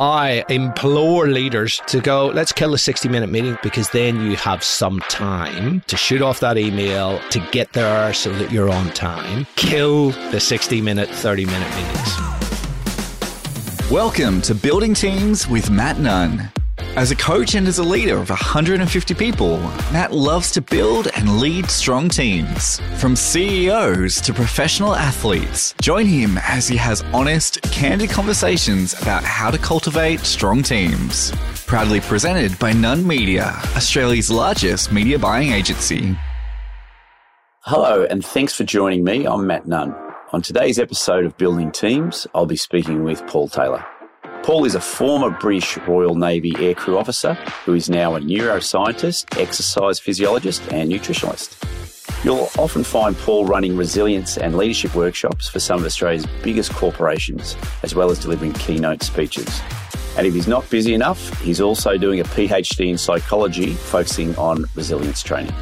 I 0.00 0.44
implore 0.48 1.28
leaders 1.28 1.80
to 1.86 2.00
go, 2.00 2.26
let's 2.26 2.50
kill 2.50 2.72
the 2.72 2.78
60 2.78 3.08
minute 3.08 3.30
meeting 3.30 3.56
because 3.62 3.90
then 3.90 4.28
you 4.28 4.34
have 4.34 4.64
some 4.64 4.98
time 5.08 5.82
to 5.86 5.96
shoot 5.96 6.20
off 6.20 6.40
that 6.40 6.58
email, 6.58 7.20
to 7.30 7.38
get 7.52 7.74
there 7.74 8.12
so 8.12 8.32
that 8.32 8.50
you're 8.50 8.70
on 8.70 8.90
time. 8.90 9.46
Kill 9.54 10.10
the 10.32 10.40
60 10.40 10.80
minute, 10.80 11.08
30 11.08 11.46
minute 11.46 11.70
meetings. 11.76 12.18
Welcome 13.88 14.42
to 14.42 14.54
Building 14.56 14.94
Teams 14.94 15.46
with 15.46 15.70
Matt 15.70 16.00
Nunn. 16.00 16.50
As 16.96 17.10
a 17.10 17.16
coach 17.16 17.56
and 17.56 17.66
as 17.66 17.80
a 17.80 17.82
leader 17.82 18.16
of 18.18 18.30
150 18.30 19.14
people, 19.14 19.58
Matt 19.92 20.12
loves 20.12 20.52
to 20.52 20.60
build 20.60 21.08
and 21.16 21.40
lead 21.40 21.68
strong 21.68 22.08
teams. 22.08 22.78
From 23.00 23.16
CEOs 23.16 24.20
to 24.20 24.32
professional 24.32 24.94
athletes, 24.94 25.74
join 25.82 26.06
him 26.06 26.38
as 26.38 26.68
he 26.68 26.76
has 26.76 27.02
honest, 27.12 27.60
candid 27.72 28.10
conversations 28.10 28.94
about 29.02 29.24
how 29.24 29.50
to 29.50 29.58
cultivate 29.58 30.20
strong 30.20 30.62
teams. 30.62 31.32
Proudly 31.66 31.98
presented 31.98 32.56
by 32.60 32.72
Nunn 32.72 33.04
Media, 33.04 33.46
Australia's 33.74 34.30
largest 34.30 34.92
media 34.92 35.18
buying 35.18 35.50
agency. 35.50 36.16
Hello, 37.62 38.06
and 38.08 38.24
thanks 38.24 38.54
for 38.54 38.62
joining 38.62 39.02
me. 39.02 39.26
I'm 39.26 39.48
Matt 39.48 39.66
Nunn. 39.66 39.92
On 40.32 40.42
today's 40.42 40.78
episode 40.78 41.24
of 41.24 41.36
Building 41.38 41.72
Teams, 41.72 42.28
I'll 42.36 42.46
be 42.46 42.54
speaking 42.54 43.02
with 43.02 43.26
Paul 43.26 43.48
Taylor. 43.48 43.84
Paul 44.44 44.66
is 44.66 44.74
a 44.74 44.80
former 44.80 45.30
British 45.30 45.78
Royal 45.78 46.16
Navy 46.16 46.52
aircrew 46.52 47.00
officer 47.00 47.32
who 47.64 47.72
is 47.72 47.88
now 47.88 48.14
a 48.14 48.20
neuroscientist, 48.20 49.40
exercise 49.40 49.98
physiologist, 49.98 50.60
and 50.70 50.92
nutritionist. 50.92 51.56
You'll 52.22 52.50
often 52.58 52.84
find 52.84 53.16
Paul 53.16 53.46
running 53.46 53.74
resilience 53.74 54.36
and 54.36 54.54
leadership 54.54 54.94
workshops 54.94 55.48
for 55.48 55.60
some 55.60 55.80
of 55.80 55.86
Australia's 55.86 56.26
biggest 56.42 56.74
corporations, 56.74 57.56
as 57.82 57.94
well 57.94 58.10
as 58.10 58.18
delivering 58.18 58.52
keynote 58.52 59.02
speeches. 59.02 59.62
And 60.18 60.26
if 60.26 60.34
he's 60.34 60.46
not 60.46 60.68
busy 60.68 60.92
enough, 60.92 61.40
he's 61.40 61.62
also 61.62 61.96
doing 61.96 62.20
a 62.20 62.24
PhD 62.24 62.90
in 62.90 62.98
psychology 62.98 63.72
focusing 63.72 64.36
on 64.36 64.66
resilience 64.74 65.22
training. 65.22 65.54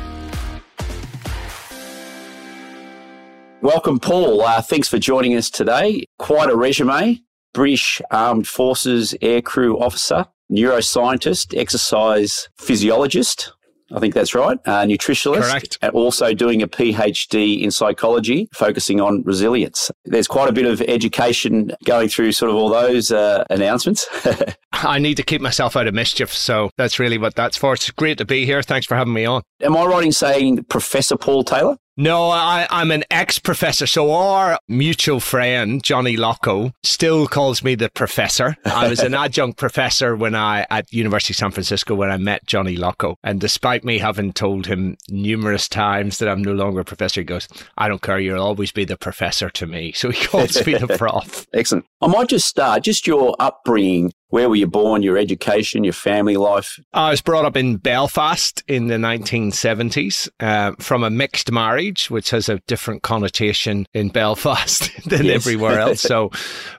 Welcome, 3.61 4.01
Paul. 4.01 4.41
Uh, 4.41 4.61
thanks 4.61 4.89
for 4.89 4.99
joining 4.99 5.37
us 5.37 5.51
today. 5.51 6.05
Quite 6.19 6.51
a 6.51 6.57
resume. 6.57 7.23
British 7.53 8.01
Armed 8.11 8.47
Forces 8.47 9.15
aircrew 9.23 9.81
officer, 9.81 10.27
neuroscientist, 10.51 11.59
exercise 11.59 12.49
physiologist. 12.59 13.53
I 13.95 14.01
think 14.01 14.15
that's 14.15 14.35
right. 14.35 14.59
Uh, 14.65 14.85
nutritionist. 14.85 15.51
Correct. 15.51 15.79
And 15.83 15.93
also 15.93 16.33
doing 16.33 16.63
a 16.63 16.69
PhD 16.69 17.61
in 17.61 17.71
psychology, 17.71 18.49
focusing 18.55 19.01
on 19.01 19.23
resilience. 19.23 19.91
There's 20.07 20.27
quite 20.27 20.49
a 20.49 20.53
bit 20.53 20.65
of 20.65 20.81
education 20.83 21.73
going 21.85 22.09
through 22.09 22.33
sort 22.33 22.51
of 22.51 22.57
all 22.57 22.71
those 22.71 23.13
uh, 23.13 23.45
announcements. 23.51 24.09
I 24.73 24.99
need 24.99 25.17
to 25.19 25.23
keep 25.23 25.43
myself 25.43 25.77
out 25.77 25.87
of 25.87 25.95
mischief. 25.95 26.33
So 26.33 26.71
that's 26.79 26.99
really 26.99 27.19
what 27.19 27.35
that's 27.35 27.57
for. 27.57 27.75
It's 27.75 27.91
great 27.91 28.19
to 28.19 28.25
be 28.25 28.47
here. 28.47 28.63
Thanks 28.63 28.87
for 28.87 28.97
having 28.97 29.13
me 29.13 29.27
on. 29.27 29.43
Am 29.61 29.77
I 29.77 29.85
right 29.85 30.05
in 30.05 30.13
saying 30.13 30.65
Professor 30.65 31.17
Paul 31.17 31.45
Taylor? 31.45 31.77
No, 31.97 32.31
I, 32.31 32.67
I'm 32.71 32.91
an 32.91 33.05
ex 33.11 33.39
professor. 33.39 33.87
So 33.87 34.13
our 34.13 34.59
mutual 34.67 35.21
friend, 35.21 35.83
Johnny 35.83 36.17
Locko, 36.17 36.73
still 36.83 37.27
calls 37.27 37.63
me 37.63 37.75
the 37.75 37.91
professor. 37.91 38.57
I 38.65 38.89
was 38.89 39.01
an 39.01 39.13
adjunct 39.23 39.59
professor 39.59 40.17
when 40.17 40.35
I, 40.35 40.67
at 40.71 40.91
University 40.91 41.35
of 41.35 41.37
San 41.37 41.51
Francisco, 41.51 41.95
when 41.95 42.11
I 42.11 42.17
met 42.17 42.47
Johnny 42.47 42.79
Locko. 42.79 43.17
And 43.23 43.39
despite 43.39 43.85
me 43.85 43.99
having 43.99 44.33
told 44.33 44.67
him 44.67 44.97
numerous 45.11 45.69
times 45.69 46.17
that 46.19 46.31
I'm 46.31 46.43
no 46.43 46.55
longer 46.55 46.81
a 46.81 46.85
professor, 46.85 47.21
he 47.21 47.25
goes, 47.25 47.47
I 47.77 47.89
don't 47.89 48.01
care. 48.01 48.19
You'll 48.19 48.43
always 48.43 48.73
be 48.73 48.87
the 48.87 48.97
professor 48.97 49.51
to 49.51 49.67
me. 49.67 49.93
So 49.93 50.11
he 50.11 50.27
calls 50.27 50.67
me 50.67 50.75
the 50.75 50.89
prof. 50.99 51.47
Excellent. 51.53 51.85
I 52.01 52.07
might 52.07 52.31
just 52.31 52.49
start, 52.49 52.85
just 52.85 53.07
your 53.07 53.37
upbringing. 53.39 54.13
Where 54.33 54.49
were 54.49 54.57
you 54.57 54.67
born, 54.67 55.03
your 55.03 55.19
education, 55.19 55.85
your 55.85 55.93
family 55.93 56.39
life? 56.39 56.81
I 56.95 57.11
was 57.11 57.21
brought 57.21 57.45
up 57.45 57.55
in 57.55 57.77
Belfast 57.77 58.65
in 58.67 58.87
the 58.87 58.95
1970s 58.95 60.27
uh, 60.41 60.73
from 60.79 61.05
a 61.05 61.11
mixed 61.11 61.53
marriage, 61.53 62.11
which 62.11 62.31
has 62.31 62.49
a 62.49 62.59
different 62.61 63.03
connotation 63.03 63.85
in 63.93 64.09
Belfast 64.09 64.91
than 65.07 65.27
Yes. 65.27 65.35
everywhere 65.35 65.79
else. 65.81 66.01
So, 66.13 66.31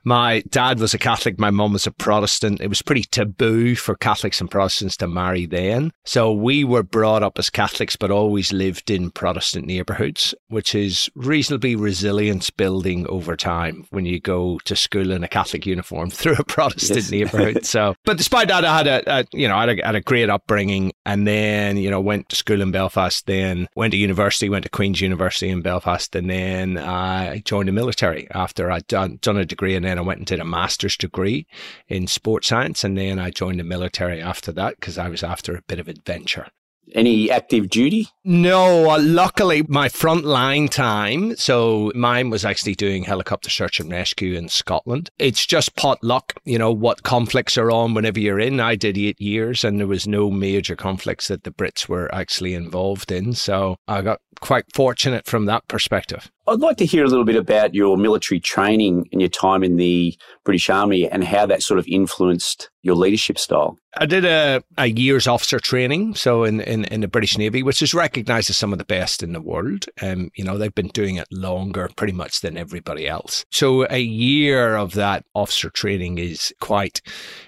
my 0.04 0.42
dad 0.50 0.80
was 0.80 0.96
a 0.96 0.98
Catholic, 0.98 1.38
my 1.38 1.52
mum 1.52 1.74
was 1.74 1.86
a 1.86 1.92
Protestant. 1.92 2.60
It 2.60 2.70
was 2.70 2.82
pretty 2.82 3.04
taboo 3.04 3.76
for 3.76 3.94
Catholics 3.96 4.42
and 4.42 4.50
Protestants 4.50 4.98
to 4.98 5.08
marry 5.08 5.46
then. 5.46 5.92
So, 6.06 6.32
we 6.34 6.64
were 6.64 6.82
brought 6.82 7.22
up 7.22 7.38
as 7.38 7.52
Catholics, 7.52 7.96
but 7.96 8.10
always 8.10 8.52
lived 8.52 8.90
in 8.90 9.12
Protestant 9.12 9.68
neighborhoods, 9.68 10.34
which 10.48 10.74
is 10.74 11.08
reasonably 11.14 11.76
resilience 11.76 12.50
building 12.50 13.06
over 13.10 13.36
time 13.36 13.86
when 13.92 14.06
you 14.06 14.20
go 14.20 14.58
to 14.66 14.76
school 14.76 15.12
in 15.12 15.24
a 15.24 15.28
Catholic 15.28 15.68
uniform 15.68 16.10
through 16.20 16.38
a 16.40 16.44
Protestant 16.44 16.98
Yes. 16.98 17.12
neighborhood. 17.12 17.43
So, 17.64 17.96
but 18.06 18.18
despite 18.18 18.48
that, 18.50 18.66
I 18.66 18.78
had 18.78 18.88
a, 18.88 19.20
a 19.20 19.26
you 19.34 19.48
know, 19.48 19.56
I 19.56 19.68
had 19.68 19.80
a, 19.80 19.86
had 19.86 19.96
a 19.96 20.02
great 20.02 20.30
upbringing, 20.30 20.94
and 21.06 21.28
then 21.28 21.78
you 21.78 21.90
know 21.90 22.02
went 22.02 22.30
to 22.30 22.36
school 22.36 22.62
in 22.62 22.72
Belfast, 22.72 23.26
then 23.26 23.68
went 23.76 23.92
to 23.92 23.98
university, 23.98 24.50
went 24.50 24.64
to 24.64 24.70
Queen's 24.70 25.02
University 25.02 25.50
in 25.50 25.62
Belfast, 25.62 26.16
and 26.16 26.30
then 26.30 26.78
I 26.78 27.40
joined 27.40 27.68
the 27.68 27.74
military 27.74 28.28
after 28.32 28.72
I'd 28.72 28.88
done 28.88 29.20
done 29.22 29.38
a 29.38 29.46
degree, 29.46 29.76
and 29.76 29.86
then 29.86 29.98
I 29.98 30.02
went 30.02 30.20
and 30.20 30.28
did 30.28 30.40
a 30.40 30.46
master's 30.46 30.98
degree 30.98 31.48
in 31.88 32.08
sports 32.08 32.48
science, 32.48 32.84
and 32.84 32.98
then 32.98 33.20
I 33.20 33.30
joined 33.32 33.60
the 33.60 33.64
military 33.64 34.22
after 34.22 34.52
that 34.54 34.76
because 34.76 34.98
I 34.98 35.10
was 35.10 35.24
after 35.24 35.56
a 35.56 35.62
bit 35.64 35.80
of 35.80 35.88
adventure. 35.88 36.48
Any 36.94 37.32
active 37.32 37.70
duty? 37.70 38.10
No, 38.24 38.92
uh, 38.92 39.00
luckily 39.02 39.64
my 39.68 39.90
front 39.90 40.26
line 40.26 40.68
time. 40.68 41.36
So 41.36 41.92
mine 41.96 42.30
was 42.30 42.46
actually 42.46 42.76
doing 42.76 43.04
helicopter 43.04 43.50
search 43.50 43.80
and 43.80 43.92
rescue 43.92 44.36
in 44.36 44.50
Scotland. 44.50 45.10
It's 45.18 45.46
just 45.46 45.76
pot 45.76 46.04
luck, 46.04 46.34
you 46.46 46.58
know, 46.58 46.72
what 46.72 47.04
conflicts 47.04 47.58
are 47.58 47.72
on 47.72 47.94
whenever 47.94 48.20
you're 48.20 48.40
in. 48.40 48.60
I 48.60 48.76
did 48.76 48.98
eight 48.98 49.20
years 49.20 49.64
and 49.64 49.80
there 49.80 49.88
was 49.88 50.08
no 50.08 50.30
major 50.30 50.76
conflicts 50.76 51.28
that 51.30 51.44
the 51.44 51.52
Brits 51.52 51.88
were 51.88 52.14
actually 52.14 52.54
involved 52.54 53.12
in. 53.12 53.34
So 53.34 53.78
I 53.88 54.02
got 54.02 54.20
quite 54.40 54.66
fortunate 54.74 55.26
from 55.26 55.46
that 55.46 55.68
perspective. 55.68 56.32
I'd 56.46 56.60
like 56.60 56.78
to 56.78 56.86
hear 56.86 57.06
a 57.06 57.08
little 57.08 57.24
bit 57.24 57.38
about 57.38 57.74
your 57.74 57.98
military 57.98 58.40
training 58.40 59.08
and 59.12 59.22
your 59.22 59.30
time 59.30 59.64
in 59.64 59.78
the 59.78 60.18
British 60.44 60.70
Army 60.70 61.10
and 61.10 61.24
how 61.24 61.46
that 61.46 61.64
sort 61.64 61.80
of 61.80 61.88
influenced 61.88 62.70
your 62.82 62.96
leadership 62.96 63.40
style. 63.40 63.78
I 63.96 64.06
did 64.06 64.26
a, 64.26 64.62
a 64.78 64.88
year's 64.88 65.26
officer 65.26 65.58
training, 65.60 66.16
so 66.16 66.44
in, 66.44 66.60
in, 66.60 66.84
in 66.86 67.00
the 67.00 67.08
British 67.08 67.38
Navy, 67.38 67.64
which 67.64 67.82
is 67.82 67.94
recognised 67.94 68.50
as 68.50 68.58
some 68.58 68.74
of 68.74 68.80
the 68.80 68.86
best 68.86 69.24
in 69.24 69.32
the 69.32 69.40
world. 69.40 69.86
Um, 70.02 70.32
you 70.36 70.44
know, 70.44 70.58
they've 70.58 70.76
been 70.76 70.88
doing 70.88 71.16
it 71.16 71.28
longer, 71.32 71.90
pretty 71.96 72.12
much 72.14 72.42
than 72.42 72.58
everybody 72.58 73.08
else. 73.08 73.46
So 73.50 73.88
a 73.90 74.02
year 74.02 74.76
of 74.76 74.96
that 74.96 75.24
officer 75.34 75.70
training 75.70 76.18
is 76.18 76.54
quite, 76.60 77.02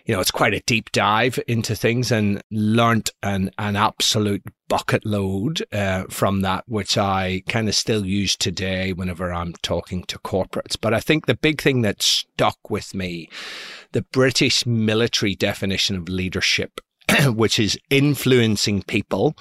you 0.05 0.15
know, 0.15 0.21
it's 0.21 0.31
quite 0.31 0.53
a 0.53 0.61
deep 0.61 0.91
dive 0.93 1.37
into 1.47 1.75
things 1.75 2.11
and 2.13 2.41
learnt 2.49 3.09
an 3.23 3.51
an 3.57 3.75
absolute 3.75 4.43
bucket 4.67 5.05
load 5.05 5.63
uh, 5.71 6.05
from 6.09 6.41
that, 6.41 6.63
which 6.67 6.97
I 6.97 7.43
kind 7.47 7.67
of 7.67 7.75
still 7.75 8.05
use 8.05 8.35
today 8.35 8.93
whenever 8.93 9.33
I'm 9.33 9.53
talking 9.61 10.03
to 10.05 10.19
corporates. 10.19 10.77
But 10.79 10.93
I 10.93 10.99
think 10.99 11.25
the 11.25 11.35
big 11.35 11.61
thing 11.61 11.81
that 11.81 12.01
stuck 12.01 12.69
with 12.69 12.93
me, 12.93 13.29
the 13.91 14.01
British 14.01 14.65
military 14.65 15.35
definition 15.35 15.95
of 15.95 16.09
leadership, 16.09 16.81
which 17.27 17.59
is 17.59 17.79
influencing 17.89 18.81
people 18.83 19.35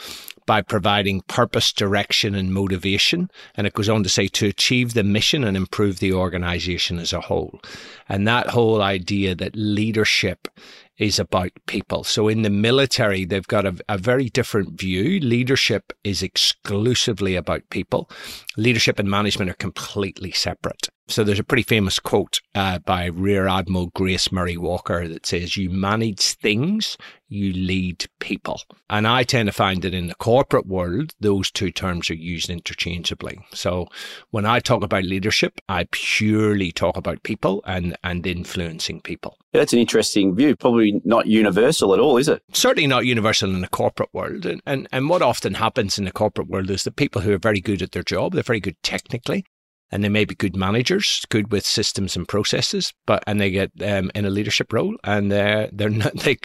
by 0.47 0.63
providing 0.63 1.23
purpose, 1.23 1.73
direction, 1.73 2.35
and 2.35 2.53
motivation. 2.53 3.31
And 3.55 3.67
it 3.67 3.73
goes 3.75 3.89
on 3.89 4.03
to 4.03 4.09
say 4.09 4.29
to 4.29 4.47
achieve 4.47 4.95
the 4.95 5.05
mission 5.05 5.45
and 5.45 5.57
improve 5.57 5.99
the 5.99 6.13
organization 6.13 6.99
as 6.99 7.13
a 7.13 7.21
whole. 7.21 7.61
And 8.09 8.27
that 8.29 8.49
whole 8.49 8.83
idea 8.83 9.35
that 9.35 9.57
leadership 9.57 10.49
is 10.99 11.19
about 11.19 11.51
people. 11.67 12.05
So 12.05 12.29
in 12.29 12.43
the 12.43 12.51
military, 12.51 13.25
they've 13.25 13.47
got 13.47 13.67
a, 13.67 13.77
a 13.89 13.99
very 13.99 14.29
different 14.29 14.79
view. 14.79 15.19
Leadership 15.21 15.93
is 16.05 16.23
exclusively 16.23 17.35
about 17.35 17.69
people. 17.71 18.09
Leadership 18.57 18.99
and 18.99 19.11
management 19.11 19.51
are 19.51 19.55
completely 19.55 20.31
separate. 20.31 20.89
So 21.07 21.23
there's 21.23 21.39
a 21.39 21.45
pretty 21.45 21.63
famous 21.65 21.99
quote 21.99 22.41
uh, 22.55 22.79
by 22.79 23.07
Rear 23.07 23.47
Admiral 23.47 23.89
Grace 23.95 24.33
Murray 24.33 24.57
Walker 24.57 25.07
that 25.07 25.27
says, 25.27 25.55
You 25.55 25.69
manage 25.69 26.21
things, 26.21 26.97
you 27.29 27.53
lead 27.53 28.07
people. 28.21 28.63
And 28.89 29.07
I 29.07 29.23
tend 29.23 29.49
to 29.49 29.53
find 29.53 29.83
that 29.83 29.93
in 29.93 30.07
the 30.07 30.15
corporate 30.15 30.67
world, 30.67 31.15
those 31.21 31.51
two 31.51 31.71
terms 31.71 32.09
are 32.09 32.15
used 32.15 32.49
interchangeably. 32.49 33.39
So 33.53 33.89
when 34.31 34.47
I 34.47 34.61
talk 34.61 34.83
about 34.83 35.05
leadership, 35.05 35.61
I 35.69 35.87
purely 35.91 36.73
talk 36.73 36.97
about 36.97 37.23
people 37.23 37.63
and, 37.67 37.97
and 38.03 38.27
influencing 38.27 39.03
people. 39.03 39.37
That's 39.53 39.75
an 39.75 39.81
interesting 39.81 40.35
view. 40.35 40.57
Probably 40.57 41.03
not 41.05 41.27
universal 41.27 41.93
at 41.93 42.01
all, 42.01 42.17
is 42.17 42.29
it? 42.29 42.43
certainly 42.53 42.87
not 42.87 43.05
universal 43.05 43.51
in 43.51 43.61
the 43.61 43.69
corporate 43.69 44.13
world. 44.15 44.47
And, 44.47 44.63
and, 44.65 44.89
and 44.91 45.11
what 45.11 45.21
often 45.21 45.55
happens 45.55 45.99
in 45.99 46.07
the 46.07 46.13
corporate 46.13 46.49
world 46.49 46.71
is 46.71 46.85
that 46.85 46.97
people 46.97 47.21
who 47.21 47.35
are 47.35 47.39
very 47.39 47.61
good 47.61 47.83
at 47.83 47.93
their 47.93 48.03
job, 48.03 48.33
they're 48.33 48.43
very 48.43 48.61
good 48.61 48.83
technically, 48.83 49.45
and 49.95 50.03
they 50.03 50.09
may 50.09 50.25
be 50.25 50.35
good 50.35 50.57
managers, 50.57 51.25
good 51.29 51.53
with 51.53 51.65
systems 51.65 52.17
and 52.17 52.27
processes, 52.27 52.93
but 53.07 53.23
and 53.29 53.41
they 53.41 53.49
get 53.49 53.71
um, 53.81 54.11
in 54.17 54.25
a 54.25 54.31
leadership 54.31 54.73
role, 54.73 54.97
and 55.05 55.31
they're 55.31 55.71
they're 55.73 55.89
not, 55.89 56.13
they 56.25 56.37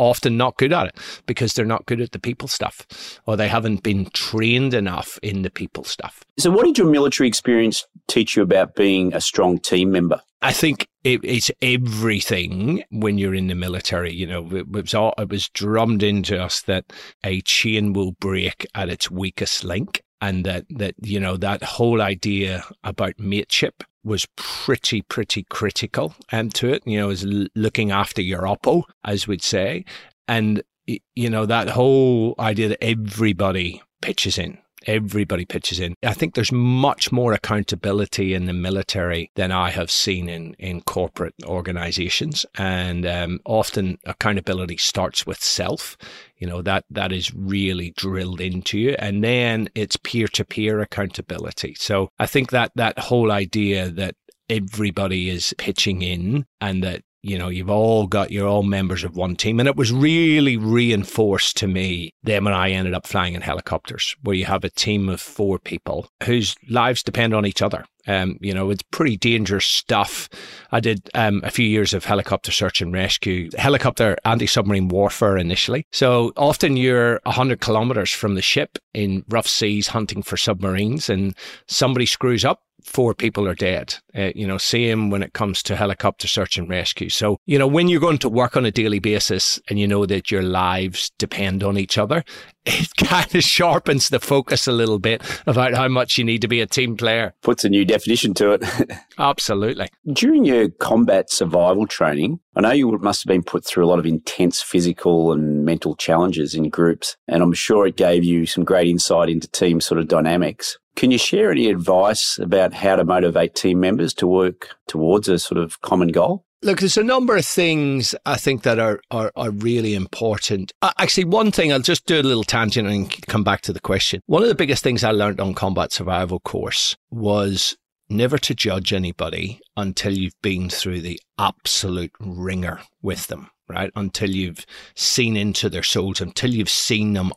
often 0.00 0.36
not 0.36 0.56
good 0.56 0.72
at 0.72 0.88
it 0.88 0.98
because 1.26 1.54
they're 1.54 1.64
not 1.64 1.86
good 1.86 2.00
at 2.00 2.10
the 2.10 2.18
people 2.18 2.48
stuff, 2.48 2.84
or 3.26 3.36
they 3.36 3.46
haven't 3.46 3.84
been 3.84 4.06
trained 4.06 4.74
enough 4.74 5.20
in 5.22 5.42
the 5.42 5.50
people 5.50 5.84
stuff. 5.84 6.24
So, 6.36 6.50
what 6.50 6.66
did 6.66 6.78
your 6.78 6.90
military 6.90 7.28
experience 7.28 7.86
teach 8.08 8.34
you 8.34 8.42
about 8.42 8.74
being 8.74 9.14
a 9.14 9.20
strong 9.20 9.60
team 9.60 9.92
member? 9.92 10.20
I 10.42 10.52
think 10.52 10.88
it, 11.04 11.20
it's 11.22 11.50
everything 11.62 12.82
when 12.90 13.18
you're 13.18 13.34
in 13.34 13.46
the 13.46 13.54
military. 13.54 14.12
You 14.12 14.26
know, 14.26 14.48
it 14.52 14.68
was 14.68 14.94
all, 14.94 15.14
it 15.16 15.28
was 15.28 15.48
drummed 15.48 16.02
into 16.02 16.42
us 16.42 16.62
that 16.62 16.92
a 17.24 17.40
chain 17.42 17.92
will 17.92 18.12
break 18.12 18.66
at 18.74 18.88
its 18.88 19.10
weakest 19.10 19.64
link, 19.64 20.02
and 20.20 20.44
that 20.44 20.64
that 20.70 20.94
you 21.02 21.20
know 21.20 21.36
that 21.36 21.62
whole 21.62 22.00
idea 22.00 22.64
about 22.84 23.18
mateship 23.18 23.82
was 24.04 24.26
pretty 24.36 25.02
pretty 25.02 25.44
critical 25.50 26.14
um, 26.32 26.50
to 26.50 26.68
it. 26.68 26.82
You 26.86 26.98
know, 26.98 27.10
is 27.10 27.24
looking 27.54 27.90
after 27.90 28.22
your 28.22 28.42
oppo, 28.42 28.84
as 29.04 29.26
we'd 29.26 29.42
say, 29.42 29.84
and 30.28 30.62
you 30.86 31.30
know 31.30 31.46
that 31.46 31.68
whole 31.68 32.34
idea 32.38 32.68
that 32.68 32.82
everybody 32.82 33.82
pitches 34.02 34.38
in 34.38 34.58
everybody 34.86 35.44
pitches 35.44 35.80
in. 35.80 35.94
I 36.02 36.14
think 36.14 36.34
there's 36.34 36.52
much 36.52 37.12
more 37.12 37.32
accountability 37.32 38.34
in 38.34 38.46
the 38.46 38.52
military 38.52 39.30
than 39.34 39.52
I 39.52 39.70
have 39.70 39.90
seen 39.90 40.28
in, 40.28 40.54
in 40.54 40.80
corporate 40.82 41.34
organizations. 41.44 42.46
And 42.56 43.06
um, 43.06 43.40
often 43.44 43.98
accountability 44.04 44.76
starts 44.76 45.26
with 45.26 45.42
self. 45.42 45.96
You 46.38 46.46
know, 46.46 46.62
that, 46.62 46.84
that 46.90 47.12
is 47.12 47.34
really 47.34 47.92
drilled 47.96 48.40
into 48.40 48.78
you. 48.78 48.96
And 48.98 49.24
then 49.24 49.68
it's 49.74 49.96
peer 49.96 50.28
to 50.28 50.44
peer 50.44 50.80
accountability. 50.80 51.74
So 51.78 52.10
I 52.18 52.26
think 52.26 52.50
that 52.50 52.72
that 52.76 52.98
whole 52.98 53.32
idea 53.32 53.90
that 53.90 54.14
everybody 54.48 55.28
is 55.28 55.54
pitching 55.58 56.02
in 56.02 56.46
and 56.60 56.82
that 56.84 57.02
you 57.26 57.36
know, 57.36 57.48
you've 57.48 57.70
all 57.70 58.06
got, 58.06 58.30
you're 58.30 58.46
all 58.46 58.62
members 58.62 59.02
of 59.02 59.16
one 59.16 59.34
team. 59.34 59.58
And 59.58 59.68
it 59.68 59.76
was 59.76 59.92
really 59.92 60.56
reinforced 60.56 61.56
to 61.58 61.66
me 61.66 62.12
then 62.22 62.44
when 62.44 62.54
I 62.54 62.70
ended 62.70 62.94
up 62.94 63.06
flying 63.06 63.34
in 63.34 63.42
helicopters, 63.42 64.14
where 64.22 64.36
you 64.36 64.44
have 64.44 64.62
a 64.62 64.70
team 64.70 65.08
of 65.08 65.20
four 65.20 65.58
people 65.58 66.08
whose 66.22 66.54
lives 66.68 67.02
depend 67.02 67.34
on 67.34 67.44
each 67.44 67.62
other. 67.62 67.84
Um, 68.06 68.38
you 68.40 68.54
know, 68.54 68.70
it's 68.70 68.84
pretty 68.92 69.16
dangerous 69.16 69.66
stuff. 69.66 70.28
I 70.70 70.78
did 70.78 71.10
um, 71.14 71.40
a 71.42 71.50
few 71.50 71.66
years 71.66 71.92
of 71.92 72.04
helicopter 72.04 72.52
search 72.52 72.80
and 72.80 72.92
rescue, 72.92 73.50
helicopter 73.58 74.16
anti 74.24 74.46
submarine 74.46 74.88
warfare 74.88 75.36
initially. 75.36 75.86
So 75.92 76.32
often 76.36 76.76
you're 76.76 77.20
100 77.24 77.60
kilometers 77.60 78.12
from 78.12 78.36
the 78.36 78.42
ship 78.42 78.78
in 78.94 79.24
rough 79.28 79.48
seas 79.48 79.88
hunting 79.88 80.22
for 80.22 80.36
submarines, 80.36 81.10
and 81.10 81.34
somebody 81.66 82.06
screws 82.06 82.44
up 82.44 82.60
four 82.86 83.14
people 83.14 83.46
are 83.48 83.54
dead. 83.54 83.94
Uh, 84.16 84.30
you 84.34 84.46
know, 84.46 84.58
same 84.58 85.10
when 85.10 85.22
it 85.22 85.32
comes 85.32 85.62
to 85.64 85.76
helicopter 85.76 86.28
search 86.28 86.56
and 86.56 86.68
rescue. 86.68 87.10
So, 87.10 87.38
you 87.44 87.58
know, 87.58 87.66
when 87.66 87.88
you're 87.88 88.00
going 88.00 88.18
to 88.18 88.28
work 88.28 88.56
on 88.56 88.64
a 88.64 88.70
daily 88.70 89.00
basis 89.00 89.60
and 89.68 89.78
you 89.78 89.86
know 89.86 90.06
that 90.06 90.30
your 90.30 90.42
lives 90.42 91.10
depend 91.18 91.62
on 91.62 91.76
each 91.76 91.98
other, 91.98 92.24
it 92.66 92.88
kind 92.96 93.34
of 93.34 93.42
sharpens 93.42 94.08
the 94.08 94.20
focus 94.20 94.66
a 94.66 94.72
little 94.72 94.98
bit 94.98 95.22
about 95.46 95.74
how 95.74 95.88
much 95.88 96.16
you 96.16 96.24
need 96.24 96.40
to 96.42 96.48
be 96.48 96.60
a 96.60 96.66
team 96.66 96.96
player. 96.96 97.34
Puts 97.42 97.64
a 97.64 97.68
new 97.68 97.84
definition 97.84 98.34
to 98.34 98.52
it. 98.52 98.64
Absolutely. 99.18 99.88
During 100.12 100.44
your 100.44 100.68
combat 100.68 101.30
survival 101.30 101.86
training, 101.86 102.40
I 102.54 102.60
know 102.60 102.70
you 102.70 102.96
must 102.98 103.22
have 103.24 103.28
been 103.28 103.42
put 103.42 103.64
through 103.64 103.84
a 103.84 103.88
lot 103.88 103.98
of 103.98 104.06
intense 104.06 104.62
physical 104.62 105.32
and 105.32 105.64
mental 105.64 105.94
challenges 105.96 106.54
in 106.54 106.70
groups, 106.70 107.16
and 107.28 107.42
I'm 107.42 107.52
sure 107.52 107.86
it 107.86 107.96
gave 107.96 108.24
you 108.24 108.46
some 108.46 108.64
great 108.64 108.88
insight 108.88 109.28
into 109.28 109.48
team 109.48 109.80
sort 109.80 110.00
of 110.00 110.08
dynamics. 110.08 110.78
Can 110.96 111.10
you 111.10 111.18
share 111.18 111.50
any 111.50 111.68
advice 111.68 112.38
about 112.38 112.72
how 112.72 112.96
to 112.96 113.04
motivate 113.04 113.54
team 113.54 113.80
members 113.80 114.14
to 114.14 114.26
work 114.26 114.70
towards 114.88 115.28
a 115.28 115.38
sort 115.38 115.58
of 115.58 115.78
common 115.82 116.08
goal? 116.08 116.46
Look, 116.62 116.80
there's 116.80 116.96
a 116.96 117.04
number 117.04 117.36
of 117.36 117.44
things 117.44 118.14
I 118.24 118.36
think 118.36 118.62
that 118.62 118.78
are, 118.78 119.02
are, 119.10 119.30
are 119.36 119.50
really 119.50 119.94
important. 119.94 120.72
Uh, 120.80 120.92
actually, 120.98 121.26
one 121.26 121.50
thing, 121.50 121.70
I'll 121.70 121.80
just 121.80 122.06
do 122.06 122.18
a 122.18 122.22
little 122.22 122.44
tangent 122.44 122.88
and 122.88 123.26
come 123.26 123.44
back 123.44 123.60
to 123.62 123.74
the 123.74 123.80
question. 123.80 124.22
One 124.24 124.42
of 124.42 124.48
the 124.48 124.54
biggest 124.54 124.82
things 124.82 125.04
I 125.04 125.10
learned 125.10 125.38
on 125.38 125.52
combat 125.52 125.92
survival 125.92 126.40
course 126.40 126.96
was 127.10 127.76
never 128.08 128.38
to 128.38 128.54
judge 128.54 128.94
anybody 128.94 129.60
until 129.76 130.16
you've 130.16 130.40
been 130.40 130.70
through 130.70 131.02
the 131.02 131.20
absolute 131.38 132.12
ringer 132.18 132.80
with 133.02 133.26
them 133.26 133.50
right? 133.68 133.90
Until 133.96 134.30
you've 134.30 134.64
seen 134.94 135.36
into 135.36 135.68
their 135.68 135.82
souls, 135.82 136.20
until 136.20 136.50
you've 136.50 136.70
seen 136.70 137.12
them 137.14 137.32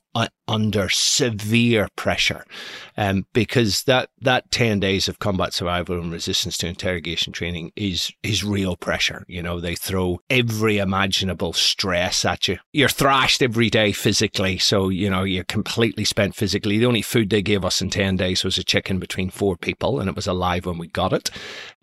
under 0.50 0.90
severe 0.90 1.88
pressure, 1.96 2.44
um, 2.98 3.26
because 3.34 3.84
that 3.84 4.10
that 4.20 4.50
ten 4.50 4.80
days 4.80 5.08
of 5.08 5.20
combat 5.20 5.54
survival 5.54 6.00
and 6.00 6.12
resistance 6.12 6.58
to 6.58 6.68
interrogation 6.68 7.32
training 7.32 7.72
is 7.76 8.12
is 8.24 8.44
real 8.44 8.76
pressure. 8.76 9.24
You 9.28 9.44
know, 9.44 9.60
they 9.60 9.76
throw 9.76 10.20
every 10.30 10.80
imaginable 10.80 11.54
stress 11.54 12.26
at 12.26 12.48
you. 12.48 12.58
You're 12.74 12.90
thrashed 12.90 13.44
every 13.44 13.70
day 13.70 13.92
physically, 13.92 14.58
so 14.58 14.90
you 14.90 15.10
know 15.10 15.24
you're 15.24 15.44
completely 15.44 16.04
spent 16.04 16.36
physically. 16.36 16.80
The 16.80 16.88
only 16.88 17.04
food 17.04 17.30
they 17.30 17.44
gave 17.44 17.64
us 17.64 17.80
in 17.80 17.92
ten 17.92 18.16
days 18.16 18.44
was 18.44 18.58
a 18.58 18.64
chicken 18.64 18.98
between 18.98 19.30
four 19.30 19.56
people, 19.56 20.00
and 20.00 20.10
it 20.10 20.16
was 20.16 20.28
alive 20.28 20.66
when 20.66 20.80
we 20.80 20.88
got 20.88 21.14
it. 21.14 21.30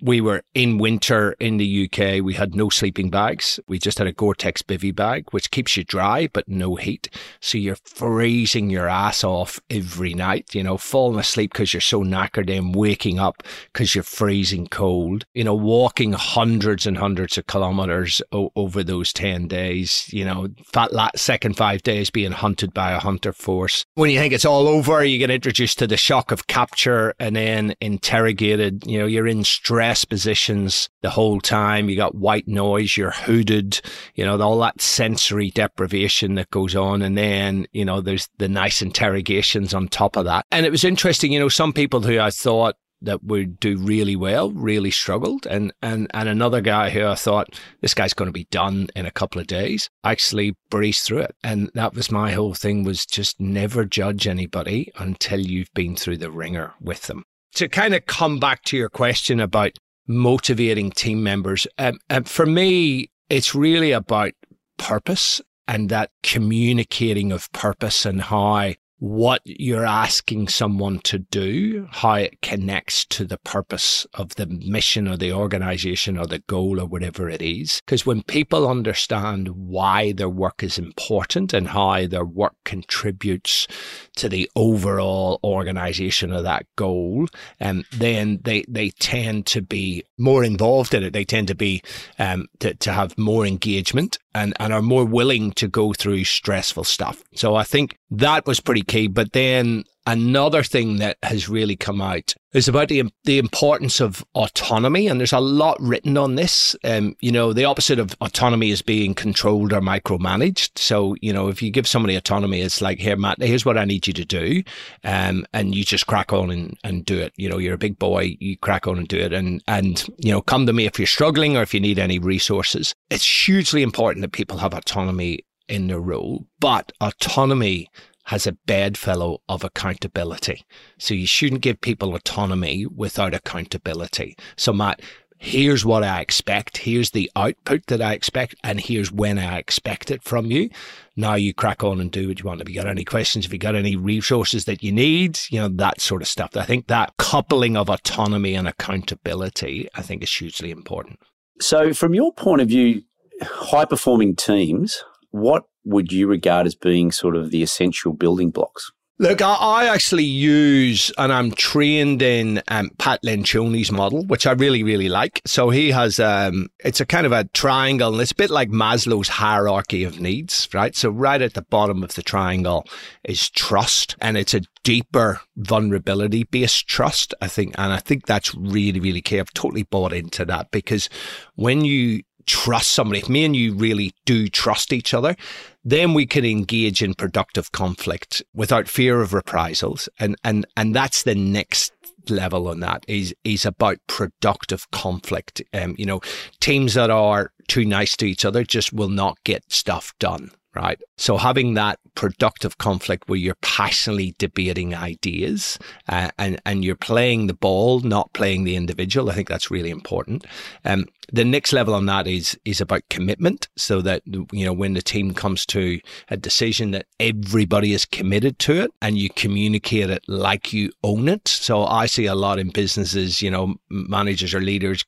We 0.03 0.21
were 0.21 0.43
in 0.55 0.79
winter 0.79 1.37
in 1.39 1.59
the 1.59 1.89
UK. 1.89 2.23
We 2.23 2.35
had 2.35 2.57
no 2.57 2.69
sleeping 2.69 3.11
bags. 3.11 3.61
We 3.69 3.79
just 3.79 3.99
had 3.99 4.07
a 4.09 4.13
Gore-Tex 4.13 4.63
bivy 4.63 4.95
bag, 4.95 5.27
which 5.31 5.51
keeps 5.51 5.77
you 5.77 5.85
dry 5.85 6.29
but 6.33 6.49
no 6.49 6.75
heat. 6.75 7.09
So 7.41 7.59
you're 7.59 7.79
freezing 8.17 8.71
your 8.71 8.89
ass 8.89 9.23
off 9.23 9.61
every 9.69 10.15
night, 10.15 10.55
you 10.55 10.63
know, 10.63 10.79
falling 10.79 11.21
asleep 11.21 11.53
because 11.53 11.75
you're 11.75 11.83
so 11.83 12.03
knackered 12.03 12.51
and 12.51 12.75
waking 12.75 13.19
up 13.19 13.43
because 13.71 13.95
you're 13.95 14.03
freezing 14.03 14.67
cold, 14.69 15.27
you 15.35 15.45
know, 15.45 15.55
walking 15.55 16.15
hundreds 16.15 16.87
and 16.87 16.97
hundreds 16.97 17.37
of 17.37 17.47
kilometers 17.47 18.23
o- 18.33 18.51
over 18.57 18.83
those 18.83 19.13
10 19.13 19.49
days, 19.49 20.09
you 20.15 20.25
know, 20.25 20.49
that 20.73 21.11
second 21.19 21.59
five 21.59 21.83
days 21.83 22.09
being 22.09 22.33
hunted 22.33 22.73
by 22.73 22.93
a 22.93 22.99
hunter 22.99 23.35
force. 23.35 23.85
When 23.97 24.09
you 24.09 24.19
think 24.19 24.33
it's 24.33 24.47
all 24.47 24.67
over, 24.67 25.05
you 25.05 25.19
get 25.19 25.31
introduced 25.31 25.79
to 25.81 25.87
the 25.87 25.99
shock 25.99 26.33
of 26.33 26.47
capture 26.47 27.13
and 27.19 27.37
then 27.37 27.75
interrogated, 27.83 28.87
you 28.87 28.99
know, 28.99 29.05
you're 29.05 29.27
in 29.27 29.45
stress 29.45 30.07
positions 30.07 30.89
the 31.03 31.11
whole 31.11 31.43
time. 31.43 31.91
You 31.91 31.97
got 31.97 32.15
white 32.15 32.49
noise, 32.49 32.97
you're 32.97 33.11
hooded, 33.11 33.83
you 34.15 34.25
know, 34.25 34.41
all 34.41 34.59
that 34.61 34.81
sensory 34.81 35.51
deprivation 35.51 36.37
that 36.37 36.49
goes 36.49 36.75
on. 36.75 37.03
And 37.03 37.19
then, 37.19 37.67
you 37.73 37.85
know, 37.85 38.01
there's 38.07 38.29
the 38.39 38.49
nice 38.49 38.81
interrogations 38.81 39.75
on 39.75 39.89
top 39.89 40.17
of 40.17 40.25
that. 40.25 40.47
And 40.51 40.65
it 40.65 40.71
was 40.71 40.85
interesting, 40.85 41.33
you 41.33 41.39
know, 41.39 41.49
some 41.49 41.73
people 41.73 42.01
who 42.01 42.19
I 42.19 42.31
thought 42.31 42.77
that 43.03 43.23
would 43.23 43.61
do 43.61 43.77
really 43.77 44.17
well 44.17 44.51
really 44.53 44.91
struggled. 44.91 45.47
And 45.47 45.73
and 45.83 46.11
and 46.15 46.29
another 46.29 46.61
guy 46.61 46.91
who 46.91 47.07
I 47.07 47.15
thought 47.15 47.59
this 47.83 47.95
guy's 47.95 48.15
going 48.15 48.29
to 48.29 48.33
be 48.33 48.49
done 48.51 48.89
in 48.97 49.05
a 49.05 49.11
couple 49.11 49.41
of 49.41 49.47
days 49.47 49.91
actually 50.05 50.57
breezed 50.71 51.05
through 51.05 51.19
it. 51.19 51.37
And 51.45 51.71
that 51.75 51.95
was 51.95 52.11
my 52.11 52.33
whole 52.33 52.55
thing 52.55 52.85
was 52.85 53.05
just 53.05 53.39
never 53.39 53.85
judge 53.85 54.27
anybody 54.27 54.91
until 54.97 55.41
you've 55.41 55.73
been 55.75 55.97
through 55.97 56.19
the 56.19 56.31
ringer 56.31 56.75
with 56.81 57.03
them. 57.03 57.25
To 57.57 57.69
kind 57.69 57.95
of 57.95 58.07
come 58.07 58.39
back 58.39 58.63
to 58.65 58.77
your 58.77 58.89
question 58.89 59.41
about 59.41 59.73
motivating 60.07 60.91
team 60.91 61.23
members 61.23 61.67
um, 61.79 61.99
um, 62.11 62.23
for 62.23 62.47
me 62.47 63.11
it's 63.29 63.57
really 63.57 63.91
about 63.91 64.33
purpose 64.77 65.41
and 65.69 65.89
that 65.89 66.11
communicating 66.23 67.33
of 67.33 67.51
purpose 67.53 68.07
and 68.07 68.23
how 68.23 68.73
what 68.99 69.43
you're 69.45 69.85
asking 69.85 70.49
someone 70.49 70.99
to 71.01 71.19
do, 71.19 71.87
how 71.91 72.15
it 72.15 72.41
connects 72.41 73.05
to 73.05 73.27
the 73.27 73.37
purpose 73.39 74.07
of 74.15 74.35
the 74.37 74.47
mission 74.47 75.07
or 75.07 75.17
the 75.19 75.33
organization 75.33 76.17
or 76.17 76.27
the 76.27 76.39
goal 76.41 76.81
or 76.81 76.87
whatever 76.87 77.29
it 77.29 77.43
is. 77.43 77.83
Because 77.85 78.07
when 78.07 78.23
people 78.23 78.67
understand 78.67 79.49
why 79.49 80.13
their 80.13 80.31
work 80.31 80.63
is 80.63 80.79
important 80.79 81.53
and 81.53 81.69
how 81.69 82.07
their 82.07 82.25
work 82.25 82.55
contributes 82.65 83.69
to 84.17 84.31
the 84.31 84.51
overall 84.57 85.41
organization 85.45 86.33
of 86.33 86.45
that 86.45 86.65
goal, 86.77 87.27
um, 87.61 87.85
then 87.93 88.41
they, 88.45 88.65
they 88.67 88.91
tend 88.91 89.45
to 89.47 89.61
be 89.61 90.05
more 90.17 90.43
involved 90.43 90.95
in 90.95 91.03
it. 91.03 91.13
They 91.13 91.25
tend 91.25 91.49
to 91.49 91.55
be, 91.55 91.83
um, 92.19 92.47
to, 92.61 92.73
to 92.73 92.93
have 92.93 93.19
more 93.19 93.47
engagement 93.47 94.19
and, 94.37 94.53
and 94.61 94.73
are 94.73 94.83
more 94.83 95.07
willing 95.07 95.51
to 95.53 95.67
go 95.67 95.95
through 95.95 96.25
stressful 96.25 96.85
stuff. 96.85 97.23
So 97.35 97.55
I 97.55 97.65
think 97.65 97.97
that 98.11 98.47
was 98.47 98.61
pretty 98.61 98.83
key. 98.83 99.09
But 99.09 99.33
then 99.33 99.85
another 100.07 100.63
thing 100.63 100.99
that 100.99 101.17
has 101.23 101.49
really 101.49 101.75
come 101.75 102.03
out 102.03 102.35
is 102.57 102.69
about 102.69 102.89
the, 102.89 103.05
the 103.25 103.39
importance 103.39 104.01
of 104.01 104.25
autonomy. 104.35 105.09
And 105.09 105.21
there's 105.21 105.33
a 105.33 105.41
lot 105.41 105.77
written 105.81 106.17
on 106.17 106.37
this. 106.37 106.75
Um, 106.85 107.15
you 107.21 107.31
know, 107.31 107.53
the 107.53 107.67
opposite 107.67 107.99
of 107.99 108.17
autonomy 108.21 108.71
is 108.71 108.81
being 108.81 109.15
controlled 109.15 109.73
or 109.73 109.81
micromanaged. 109.81 110.79
So, 110.79 111.17
you 111.21 111.33
know, 111.33 111.49
if 111.49 111.61
you 111.61 111.71
give 111.71 111.87
somebody 111.87 112.17
autonomy, 112.17 112.63
it's 112.63 112.81
like, 112.81 112.99
here, 112.99 113.17
Matt, 113.17 113.43
here's 113.43 113.67
what 113.67 113.77
I 113.77 113.85
need 113.85 114.07
you 114.07 114.15
to 114.15 114.25
do. 114.25 114.63
Um, 115.05 115.47
and 115.53 115.75
you 115.75 115.85
just 115.85 116.07
crack 116.07 116.33
on 116.33 116.51
and, 116.51 116.79
and 116.83 117.05
do 117.05 117.19
it. 117.19 117.35
You 117.37 117.49
know, 117.49 117.59
you're 117.59 117.75
a 117.75 117.79
big 117.79 117.99
boy, 117.99 118.37
you 118.41 118.57
crack 118.57 118.87
on 118.87 118.99
and 118.99 119.07
do 119.07 119.19
it. 119.19 119.33
And, 119.33 119.63
and, 119.69 120.07
you 120.19 120.33
know, 120.33 120.41
come 120.41 120.67
to 120.67 120.73
me 120.73 120.87
if 120.87 120.99
you're 120.99 121.07
struggling 121.07 121.57
or 121.57 121.63
if 121.63 121.75
you 121.75 121.81
need 121.81 121.99
any 121.99 122.19
resources. 122.19 122.95
It's 123.11 123.47
hugely 123.47 123.83
important 123.83 124.23
that 124.23 124.33
people 124.33 124.59
have 124.59 124.73
autonomy 124.73 125.41
in 125.69 125.89
their 125.89 126.01
role, 126.01 126.47
but 126.61 126.93
autonomy 127.01 127.91
has 128.27 128.47
a 128.47 128.53
bedfellow 128.53 129.41
of 129.49 129.65
accountability. 129.65 130.65
So 130.99 131.15
you 131.15 131.27
shouldn't 131.27 131.61
give 131.63 131.81
people 131.81 132.15
autonomy 132.15 132.87
without 132.87 133.35
accountability. 133.35 134.37
So 134.57 134.73
Matt, 134.73 135.01
here's 135.39 135.85
what 135.85 136.03
I 136.03 136.21
expect, 136.21 136.79
here's 136.79 137.11
the 137.11 137.31
output 137.37 137.87
that 137.87 138.03
I 138.03 138.15
expect, 138.15 138.57
and 138.65 138.81
here's 138.81 139.13
when 139.13 139.39
I 139.39 139.59
expect 139.59 140.11
it 140.11 140.25
from 140.25 140.47
you. 140.47 140.71
Now 141.15 141.35
you 141.35 141.55
crack 141.55 141.85
on 141.85 142.01
and 142.01 142.11
do 142.11 142.29
what 142.29 142.41
you 142.41 142.45
want. 142.45 142.61
If 142.61 142.69
you 142.69 142.75
got 142.75 142.89
any 142.89 143.05
questions, 143.05 143.47
if 143.47 143.53
you 143.53 143.59
got 143.59 143.77
any 143.77 143.95
resources 143.95 144.65
that 144.65 144.83
you 144.83 144.91
need, 144.91 145.39
you 145.51 145.61
know, 145.61 145.69
that 145.69 146.01
sort 146.01 146.23
of 146.23 146.29
stuff. 146.29 146.57
I 146.57 146.65
think 146.65 146.89
that 146.89 147.15
coupling 147.19 147.77
of 147.77 147.89
autonomy 147.89 148.55
and 148.55 148.67
accountability, 148.67 149.89
I 149.95 150.03
think 150.03 150.23
is 150.23 150.35
hugely 150.35 150.71
important. 150.71 151.21
So 151.61 151.93
from 151.93 152.13
your 152.13 152.33
point 152.33 152.61
of 152.61 152.69
view, 152.69 153.03
high 153.43 153.85
performing 153.85 154.35
teams, 154.35 155.05
what 155.31 155.65
would 155.87 156.13
you 156.13 156.27
regard 156.27 156.67
as 156.67 156.75
being 156.75 157.13
sort 157.13 157.37
of 157.37 157.51
the 157.51 157.63
essential 157.63 158.13
building 158.13 158.51
blocks? 158.51 158.93
Look, 159.19 159.41
I, 159.41 159.87
actually 159.87 160.25
use, 160.25 161.11
and 161.17 161.33
I'm 161.33 161.51
trained 161.53 162.21
in 162.21 162.63
um, 162.69 162.91
Pat 162.99 163.23
Lencioni's 163.23 163.91
model, 163.91 164.27
which 164.27 164.47
I 164.47 164.53
really, 164.53 164.83
really 164.83 165.09
like. 165.09 165.41
So 165.47 165.71
he 165.71 165.91
has, 165.91 166.21
um, 166.21 166.69
it's 166.85 167.01
a 167.01 167.07
kind 167.07 167.25
of 167.25 167.33
a 167.33 167.45
triangle, 167.45 168.13
and 168.13 168.21
it's 168.21 168.33
a 168.33 168.37
bit 168.37 168.51
like 168.51 168.69
Maslow's 168.69 169.29
hierarchy 169.29 170.05
of 170.05 170.21
needs, 170.21 170.69
right? 170.75 170.95
So 170.95 171.09
right 171.09 171.41
at 171.41 171.55
the 171.55 171.63
bottom 171.63 172.03
of 172.03 172.15
the 172.15 172.23
triangle 172.23 172.87
is 173.25 173.49
trust, 173.49 174.17
and 174.21 174.37
it's 174.37 174.53
a 174.53 174.61
deeper 174.85 175.41
vulnerability 175.57 176.45
based 176.45 176.87
trust, 176.87 177.33
I 177.41 177.49
think. 177.49 177.75
And 177.79 177.95
I 177.95 177.99
think 178.01 178.27
that's 178.27 178.55
really, 178.55 179.01
really 179.01 179.23
key. 179.23 179.41
I've 179.41 179.55
totally 179.55 179.85
bought 179.85 180.13
into 180.13 180.45
that 180.45 180.71
because 180.71 181.09
when 181.55 181.87
you 181.87 182.23
trust 182.47 182.91
somebody, 182.91 183.21
if 183.21 183.29
me 183.29 183.45
and 183.45 183.57
you 183.57 183.75
really 183.75 184.13
do 184.25 184.49
trust 184.49 184.93
each 184.93 185.13
other, 185.15 185.37
then 185.85 186.15
we 186.15 186.27
can 186.27 186.45
engage 186.45 187.03
in 187.03 187.15
productive 187.15 187.73
conflict 187.73 188.43
without 188.55 188.89
fear 188.89 189.21
of 189.21 189.33
reprisals. 189.33 190.09
And, 190.19 190.37
and, 190.45 190.67
and 190.77 190.95
that's 190.95 191.23
the 191.23 191.35
next 191.35 191.93
level 192.29 192.69
on 192.69 192.81
that 192.81 193.05
is, 193.07 193.35
is 193.45 193.65
about 193.65 193.99
productive 194.07 194.91
conflict. 194.91 195.63
Um, 195.73 195.95
you 195.99 196.07
know, 196.07 196.21
teams 196.61 196.95
that 196.95 197.11
are 197.11 197.53
too 197.69 197.85
nice 197.85 198.17
to 198.17 198.27
each 198.27 198.45
other 198.45 198.65
just 198.65 198.93
will 198.93 199.09
not 199.09 199.43
get 199.45 199.71
stuff 199.71 200.13
done 200.19 200.51
right? 200.77 201.01
So 201.17 201.39
having 201.39 201.75
that 201.75 201.99
productive 202.17 202.79
conflict 202.79 203.29
where 203.29 203.39
you're 203.39 203.55
passionately 203.63 204.35
debating 204.39 204.95
ideas 204.95 205.79
uh, 206.09 206.31
and 206.39 206.61
and 206.67 206.85
you're 206.85 206.97
playing 206.97 207.47
the 207.47 207.55
ball, 207.55 208.01
not 208.01 208.33
playing 208.33 208.65
the 208.65 208.75
individual, 208.75 209.31
I 209.31 209.35
think 209.35 209.49
that's 209.49 209.71
really 209.71 209.91
important. 209.91 210.45
Um, 210.85 211.07
the 211.33 211.45
next 211.45 211.73
level 211.73 211.95
on 211.95 212.07
that 212.07 212.27
is 212.27 212.59
is 212.65 212.81
about 212.81 213.03
commitment, 213.11 213.69
so 213.77 214.01
that 214.03 214.23
you 214.27 214.65
know 214.65 214.73
when 214.73 214.95
the 214.95 215.03
team 215.03 215.35
comes 215.35 215.67
to 215.67 216.01
a 216.29 216.37
decision 216.37 216.91
that 216.93 217.07
everybody 217.21 217.93
is 217.93 218.05
committed 218.05 218.59
to 218.61 218.81
it, 218.83 218.91
and 219.03 219.19
you 219.19 219.31
communicate 219.31 220.11
it 220.11 220.25
like 220.27 220.73
you 220.73 220.91
own 221.05 221.29
it. 221.29 221.47
So 221.47 221.85
I 221.85 222.07
see 222.07 222.27
a 222.27 222.35
lot 222.35 222.59
in 222.59 222.71
businesses, 222.71 223.43
you 223.43 223.51
know, 223.51 223.77
managers 223.91 224.55
or 224.55 224.61
leaders, 224.61 225.05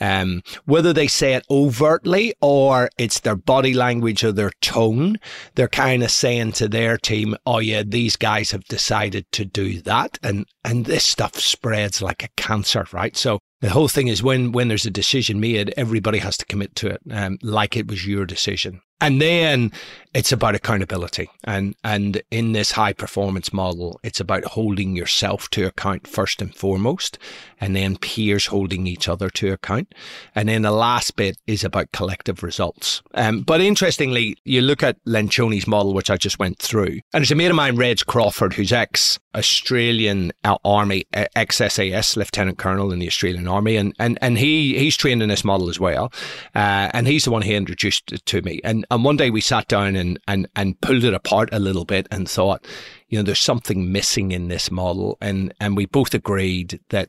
um, 0.00 0.42
whether 0.64 0.92
they 0.92 1.06
say 1.06 1.34
it 1.34 1.44
overtly 1.50 2.34
or 2.40 2.90
it's 2.98 3.20
their 3.20 3.36
body 3.36 3.74
language 3.74 4.24
or 4.24 4.32
their 4.32 4.52
tone, 4.60 5.18
they're 5.54 5.68
kind 5.68 6.02
of 6.02 6.10
saying 6.10 6.52
to 6.52 6.68
their 6.68 6.96
team, 6.96 7.36
"Oh 7.46 7.58
yeah, 7.58 7.82
these 7.86 8.16
guys 8.16 8.50
have 8.50 8.64
decided 8.64 9.30
to 9.32 9.44
do 9.44 9.80
that," 9.82 10.18
and 10.22 10.46
and 10.64 10.84
this 10.86 11.04
stuff 11.04 11.36
spreads 11.36 12.02
like 12.02 12.22
a 12.22 12.28
cancer, 12.36 12.86
right? 12.92 13.16
So 13.16 13.38
the 13.60 13.70
whole 13.70 13.88
thing 13.88 14.08
is 14.08 14.22
when 14.22 14.52
when 14.52 14.68
there's 14.68 14.86
a 14.86 14.90
decision 14.90 15.40
made, 15.40 15.72
everybody 15.76 16.18
has 16.18 16.36
to 16.38 16.46
commit 16.46 16.74
to 16.76 16.88
it, 16.88 17.00
um, 17.10 17.38
like 17.42 17.76
it 17.76 17.88
was 17.88 18.06
your 18.06 18.26
decision. 18.26 18.80
And 19.00 19.20
then 19.20 19.72
it's 20.12 20.32
about 20.32 20.56
accountability. 20.56 21.30
And, 21.44 21.76
and 21.84 22.20
in 22.30 22.52
this 22.52 22.72
high 22.72 22.92
performance 22.92 23.52
model, 23.52 24.00
it's 24.02 24.18
about 24.18 24.44
holding 24.44 24.96
yourself 24.96 25.48
to 25.50 25.66
account 25.66 26.06
first 26.06 26.42
and 26.42 26.54
foremost, 26.54 27.18
and 27.60 27.76
then 27.76 27.96
peers 27.96 28.46
holding 28.46 28.86
each 28.86 29.08
other 29.08 29.30
to 29.30 29.52
account. 29.52 29.94
And 30.34 30.48
then 30.48 30.62
the 30.62 30.72
last 30.72 31.14
bit 31.14 31.38
is 31.46 31.62
about 31.62 31.92
collective 31.92 32.42
results. 32.42 33.02
Um, 33.14 33.42
but 33.42 33.60
interestingly, 33.60 34.36
you 34.44 34.62
look 34.62 34.82
at 34.82 35.02
Lencioni's 35.04 35.66
model, 35.66 35.94
which 35.94 36.10
I 36.10 36.16
just 36.16 36.38
went 36.38 36.58
through, 36.58 37.00
and 37.12 37.22
it's 37.22 37.30
a 37.30 37.36
mate 37.36 37.50
of 37.50 37.56
mine, 37.56 37.76
Reg 37.76 38.04
Crawford, 38.06 38.54
who's 38.54 38.72
ex 38.72 39.18
Australian 39.34 40.32
Army, 40.64 41.04
ex 41.12 41.58
SAS 41.58 42.16
Lieutenant 42.16 42.58
Colonel 42.58 42.92
in 42.92 42.98
the 42.98 43.06
Australian 43.06 43.46
Army. 43.46 43.76
And, 43.76 43.94
and, 43.98 44.18
and 44.20 44.38
he, 44.38 44.76
he's 44.76 44.96
trained 44.96 45.22
in 45.22 45.28
this 45.28 45.44
model 45.44 45.68
as 45.68 45.78
well. 45.78 46.12
Uh, 46.54 46.90
and 46.92 47.06
he's 47.06 47.24
the 47.24 47.30
one 47.30 47.42
who 47.42 47.52
introduced 47.52 48.24
to 48.24 48.42
me. 48.42 48.60
And 48.64 48.84
and 48.90 49.04
one 49.04 49.16
day 49.16 49.30
we 49.30 49.40
sat 49.40 49.68
down 49.68 49.96
and, 49.96 50.18
and, 50.26 50.48
and 50.56 50.80
pulled 50.80 51.04
it 51.04 51.14
apart 51.14 51.48
a 51.52 51.58
little 51.58 51.84
bit 51.84 52.08
and 52.10 52.28
thought, 52.28 52.66
you 53.08 53.18
know, 53.18 53.22
there's 53.22 53.38
something 53.40 53.92
missing 53.92 54.32
in 54.32 54.48
this 54.48 54.70
model. 54.70 55.16
And, 55.20 55.54
and 55.60 55.76
we 55.76 55.86
both 55.86 56.14
agreed 56.14 56.80
that 56.88 57.08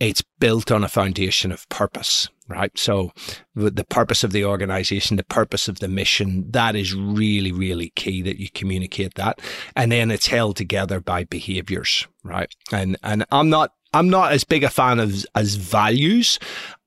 it's 0.00 0.22
built 0.38 0.70
on 0.70 0.84
a 0.84 0.88
foundation 0.88 1.50
of 1.50 1.68
purpose, 1.68 2.28
right? 2.46 2.70
So 2.78 3.12
the 3.54 3.84
purpose 3.84 4.22
of 4.22 4.32
the 4.32 4.44
organization, 4.44 5.16
the 5.16 5.24
purpose 5.24 5.68
of 5.68 5.80
the 5.80 5.88
mission, 5.88 6.50
that 6.52 6.76
is 6.76 6.94
really, 6.94 7.52
really 7.52 7.90
key 7.96 8.22
that 8.22 8.38
you 8.38 8.48
communicate 8.50 9.14
that. 9.14 9.40
And 9.74 9.90
then 9.90 10.10
it's 10.10 10.28
held 10.28 10.56
together 10.56 11.00
by 11.00 11.24
behaviors, 11.24 12.06
right? 12.22 12.54
And, 12.72 12.96
and 13.02 13.24
I'm 13.30 13.50
not 13.50 13.72
I'm 13.94 14.10
not 14.10 14.32
as 14.32 14.44
big 14.44 14.64
a 14.64 14.70
fan 14.70 15.00
of 15.00 15.24
as 15.34 15.54
values. 15.56 16.38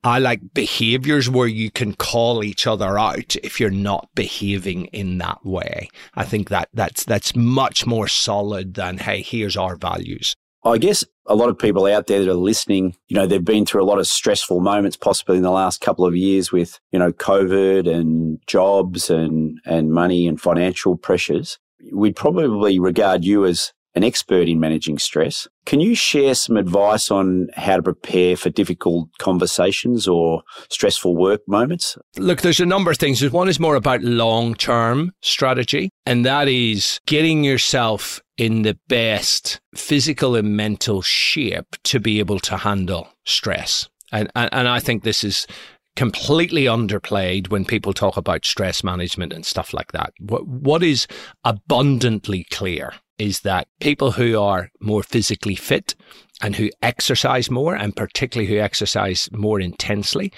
I 0.04 0.18
like 0.18 0.52
behaviors 0.52 1.30
where 1.30 1.46
you 1.46 1.70
can 1.70 1.94
call 1.94 2.42
each 2.42 2.66
other 2.66 2.98
out 2.98 3.36
if 3.36 3.60
you're 3.60 3.70
not 3.70 4.08
behaving 4.14 4.86
in 4.86 5.18
that 5.18 5.44
way. 5.44 5.88
I 6.14 6.24
think 6.24 6.48
that 6.48 6.70
that's 6.74 7.04
that's 7.04 7.36
much 7.36 7.86
more 7.86 8.08
solid 8.08 8.74
than 8.74 8.98
hey, 8.98 9.22
here's 9.22 9.56
our 9.56 9.76
values. 9.76 10.34
I 10.64 10.78
guess 10.78 11.04
a 11.26 11.34
lot 11.34 11.48
of 11.48 11.58
people 11.58 11.86
out 11.86 12.06
there 12.06 12.20
that 12.20 12.30
are 12.30 12.34
listening, 12.34 12.96
you 13.08 13.16
know, 13.16 13.26
they've 13.26 13.44
been 13.44 13.66
through 13.66 13.82
a 13.82 13.86
lot 13.86 13.98
of 13.98 14.06
stressful 14.06 14.60
moments 14.60 14.96
possibly 14.96 15.36
in 15.36 15.42
the 15.42 15.50
last 15.50 15.80
couple 15.80 16.04
of 16.04 16.16
years 16.16 16.52
with, 16.52 16.78
you 16.90 16.98
know, 16.98 17.12
COVID 17.12 17.88
and 17.88 18.38
jobs 18.46 19.08
and 19.08 19.60
and 19.64 19.92
money 19.92 20.26
and 20.26 20.40
financial 20.40 20.96
pressures. 20.96 21.58
We'd 21.92 22.16
probably 22.16 22.78
regard 22.78 23.24
you 23.24 23.44
as 23.44 23.72
an 23.94 24.04
expert 24.04 24.48
in 24.48 24.58
managing 24.58 24.98
stress. 24.98 25.46
Can 25.66 25.80
you 25.80 25.94
share 25.94 26.34
some 26.34 26.56
advice 26.56 27.10
on 27.10 27.48
how 27.54 27.76
to 27.76 27.82
prepare 27.82 28.36
for 28.36 28.50
difficult 28.50 29.08
conversations 29.18 30.08
or 30.08 30.42
stressful 30.70 31.14
work 31.14 31.40
moments? 31.46 31.96
Look, 32.16 32.40
there's 32.40 32.60
a 32.60 32.66
number 32.66 32.90
of 32.90 32.98
things. 32.98 33.22
One 33.30 33.48
is 33.48 33.60
more 33.60 33.76
about 33.76 34.02
long 34.02 34.54
term 34.54 35.12
strategy, 35.20 35.90
and 36.06 36.24
that 36.24 36.48
is 36.48 37.00
getting 37.06 37.44
yourself 37.44 38.20
in 38.38 38.62
the 38.62 38.78
best 38.88 39.60
physical 39.74 40.34
and 40.34 40.56
mental 40.56 41.02
shape 41.02 41.76
to 41.84 42.00
be 42.00 42.18
able 42.18 42.38
to 42.40 42.56
handle 42.56 43.08
stress. 43.24 43.88
And, 44.10 44.30
and, 44.34 44.48
and 44.52 44.68
I 44.68 44.80
think 44.80 45.02
this 45.02 45.22
is 45.22 45.46
completely 45.94 46.64
underplayed 46.64 47.48
when 47.48 47.64
people 47.64 47.92
talk 47.92 48.16
about 48.16 48.44
stress 48.44 48.82
management 48.82 49.32
and 49.32 49.44
stuff 49.44 49.74
like 49.74 49.92
that. 49.92 50.12
What, 50.18 50.46
what 50.46 50.82
is 50.82 51.06
abundantly 51.44 52.44
clear 52.50 52.94
is 53.22 53.40
that 53.40 53.68
people 53.80 54.12
who 54.12 54.40
are 54.40 54.70
more 54.80 55.02
physically 55.02 55.54
fit 55.54 55.94
and 56.42 56.56
who 56.56 56.70
exercise 56.82 57.50
more, 57.50 57.74
and 57.74 57.94
particularly 57.94 58.52
who 58.52 58.58
exercise 58.58 59.28
more 59.32 59.60
intensely, 59.60 60.32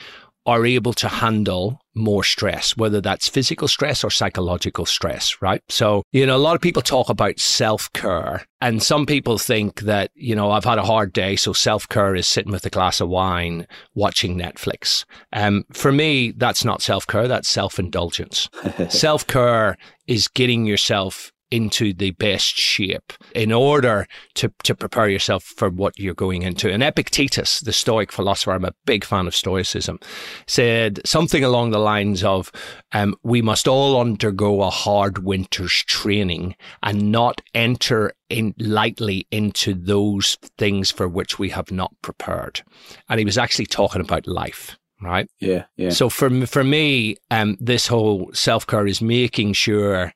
are 0.47 0.67
able 0.67 0.93
to 0.93 1.09
handle 1.09 1.81
more 1.95 2.23
stress, 2.23 2.76
whether 2.76 3.00
that's 3.00 3.29
physical 3.29 3.67
stress 3.67 4.05
or 4.05 4.11
psychological 4.11 4.85
stress, 4.85 5.41
right? 5.41 5.62
So, 5.71 6.03
you 6.12 6.26
know, 6.26 6.37
a 6.37 6.38
lot 6.38 6.55
of 6.55 6.61
people 6.61 6.83
talk 6.83 7.09
about 7.09 7.41
self 7.41 7.91
care, 7.95 8.45
and 8.61 8.83
some 8.83 9.07
people 9.07 9.38
think 9.38 9.81
that, 9.83 10.11
you 10.14 10.37
know, 10.37 10.50
I've 10.50 10.64
had 10.64 10.79
a 10.79 10.85
hard 10.85 11.14
day, 11.14 11.37
so 11.37 11.55
self 11.55 11.88
care 11.88 12.14
is 12.14 12.29
sitting 12.29 12.53
with 12.53 12.67
a 12.67 12.71
glass 12.71 13.00
of 13.00 13.09
wine 13.09 13.67
watching 13.95 14.37
Netflix. 14.37 15.07
Um, 15.33 15.64
for 15.73 15.93
me, 15.93 16.33
that's 16.33 16.64
not 16.64 16.83
self 16.83 17.07
care, 17.07 17.29
that's 17.29 17.49
self 17.49 17.79
indulgence. 17.79 18.50
self 18.91 19.26
care 19.26 19.79
is 20.07 20.29
getting 20.29 20.67
yourself 20.67 21.33
into 21.54 21.94
the 21.94 22.11
best 22.11 22.56
shape 22.56 23.12
in 23.32 23.52
order 23.52 24.08
to, 24.34 24.52
to 24.64 24.75
prepare 24.75 25.08
yourself 25.08 25.44
for 25.44 25.70
what 25.70 25.96
you're 25.96 26.12
going 26.12 26.42
into. 26.42 26.68
And 26.68 26.82
Epictetus, 26.82 27.61
the 27.61 27.73
Stoic 27.73 28.11
philosopher, 28.11 28.50
I'm 28.50 28.64
a 28.64 28.75
big 28.87 29.04
fan 29.04 29.28
of 29.28 29.37
Stoicism, 29.37 30.00
said 30.49 31.00
something 31.06 31.44
along 31.44 31.70
the 31.70 31.78
lines 31.78 32.25
of, 32.25 32.50
um, 32.90 33.14
we 33.23 33.40
must 33.40 33.68
all 33.68 34.00
undergo 34.00 34.62
a 34.62 34.70
hard 34.70 35.18
winter's 35.18 35.84
training 35.84 36.56
and 36.82 37.12
not 37.12 37.40
enter 37.54 38.14
in 38.28 38.52
lightly 38.58 39.28
into 39.30 39.75
those 39.75 40.37
things 40.58 40.90
for 40.90 41.06
which 41.06 41.38
we 41.38 41.50
have 41.50 41.70
not 41.70 41.94
prepared. 42.02 42.62
And 43.08 43.20
he 43.20 43.25
was 43.25 43.38
actually 43.38 43.66
talking 43.66 44.00
about 44.00 44.26
life 44.26 44.76
right? 45.02 45.28
Yeah, 45.38 45.64
yeah. 45.76 45.90
So 45.90 46.08
for 46.08 46.46
for 46.46 46.64
me, 46.64 47.16
um, 47.30 47.58
this 47.61 47.87
whole 47.87 48.30
self 48.32 48.66
care 48.66 48.87
is 48.87 49.02
making 49.02 49.52
sure 49.52 50.14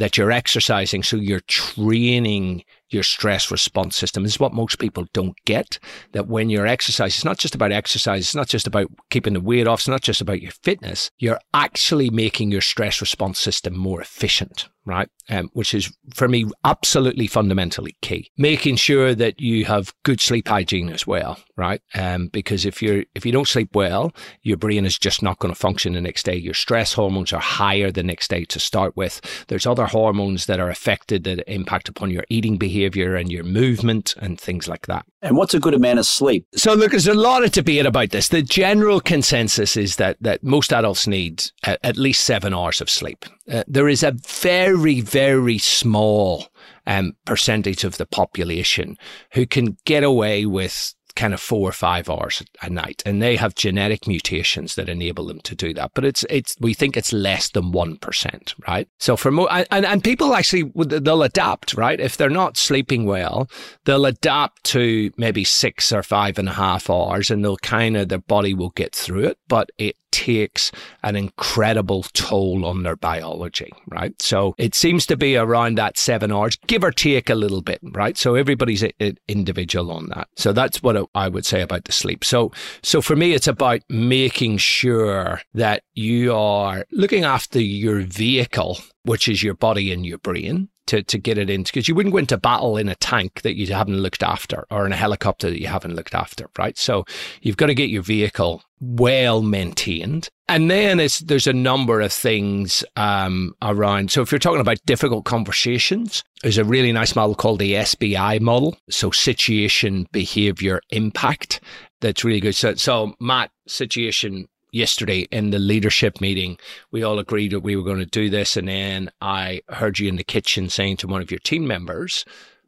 that 0.00 0.16
you're 0.16 0.32
exercising, 0.32 1.02
so 1.02 1.16
you're 1.16 1.40
training 1.40 2.64
your 2.88 3.02
stress 3.02 3.50
response 3.50 3.94
system. 3.96 4.22
This 4.22 4.32
is 4.32 4.40
what 4.40 4.54
most 4.54 4.78
people 4.78 5.06
don't 5.12 5.36
get. 5.44 5.78
That 6.12 6.26
when 6.26 6.48
you're 6.48 6.66
exercising, 6.66 7.18
it's 7.18 7.24
not 7.24 7.36
just 7.36 7.54
about 7.54 7.70
exercise, 7.70 8.22
it's 8.22 8.34
not 8.34 8.48
just 8.48 8.66
about 8.66 8.90
keeping 9.10 9.34
the 9.34 9.40
weight 9.40 9.68
off, 9.68 9.80
it's 9.80 9.88
not 9.88 10.00
just 10.00 10.22
about 10.22 10.40
your 10.40 10.52
fitness. 10.62 11.10
You're 11.18 11.38
actually 11.52 12.08
making 12.08 12.50
your 12.50 12.62
stress 12.62 13.02
response 13.02 13.38
system 13.38 13.76
more 13.76 14.00
efficient 14.00 14.70
right? 14.84 15.08
Um, 15.28 15.50
which 15.52 15.74
is 15.74 15.92
for 16.14 16.28
me 16.28 16.46
absolutely 16.64 17.26
fundamentally 17.26 17.96
key. 18.02 18.30
Making 18.36 18.76
sure 18.76 19.14
that 19.14 19.40
you 19.40 19.64
have 19.66 19.94
good 20.02 20.20
sleep 20.20 20.48
hygiene 20.48 20.90
as 20.90 21.06
well, 21.06 21.38
right? 21.56 21.80
Um, 21.94 22.28
because 22.28 22.64
if 22.64 22.82
you're 22.82 23.04
if 23.14 23.24
you 23.24 23.32
don't 23.32 23.48
sleep 23.48 23.74
well, 23.74 24.12
your 24.42 24.56
brain 24.56 24.84
is 24.84 24.98
just 24.98 25.22
not 25.22 25.38
going 25.38 25.52
to 25.54 25.58
function 25.58 25.92
the 25.92 26.00
next 26.00 26.24
day. 26.24 26.36
Your 26.36 26.54
stress 26.54 26.92
hormones 26.94 27.32
are 27.32 27.40
higher 27.40 27.90
the 27.90 28.02
next 28.02 28.28
day 28.28 28.44
to 28.46 28.58
start 28.58 28.96
with. 28.96 29.20
There's 29.48 29.66
other 29.66 29.86
hormones 29.86 30.46
that 30.46 30.60
are 30.60 30.70
affected 30.70 31.24
that 31.24 31.52
impact 31.52 31.88
upon 31.88 32.10
your 32.10 32.24
eating 32.28 32.56
behavior 32.56 33.16
and 33.16 33.30
your 33.30 33.44
movement 33.44 34.14
and 34.18 34.40
things 34.40 34.68
like 34.68 34.86
that. 34.86 35.06
And 35.22 35.36
what's 35.36 35.54
a 35.54 35.60
good 35.60 35.74
amount 35.74 35.98
of 35.98 36.06
sleep? 36.06 36.46
So 36.54 36.72
look, 36.74 36.92
there's 36.92 37.06
a 37.06 37.14
lot 37.14 37.44
of 37.44 37.52
debate 37.52 37.84
about 37.84 38.10
this. 38.10 38.28
The 38.28 38.42
general 38.42 39.00
consensus 39.00 39.76
is 39.76 39.96
that 39.96 40.16
that 40.20 40.42
most 40.42 40.72
adults 40.72 41.06
need 41.06 41.44
at 41.64 41.96
least 41.96 42.24
seven 42.24 42.54
hours 42.54 42.80
of 42.80 42.88
sleep. 42.88 43.26
Uh, 43.50 43.64
there 43.66 43.88
is 43.88 44.02
a 44.02 44.12
very, 44.26 45.00
very 45.00 45.58
small 45.58 46.48
um, 46.86 47.12
percentage 47.26 47.84
of 47.84 47.98
the 47.98 48.06
population 48.06 48.96
who 49.32 49.46
can 49.46 49.76
get 49.84 50.02
away 50.02 50.46
with 50.46 50.94
kind 51.14 51.34
of 51.34 51.40
four 51.40 51.68
or 51.68 51.72
five 51.72 52.08
hours 52.08 52.42
a 52.62 52.70
night, 52.70 53.02
and 53.06 53.22
they 53.22 53.36
have 53.36 53.54
genetic 53.54 54.06
mutations 54.06 54.74
that 54.74 54.88
enable 54.88 55.26
them 55.26 55.40
to 55.40 55.54
do 55.54 55.74
that. 55.74 55.92
But 55.94 56.04
it's 56.04 56.24
it's 56.30 56.56
we 56.60 56.74
think 56.74 56.96
it's 56.96 57.12
less 57.12 57.50
than 57.50 57.72
one 57.72 57.96
percent, 57.96 58.54
right? 58.66 58.88
So 58.98 59.16
for 59.16 59.30
more 59.30 59.48
and 59.50 59.84
and 59.84 60.04
people 60.04 60.34
actually 60.34 60.72
they'll 60.74 61.22
adapt, 61.22 61.74
right? 61.74 62.00
If 62.00 62.16
they're 62.16 62.30
not 62.30 62.56
sleeping 62.56 63.04
well, 63.06 63.48
they'll 63.84 64.06
adapt 64.06 64.64
to 64.64 65.10
maybe 65.16 65.44
six 65.44 65.92
or 65.92 66.02
five 66.02 66.38
and 66.38 66.48
a 66.48 66.52
half 66.52 66.90
hours, 66.90 67.30
and 67.30 67.44
they'll 67.44 67.56
kind 67.58 67.96
of 67.96 68.08
their 68.08 68.18
body 68.18 68.54
will 68.54 68.70
get 68.70 68.94
through 68.94 69.24
it. 69.24 69.38
But 69.48 69.70
it 69.78 69.96
takes 70.20 70.70
an 71.02 71.16
incredible 71.16 72.02
toll 72.12 72.66
on 72.66 72.82
their 72.82 72.96
biology, 72.96 73.72
right? 73.88 74.20
So 74.20 74.54
it 74.58 74.74
seems 74.74 75.06
to 75.06 75.16
be 75.16 75.34
around 75.34 75.78
that 75.78 75.96
seven 75.96 76.30
hours, 76.30 76.58
give 76.66 76.84
or 76.84 76.90
take 76.90 77.30
a 77.30 77.34
little 77.34 77.62
bit, 77.62 77.80
right? 77.92 78.18
So 78.18 78.34
everybody's 78.34 78.84
individual 79.28 79.90
on 79.90 80.08
that. 80.08 80.28
So 80.36 80.52
that's 80.52 80.82
what 80.82 81.08
I 81.14 81.28
would 81.28 81.46
say 81.46 81.62
about 81.62 81.84
the 81.84 81.92
sleep. 81.92 82.22
So, 82.22 82.52
so 82.82 83.00
for 83.00 83.16
me, 83.16 83.32
it's 83.32 83.48
about 83.48 83.80
making 83.88 84.58
sure 84.58 85.40
that 85.54 85.84
you 85.94 86.34
are 86.34 86.84
looking 86.92 87.24
after 87.24 87.58
your 87.60 88.00
vehicle, 88.00 88.78
which 89.04 89.26
is 89.26 89.42
your 89.42 89.54
body 89.54 89.90
and 89.90 90.04
your 90.04 90.18
brain 90.18 90.68
to, 90.90 91.04
to 91.04 91.18
get 91.18 91.38
it 91.38 91.48
in 91.48 91.62
because 91.62 91.86
you 91.86 91.94
wouldn't 91.94 92.12
go 92.12 92.18
into 92.18 92.36
battle 92.36 92.76
in 92.76 92.88
a 92.88 92.96
tank 92.96 93.42
that 93.42 93.54
you 93.56 93.72
haven't 93.72 93.98
looked 93.98 94.24
after 94.24 94.66
or 94.72 94.84
in 94.84 94.92
a 94.92 94.96
helicopter 94.96 95.48
that 95.48 95.60
you 95.60 95.68
haven't 95.68 95.94
looked 95.94 96.16
after, 96.16 96.50
right? 96.58 96.76
So 96.76 97.04
you've 97.42 97.56
got 97.56 97.66
to 97.66 97.74
get 97.74 97.90
your 97.90 98.02
vehicle 98.02 98.64
well 98.80 99.40
maintained. 99.40 100.28
And 100.48 100.68
then 100.68 100.96
there's 100.96 101.46
a 101.46 101.52
number 101.52 102.00
of 102.00 102.12
things 102.12 102.82
um, 102.96 103.54
around. 103.62 104.10
So 104.10 104.20
if 104.20 104.32
you're 104.32 104.40
talking 104.40 104.60
about 104.60 104.84
difficult 104.84 105.24
conversations, 105.24 106.24
there's 106.42 106.58
a 106.58 106.64
really 106.64 106.90
nice 106.90 107.14
model 107.14 107.36
called 107.36 107.60
the 107.60 107.74
SBI 107.74 108.40
model. 108.40 108.76
So 108.90 109.12
situation, 109.12 110.08
behavior, 110.10 110.80
impact. 110.90 111.60
That's 112.00 112.24
really 112.24 112.40
good. 112.40 112.56
So, 112.56 112.74
so 112.74 113.14
Matt, 113.20 113.52
situation, 113.68 114.48
yesterday 114.72 115.26
in 115.30 115.50
the 115.50 115.58
leadership 115.58 116.20
meeting, 116.20 116.58
we 116.90 117.02
all 117.02 117.18
agreed 117.18 117.52
that 117.52 117.60
we 117.60 117.76
were 117.76 117.82
going 117.82 117.98
to 117.98 118.06
do 118.06 118.30
this. 118.30 118.56
And 118.56 118.68
then 118.68 119.10
I 119.20 119.62
heard 119.68 119.98
you 119.98 120.08
in 120.08 120.16
the 120.16 120.24
kitchen 120.24 120.68
saying 120.68 120.98
to 120.98 121.06
one 121.06 121.22
of 121.22 121.30
your 121.30 121.40
team 121.40 121.66
members, 121.66 122.24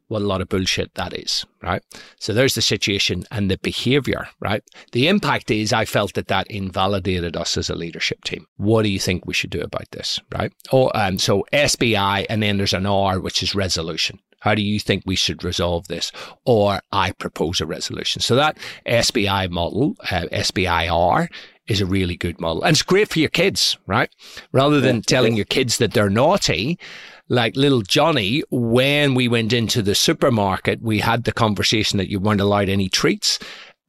what 0.07 0.21
a 0.21 0.25
lot 0.25 0.41
of 0.41 0.49
bullshit 0.49 0.93
that 0.95 1.17
is, 1.17 1.45
right? 1.61 1.81
So 2.19 2.33
there's 2.33 2.53
the 2.53 2.61
situation 2.61 3.23
and 3.31 3.49
the 3.49 3.57
behavior, 3.57 4.27
right? 4.39 4.63
The 4.91 5.07
impact 5.07 5.49
is 5.49 5.73
I 5.73 5.85
felt 5.85 6.13
that 6.13 6.27
that 6.27 6.45
invalidated 6.47 7.35
us 7.35 7.57
as 7.57 7.69
a 7.69 7.75
leadership 7.75 8.23
team. 8.23 8.45
What 8.57 8.83
do 8.83 8.89
you 8.89 8.99
think 8.99 9.25
we 9.25 9.33
should 9.33 9.49
do 9.49 9.61
about 9.61 9.89
this, 9.91 10.19
right? 10.31 10.53
Oh, 10.71 10.91
um, 10.93 11.17
so 11.17 11.45
SBI, 11.51 12.27
and 12.29 12.43
then 12.43 12.57
there's 12.57 12.73
an 12.73 12.85
R, 12.85 13.19
which 13.19 13.41
is 13.41 13.55
resolution. 13.55 14.19
How 14.41 14.55
do 14.55 14.61
you 14.61 14.77
think 14.77 15.03
we 15.05 15.15
should 15.15 15.43
resolve 15.43 15.87
this? 15.87 16.11
Or 16.45 16.81
I 16.91 17.13
propose 17.13 17.61
a 17.61 17.65
resolution. 17.65 18.21
So 18.21 18.35
that 18.35 18.57
SBI 18.85 19.49
model, 19.49 19.95
uh, 20.11 20.25
SBIR, 20.33 21.29
is 21.67 21.81
a 21.81 21.85
really 21.85 22.17
good 22.17 22.39
model. 22.39 22.63
And 22.63 22.73
it's 22.73 22.81
great 22.81 23.09
for 23.09 23.19
your 23.19 23.29
kids, 23.29 23.77
right? 23.87 24.09
Rather 24.51 24.81
than 24.81 25.01
telling 25.01 25.35
your 25.35 25.45
kids 25.45 25.77
that 25.77 25.93
they're 25.93 26.09
naughty, 26.09 26.77
like 27.29 27.55
little 27.55 27.81
Johnny, 27.81 28.43
when 28.49 29.15
we 29.15 29.27
went 29.27 29.53
into 29.53 29.81
the 29.81 29.95
supermarket, 29.95 30.81
we 30.81 30.99
had 30.99 31.23
the 31.23 31.31
conversation 31.31 31.97
that 31.97 32.09
you 32.09 32.19
weren't 32.19 32.41
allowed 32.41 32.69
any 32.69 32.89
treats 32.89 33.39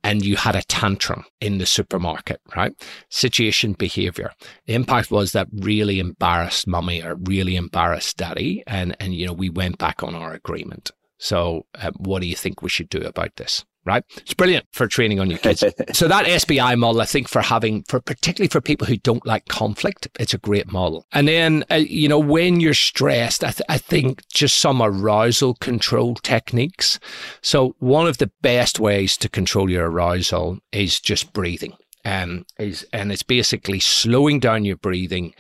and 0.05 0.25
you 0.25 0.37
had 0.37 0.55
a 0.55 0.63
tantrum 0.63 1.25
in 1.41 1.59
the 1.59 1.67
supermarket, 1.67 2.41
right? 2.55 2.73
Situation 3.09 3.73
behavior. 3.73 4.33
The 4.67 4.75
impact 4.75 5.11
was 5.11 5.33
that 5.33 5.49
really 5.51 5.99
embarrassed 5.99 6.67
mummy 6.67 7.03
or 7.03 7.17
really 7.17 7.57
embarrassed 7.57 8.19
daddy. 8.19 8.63
And, 8.67 8.95
and, 9.01 9.15
you 9.15 9.27
know, 9.27 9.33
we 9.33 9.49
went 9.49 9.79
back 9.79 10.03
on 10.03 10.15
our 10.15 10.35
agreement. 10.35 10.91
So, 11.19 11.65
uh, 11.75 11.91
what 11.97 12.21
do 12.21 12.29
you 12.29 12.37
think 12.37 12.61
we 12.61 12.69
should 12.69 12.91
do 12.91 13.01
about 13.01 13.37
this? 13.37 13.65
Right? 13.85 14.05
It's 14.17 14.35
brilliant 14.35 14.67
for 14.73 14.87
training 14.87 15.21
on 15.21 15.31
your 15.31 15.39
kids. 15.39 15.61
so 15.93 16.09
that 16.09 16.27
SBI 16.27 16.79
model, 16.79 17.01
I 17.01 17.07
think 17.07 17.29
for 17.29 17.43
having, 17.43 17.83
for 17.85 18.01
particularly 18.01 18.49
for 18.49 18.61
people 18.61 18.87
who 18.87 18.97
don't 18.97 19.25
like 19.27 19.47
conflict, 19.47 20.09
it's 20.19 20.35
a 20.35 20.39
great 20.39 20.71
model. 20.71 21.07
And 21.13 21.29
then, 21.29 21.65
uh, 21.71 21.77
you 21.77 22.09
know, 22.09 22.19
when 22.19 22.61
you're 22.61 22.75
stressed, 22.75 23.45
I, 23.45 23.51
th- 23.51 23.67
I 23.69 23.79
think 23.79 24.27
just 24.29 24.59
some 24.59 24.83
arousal 24.83 25.55
control 25.55 26.15
techniques. 26.15 26.99
So 27.43 27.77
one 27.79 28.07
of 28.07 28.19
the 28.19 28.31
best 28.43 28.81
ways 28.81 29.17
to 29.19 29.29
control 29.29 29.71
your 29.71 29.91
arousal 29.91 30.59
is 30.73 31.01
just 31.01 31.33
breathing. 31.33 31.75
Um, 32.07 32.45
is 32.59 32.87
and 32.93 33.11
it's 33.11 33.23
basically 33.23 33.81
slowing 33.81 34.39
down 34.39 34.67
your 34.67 34.77
breathing, 34.77 35.33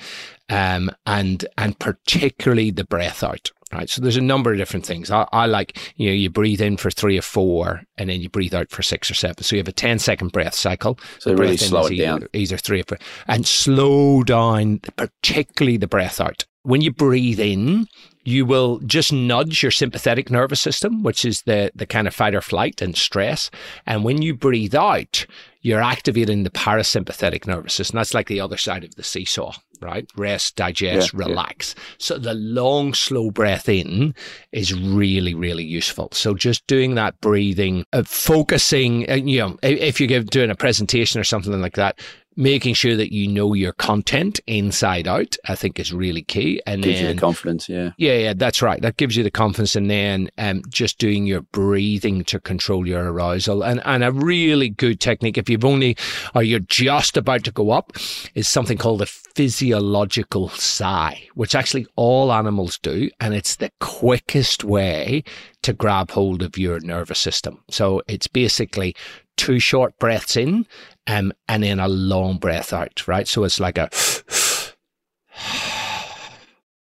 um, 0.48 0.90
and 1.04 1.44
and 1.58 1.78
particularly 1.78 2.70
the 2.70 2.86
breath 2.86 3.22
out 3.22 3.50
right? 3.74 3.90
So 3.90 4.00
there's 4.00 4.16
a 4.16 4.22
number 4.22 4.52
of 4.52 4.58
different 4.58 4.86
things. 4.86 5.10
I, 5.10 5.26
I, 5.32 5.46
like, 5.46 5.78
you 5.96 6.08
know, 6.08 6.14
you 6.14 6.30
breathe 6.30 6.60
in 6.60 6.76
for 6.76 6.90
three 6.90 7.18
or 7.18 7.22
four 7.22 7.82
and 7.98 8.08
then 8.08 8.20
you 8.20 8.28
breathe 8.28 8.54
out 8.54 8.70
for 8.70 8.82
six 8.82 9.10
or 9.10 9.14
seven. 9.14 9.42
So 9.42 9.56
you 9.56 9.60
have 9.60 9.68
a 9.68 9.72
10 9.72 9.98
second 9.98 10.32
breath 10.32 10.54
cycle. 10.54 10.98
So 11.18 11.30
the 11.30 11.36
really 11.36 11.56
slow 11.56 11.86
it 11.86 11.92
either, 11.92 12.04
down. 12.04 12.28
Either 12.32 12.56
three 12.56 12.80
or 12.80 12.84
four. 12.84 12.98
And 13.26 13.46
slow 13.46 14.22
down, 14.22 14.80
particularly 14.96 15.76
the 15.76 15.88
breath 15.88 16.20
out. 16.20 16.44
When 16.62 16.80
you 16.80 16.92
breathe 16.92 17.40
in, 17.40 17.88
you 18.24 18.46
will 18.46 18.78
just 18.80 19.12
nudge 19.12 19.62
your 19.62 19.70
sympathetic 19.70 20.30
nervous 20.30 20.60
system, 20.60 21.02
which 21.02 21.24
is 21.24 21.42
the, 21.42 21.70
the 21.74 21.86
kind 21.86 22.08
of 22.08 22.14
fight 22.14 22.34
or 22.34 22.40
flight 22.40 22.80
and 22.80 22.96
stress. 22.96 23.50
And 23.86 24.02
when 24.02 24.22
you 24.22 24.34
breathe 24.34 24.74
out, 24.74 25.26
you're 25.64 25.82
activating 25.82 26.44
the 26.44 26.50
parasympathetic 26.50 27.46
nervous 27.46 27.72
system. 27.72 27.96
That's 27.96 28.12
like 28.12 28.28
the 28.28 28.38
other 28.38 28.58
side 28.58 28.84
of 28.84 28.94
the 28.96 29.02
seesaw, 29.02 29.54
right? 29.80 30.06
Rest, 30.14 30.56
digest, 30.56 31.14
yeah, 31.14 31.18
relax. 31.24 31.74
Yeah. 31.74 31.82
So 31.98 32.18
the 32.18 32.34
long, 32.34 32.92
slow 32.92 33.30
breath 33.30 33.66
in 33.66 34.14
is 34.52 34.74
really, 34.74 35.34
really 35.34 35.64
useful. 35.64 36.10
So 36.12 36.34
just 36.34 36.66
doing 36.66 36.96
that 36.96 37.18
breathing, 37.22 37.86
uh, 37.94 38.02
focusing, 38.02 39.10
uh, 39.10 39.14
you 39.14 39.38
know, 39.38 39.56
if 39.62 40.00
you're 40.00 40.22
doing 40.22 40.50
a 40.50 40.54
presentation 40.54 41.18
or 41.18 41.24
something 41.24 41.58
like 41.58 41.76
that, 41.76 41.98
making 42.36 42.74
sure 42.74 42.96
that 42.96 43.12
you 43.12 43.28
know 43.28 43.54
your 43.54 43.72
content 43.72 44.40
inside 44.46 45.06
out, 45.06 45.36
I 45.46 45.54
think 45.54 45.78
is 45.78 45.92
really 45.92 46.22
key. 46.22 46.60
And 46.66 46.82
gives 46.82 46.98
then, 46.98 47.08
you 47.08 47.14
the 47.14 47.20
confidence, 47.20 47.68
yeah. 47.68 47.90
Yeah, 47.96 48.14
yeah, 48.14 48.34
that's 48.34 48.62
right. 48.62 48.80
That 48.82 48.96
gives 48.96 49.16
you 49.16 49.22
the 49.22 49.30
confidence. 49.30 49.76
And 49.76 49.90
then 49.90 50.30
um, 50.38 50.62
just 50.68 50.98
doing 50.98 51.26
your 51.26 51.42
breathing 51.42 52.24
to 52.24 52.40
control 52.40 52.86
your 52.86 53.12
arousal. 53.12 53.62
And, 53.62 53.80
and 53.84 54.02
a 54.02 54.12
really 54.12 54.70
good 54.70 55.00
technique, 55.00 55.38
if 55.38 55.48
you've 55.48 55.64
only, 55.64 55.96
or 56.34 56.42
you're 56.42 56.60
just 56.60 57.16
about 57.16 57.44
to 57.44 57.52
go 57.52 57.70
up, 57.70 57.92
is 58.34 58.48
something 58.48 58.78
called 58.78 59.02
a 59.02 59.06
physiological 59.06 60.48
sigh, 60.50 61.28
which 61.34 61.54
actually 61.54 61.86
all 61.96 62.32
animals 62.32 62.78
do. 62.78 63.10
And 63.20 63.34
it's 63.34 63.56
the 63.56 63.70
quickest 63.80 64.64
way 64.64 65.24
to 65.62 65.72
grab 65.72 66.10
hold 66.10 66.42
of 66.42 66.58
your 66.58 66.80
nervous 66.80 67.18
system. 67.18 67.62
So 67.70 68.02
it's 68.06 68.26
basically 68.26 68.94
two 69.36 69.58
short 69.58 69.98
breaths 69.98 70.36
in 70.36 70.66
um, 71.06 71.32
and 71.48 71.62
then 71.62 71.80
a 71.80 71.88
long 71.88 72.38
breath 72.38 72.72
out, 72.72 73.06
right? 73.06 73.28
So 73.28 73.44
it's 73.44 73.60
like 73.60 73.78
a 73.78 73.90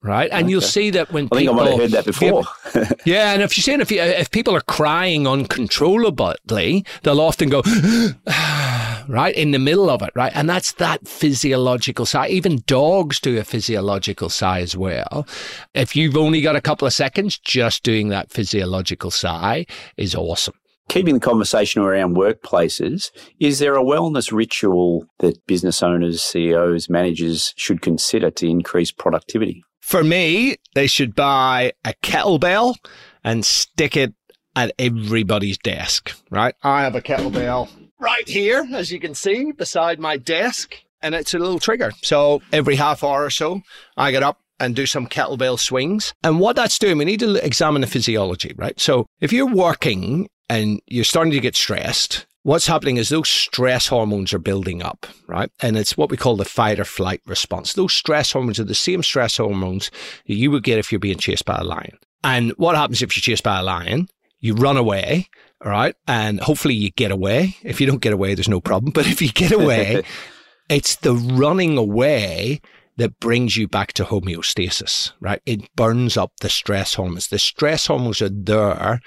right? 0.01 0.29
And 0.31 0.43
okay. 0.43 0.51
you'll 0.51 0.61
see 0.61 0.89
that 0.91 1.11
when 1.11 1.27
I 1.31 1.35
think 1.35 1.49
people, 1.49 1.59
I 1.59 1.63
might 1.63 1.71
have 1.71 1.79
heard 1.79 1.91
that 1.91 2.05
before. 2.05 2.43
yeah, 3.05 3.33
and 3.33 3.41
if 3.41 3.57
you're 3.57 3.63
saying 3.63 3.81
if 3.81 3.91
you, 3.91 4.01
if 4.01 4.31
people 4.31 4.55
are 4.55 4.61
crying 4.61 5.27
uncontrollably, 5.27 6.85
they'll 7.03 7.21
often 7.21 7.49
go 7.49 7.61
right 9.07 9.33
in 9.35 9.51
the 9.51 9.59
middle 9.59 9.89
of 9.89 10.01
it, 10.01 10.11
right? 10.15 10.31
And 10.35 10.49
that's 10.49 10.73
that 10.73 11.07
physiological 11.07 12.05
sigh. 12.05 12.29
Even 12.29 12.63
dogs 12.65 13.19
do 13.19 13.37
a 13.37 13.43
physiological 13.43 14.29
sigh 14.29 14.61
as 14.61 14.75
well. 14.75 15.27
If 15.73 15.95
you've 15.95 16.17
only 16.17 16.41
got 16.41 16.55
a 16.55 16.61
couple 16.61 16.87
of 16.87 16.93
seconds, 16.93 17.37
just 17.37 17.83
doing 17.83 18.09
that 18.09 18.31
physiological 18.31 19.11
sigh 19.11 19.65
is 19.97 20.15
awesome 20.15 20.55
keeping 20.89 21.13
the 21.13 21.19
conversation 21.21 21.81
around 21.81 22.17
workplaces, 22.17 23.11
is 23.39 23.59
there 23.59 23.75
a 23.75 23.83
wellness 23.83 24.31
ritual 24.33 25.05
that 25.19 25.45
business 25.47 25.81
owners, 25.81 26.21
CEOs, 26.21 26.89
managers 26.89 27.53
should 27.55 27.81
consider 27.81 28.29
to 28.31 28.47
increase 28.47 28.91
productivity? 28.91 29.63
For 29.79 30.03
me, 30.03 30.57
they 30.75 30.87
should 30.87 31.15
buy 31.15 31.71
a 31.85 31.93
kettlebell 32.03 32.75
and 33.23 33.45
stick 33.45 33.95
it 33.95 34.13
at 34.55 34.73
everybody's 34.77 35.57
desk, 35.57 36.11
right? 36.29 36.53
I 36.63 36.81
have 36.81 36.95
a 36.95 37.01
kettlebell 37.01 37.69
right 37.99 38.27
here, 38.27 38.67
as 38.73 38.91
you 38.91 38.99
can 38.99 39.15
see, 39.15 39.51
beside 39.51 39.99
my 39.99 40.17
desk, 40.17 40.75
and 41.01 41.15
it's 41.15 41.33
a 41.33 41.39
little 41.39 41.59
trigger. 41.59 41.91
So 42.01 42.41
every 42.51 42.75
half 42.75 43.03
hour 43.03 43.23
or 43.23 43.29
so, 43.29 43.61
I 43.95 44.11
get 44.11 44.23
up 44.23 44.39
and 44.59 44.75
do 44.75 44.85
some 44.85 45.07
kettlebell 45.07 45.59
swings. 45.59 46.13
And 46.23 46.39
what 46.39 46.55
that's 46.55 46.77
doing, 46.77 46.97
we 46.97 47.05
need 47.05 47.21
to 47.21 47.43
examine 47.45 47.81
the 47.81 47.87
physiology, 47.87 48.53
right? 48.57 48.77
So 48.79 49.05
if 49.21 49.31
you're 49.31 49.47
working 49.47 50.27
and 50.49 50.81
you're 50.87 51.03
starting 51.03 51.31
to 51.31 51.39
get 51.39 51.55
stressed, 51.55 52.25
what's 52.43 52.67
happening 52.67 52.97
is 52.97 53.09
those 53.09 53.29
stress 53.29 53.87
hormones 53.87 54.33
are 54.33 54.39
building 54.39 54.81
up, 54.81 55.05
right? 55.27 55.51
And 55.61 55.77
it's 55.77 55.95
what 55.95 56.09
we 56.09 56.17
call 56.17 56.35
the 56.35 56.45
fight 56.45 56.79
or 56.79 56.85
flight 56.85 57.21
response. 57.25 57.73
Those 57.73 57.93
stress 57.93 58.31
hormones 58.31 58.59
are 58.59 58.65
the 58.65 58.75
same 58.75 59.03
stress 59.03 59.37
hormones 59.37 59.91
you 60.25 60.51
would 60.51 60.63
get 60.63 60.79
if 60.79 60.91
you're 60.91 60.99
being 60.99 61.17
chased 61.17 61.45
by 61.45 61.57
a 61.57 61.63
lion. 61.63 61.97
And 62.23 62.51
what 62.57 62.75
happens 62.75 63.01
if 63.01 63.15
you're 63.15 63.21
chased 63.21 63.43
by 63.43 63.59
a 63.59 63.63
lion? 63.63 64.07
You 64.39 64.55
run 64.55 64.77
away, 64.77 65.29
all 65.63 65.71
right? 65.71 65.95
And 66.07 66.39
hopefully 66.39 66.73
you 66.73 66.91
get 66.91 67.11
away. 67.11 67.55
If 67.63 67.79
you 67.79 67.87
don't 67.87 68.01
get 68.01 68.13
away, 68.13 68.33
there's 68.33 68.49
no 68.49 68.61
problem. 68.61 68.91
But 68.95 69.07
if 69.07 69.21
you 69.21 69.31
get 69.31 69.51
away, 69.51 70.03
it's 70.69 70.95
the 70.95 71.13
running 71.13 71.77
away 71.77 72.61
that 72.97 73.19
brings 73.19 73.55
you 73.55 73.67
back 73.67 73.93
to 73.93 74.03
homeostasis, 74.03 75.13
right? 75.21 75.41
It 75.45 75.73
burns 75.75 76.17
up 76.17 76.33
the 76.41 76.49
stress 76.49 76.95
hormones. 76.95 77.27
The 77.27 77.39
stress 77.39 77.87
hormones 77.87 78.21
are 78.21 78.29
there 78.29 79.01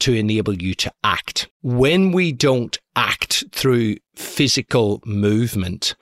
to 0.00 0.12
enable 0.12 0.54
you 0.54 0.74
to 0.74 0.92
act. 1.04 1.48
When 1.62 2.12
we 2.12 2.32
don't 2.32 2.78
act 2.94 3.44
through 3.52 3.96
physical 4.14 5.02
movement, 5.04 5.94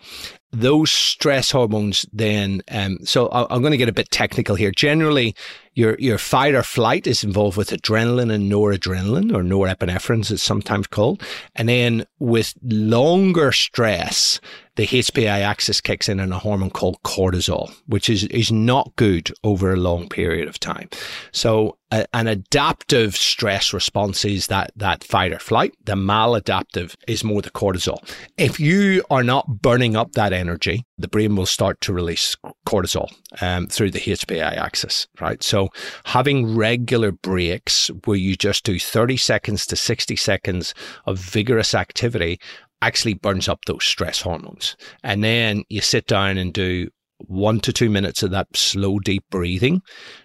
those 0.52 0.90
stress 0.90 1.50
hormones 1.50 2.06
then, 2.12 2.62
um, 2.70 2.98
so 3.04 3.28
I'm 3.32 3.60
going 3.60 3.72
to 3.72 3.76
get 3.76 3.88
a 3.88 3.92
bit 3.92 4.10
technical 4.10 4.54
here. 4.54 4.70
Generally, 4.70 5.34
your, 5.74 5.96
your 5.98 6.18
fight 6.18 6.54
or 6.54 6.62
flight 6.62 7.06
is 7.06 7.24
involved 7.24 7.56
with 7.56 7.70
adrenaline 7.70 8.32
and 8.32 8.50
noradrenaline 8.50 9.34
or 9.34 9.42
norepinephrine, 9.42 10.20
as 10.20 10.30
it's 10.30 10.42
sometimes 10.42 10.86
called. 10.86 11.22
And 11.56 11.68
then 11.68 12.06
with 12.20 12.54
longer 12.62 13.50
stress, 13.50 14.40
the 14.76 14.86
HPA 14.86 15.42
axis 15.42 15.80
kicks 15.80 16.08
in 16.08 16.18
and 16.18 16.32
a 16.32 16.38
hormone 16.38 16.70
called 16.70 17.02
cortisol, 17.02 17.72
which 17.86 18.08
is, 18.08 18.24
is 18.24 18.50
not 18.50 18.92
good 18.96 19.30
over 19.44 19.72
a 19.72 19.76
long 19.76 20.08
period 20.08 20.48
of 20.48 20.58
time. 20.58 20.88
So 21.32 21.78
a, 21.92 22.06
an 22.12 22.26
adaptive 22.26 23.14
stress 23.14 23.72
response 23.72 24.24
is 24.24 24.48
that, 24.48 24.72
that 24.76 25.04
fight 25.04 25.32
or 25.32 25.38
flight. 25.38 25.74
The 25.84 25.94
maladaptive 25.94 26.96
is 27.06 27.22
more 27.22 27.40
the 27.40 27.50
cortisol. 27.50 27.98
If 28.36 28.58
you 28.58 29.04
are 29.10 29.22
not 29.22 29.62
burning 29.62 29.94
up 29.94 30.12
that 30.12 30.32
energy, 30.32 30.84
the 30.98 31.08
brain 31.08 31.36
will 31.36 31.46
start 31.46 31.80
to 31.82 31.92
release 31.92 32.36
cortisol 32.66 33.12
um, 33.40 33.68
through 33.68 33.92
the 33.92 34.00
HPA 34.00 34.56
axis, 34.56 35.06
right? 35.20 35.42
So 35.42 35.68
having 36.04 36.56
regular 36.56 37.12
breaks 37.12 37.88
where 38.04 38.16
you 38.16 38.34
just 38.34 38.64
do 38.64 38.78
30 38.78 39.16
seconds 39.16 39.66
to 39.66 39.76
60 39.76 40.16
seconds 40.16 40.74
of 41.06 41.18
vigorous 41.18 41.74
activity 41.74 42.40
actually 42.84 43.14
burns 43.14 43.48
up 43.48 43.64
those 43.64 43.84
stress 43.84 44.20
hormones. 44.20 44.76
And 45.02 45.24
then 45.24 45.64
you 45.68 45.80
sit 45.80 46.06
down 46.06 46.36
and 46.36 46.52
do 46.52 46.88
one 47.18 47.60
to 47.60 47.72
two 47.72 47.88
minutes 47.88 48.22
of 48.22 48.30
that 48.32 48.54
slow, 48.54 48.98
deep 48.98 49.24
breathing, 49.30 49.82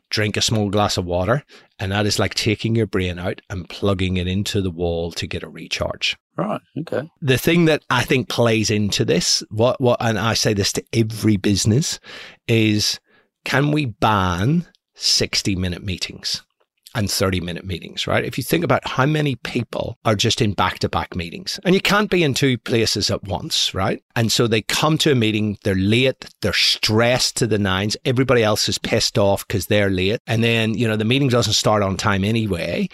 drink 0.10 0.36
a 0.36 0.42
small 0.42 0.70
glass 0.70 0.98
of 0.98 1.06
water, 1.06 1.44
and 1.80 1.92
that 1.92 2.06
is 2.06 2.20
like 2.20 2.34
taking 2.34 2.76
your 2.76 2.88
brain 2.88 3.18
out 3.18 3.42
and 3.50 3.70
plugging 3.70 4.18
it 4.18 4.28
into 4.28 4.62
the 4.62 4.72
wall 4.72 5.12
to 5.14 5.28
get 5.28 5.44
a 5.44 5.50
recharge. 5.50 6.18
Right. 6.36 6.62
Okay. 6.80 7.10
The 7.22 7.38
thing 7.38 7.66
that 7.66 7.84
I 7.90 8.04
think 8.04 8.28
plays 8.28 8.70
into 8.70 9.06
this, 9.06 9.44
what 9.50 9.80
what 9.80 9.98
and 10.02 10.20
I 10.20 10.34
say 10.34 10.54
this 10.54 10.74
to 10.74 10.84
every 10.94 11.38
business, 11.38 12.00
is 12.48 13.00
can 13.46 13.72
we 13.72 13.86
ban 13.86 14.68
60 14.96 15.56
minute 15.56 15.84
meetings? 15.84 16.44
And 16.96 17.10
30 17.10 17.42
minute 17.42 17.66
meetings, 17.66 18.08
right? 18.08 18.26
If 18.26 18.38
you 18.38 18.44
think 18.44 18.64
about 18.64 18.88
how 18.88 19.06
many 19.06 19.36
people 19.36 19.98
are 20.06 20.16
just 20.16 20.42
in 20.42 20.54
back 20.54 20.80
to 20.80 20.90
back 20.90 21.16
meetings 21.16 21.60
and 21.64 21.76
you 21.76 21.82
can't 21.82 22.10
be 22.10 22.24
in 22.24 22.34
two 22.34 22.58
places 22.58 23.12
at 23.12 23.24
once, 23.24 23.74
right? 23.74 24.04
And 24.16 24.32
so 24.32 24.48
they 24.48 24.62
come 24.64 24.98
to 25.00 25.12
a 25.12 25.16
meeting, 25.16 25.58
they're 25.64 25.76
late, 25.76 26.26
they're 26.42 26.54
stressed 26.54 27.38
to 27.38 27.48
the 27.48 27.60
nines, 27.60 27.96
everybody 28.06 28.44
else 28.44 28.68
is 28.68 28.78
pissed 28.78 29.18
off 29.18 29.48
because 29.48 29.68
they're 29.68 29.90
late. 29.90 30.20
And 30.28 30.44
then, 30.44 30.74
you 30.74 30.88
know, 30.88 30.96
the 30.96 31.06
meeting 31.06 31.30
doesn't 31.30 31.54
start 31.54 31.84
on 31.84 31.98
time 31.98 32.24
anyway. 32.24 32.90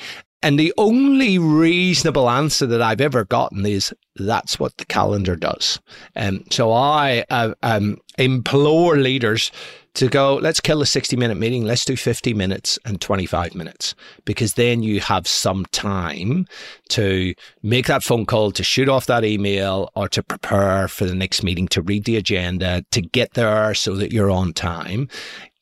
And 0.45 0.59
the 0.59 0.73
only 0.77 1.39
reasonable 1.39 2.29
answer 2.29 2.67
that 2.67 2.81
I've 2.81 3.01
ever 3.01 3.25
gotten 3.25 3.65
is 3.65 3.91
that's 4.15 4.59
what 4.59 4.77
the 4.77 4.85
calendar 4.85 5.35
does. 5.35 5.79
And 6.13 6.37
um, 6.39 6.43
so 6.51 6.71
I 6.71 7.25
uh, 7.31 7.55
um, 7.63 7.97
implore 8.19 8.97
leaders 8.97 9.51
to 9.95 10.07
go, 10.07 10.35
let's 10.35 10.59
kill 10.59 10.81
a 10.81 10.85
60 10.85 11.15
minute 11.17 11.35
meeting. 11.35 11.63
Let's 11.63 11.85
do 11.85 11.95
50 11.95 12.33
minutes 12.33 12.77
and 12.85 13.01
25 13.01 13.55
minutes 13.55 13.95
because 14.25 14.53
then 14.53 14.83
you 14.83 14.99
have 15.01 15.27
some 15.27 15.65
time 15.71 16.45
to 16.89 17.33
make 17.63 17.87
that 17.87 18.03
phone 18.03 18.25
call, 18.25 18.51
to 18.51 18.63
shoot 18.63 18.89
off 18.89 19.07
that 19.07 19.25
email 19.25 19.89
or 19.95 20.07
to 20.09 20.21
prepare 20.21 20.87
for 20.87 21.05
the 21.05 21.15
next 21.15 21.43
meeting, 21.43 21.67
to 21.69 21.81
read 21.81 22.05
the 22.05 22.17
agenda, 22.17 22.85
to 22.91 23.01
get 23.01 23.33
there 23.33 23.73
so 23.73 23.95
that 23.95 24.11
you're 24.11 24.31
on 24.31 24.53
time. 24.53 25.07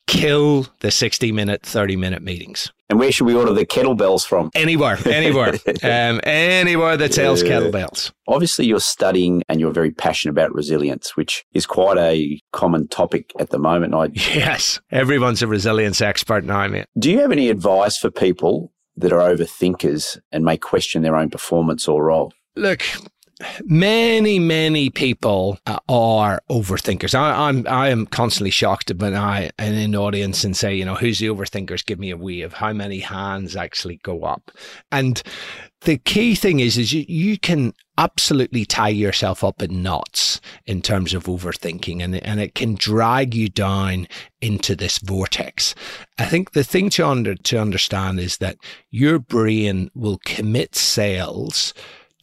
Kill 0.07 0.67
the 0.81 0.91
60 0.91 1.31
minute, 1.31 1.63
30 1.63 1.95
minute 1.95 2.21
meetings. 2.21 2.71
And 2.89 2.99
where 2.99 3.11
should 3.11 3.25
we 3.25 3.33
order 3.33 3.53
the 3.53 3.65
kettlebells 3.65 4.25
from? 4.25 4.51
Anywhere, 4.53 4.97
anywhere, 5.07 5.53
um, 5.83 6.19
anywhere 6.23 6.95
that 6.97 7.13
sells 7.13 7.41
yeah. 7.41 7.49
kettlebells. 7.49 8.11
Obviously, 8.27 8.65
you're 8.65 8.79
studying 8.79 9.41
and 9.49 9.59
you're 9.59 9.71
very 9.71 9.91
passionate 9.91 10.33
about 10.33 10.53
resilience, 10.53 11.17
which 11.17 11.43
is 11.53 11.65
quite 11.65 11.97
a 11.97 12.39
common 12.51 12.87
topic 12.87 13.31
at 13.39 13.49
the 13.49 13.57
moment. 13.57 13.95
I 13.95 14.09
yes, 14.13 14.79
everyone's 14.91 15.41
a 15.41 15.47
resilience 15.47 16.01
expert 16.01 16.43
now, 16.43 16.67
mate. 16.67 16.85
Do 16.99 17.09
you 17.09 17.19
have 17.21 17.31
any 17.31 17.49
advice 17.49 17.97
for 17.97 18.11
people 18.11 18.71
that 18.97 19.11
are 19.11 19.19
overthinkers 19.19 20.19
and 20.31 20.45
may 20.45 20.57
question 20.57 21.01
their 21.01 21.15
own 21.15 21.29
performance 21.29 21.87
or 21.87 22.05
role? 22.05 22.31
Look, 22.55 22.83
many, 23.65 24.39
many 24.39 24.89
people 24.89 25.57
uh, 25.65 25.79
are 25.89 26.41
overthinkers. 26.49 27.15
I, 27.15 27.49
am 27.49 27.65
I 27.67 27.89
am 27.89 28.05
constantly 28.05 28.51
shocked 28.51 28.91
when 28.95 29.15
I 29.15 29.51
in 29.59 29.91
the 29.91 29.97
audience 29.97 30.43
and 30.43 30.55
say, 30.55 30.75
you 30.75 30.85
know, 30.85 30.95
who's 30.95 31.19
the 31.19 31.27
overthinkers? 31.27 31.85
Give 31.85 31.99
me 31.99 32.11
a 32.11 32.17
wave. 32.17 32.45
Of 32.45 32.53
how 32.53 32.73
many 32.73 32.99
hands 32.99 33.55
actually 33.55 33.97
go 33.97 34.23
up? 34.23 34.51
And 34.91 35.21
the 35.81 35.97
key 35.97 36.35
thing 36.35 36.59
is, 36.59 36.77
is 36.77 36.93
you, 36.93 37.05
you 37.07 37.37
can 37.37 37.73
absolutely 37.97 38.65
tie 38.65 38.89
yourself 38.89 39.43
up 39.43 39.61
in 39.61 39.83
knots 39.83 40.41
in 40.65 40.81
terms 40.81 41.13
of 41.13 41.25
overthinking 41.25 42.01
and, 42.01 42.15
and 42.15 42.39
it 42.39 42.55
can 42.55 42.75
drag 42.75 43.35
you 43.35 43.49
down 43.49 44.07
into 44.41 44.75
this 44.75 44.97
vortex. 44.97 45.75
I 46.17 46.25
think 46.25 46.51
the 46.51 46.63
thing 46.63 46.89
to 46.91 47.07
under, 47.07 47.35
to 47.35 47.57
understand 47.57 48.19
is 48.19 48.37
that 48.37 48.57
your 48.89 49.19
brain 49.19 49.91
will 49.93 50.19
commit 50.25 50.75
cells 50.75 51.73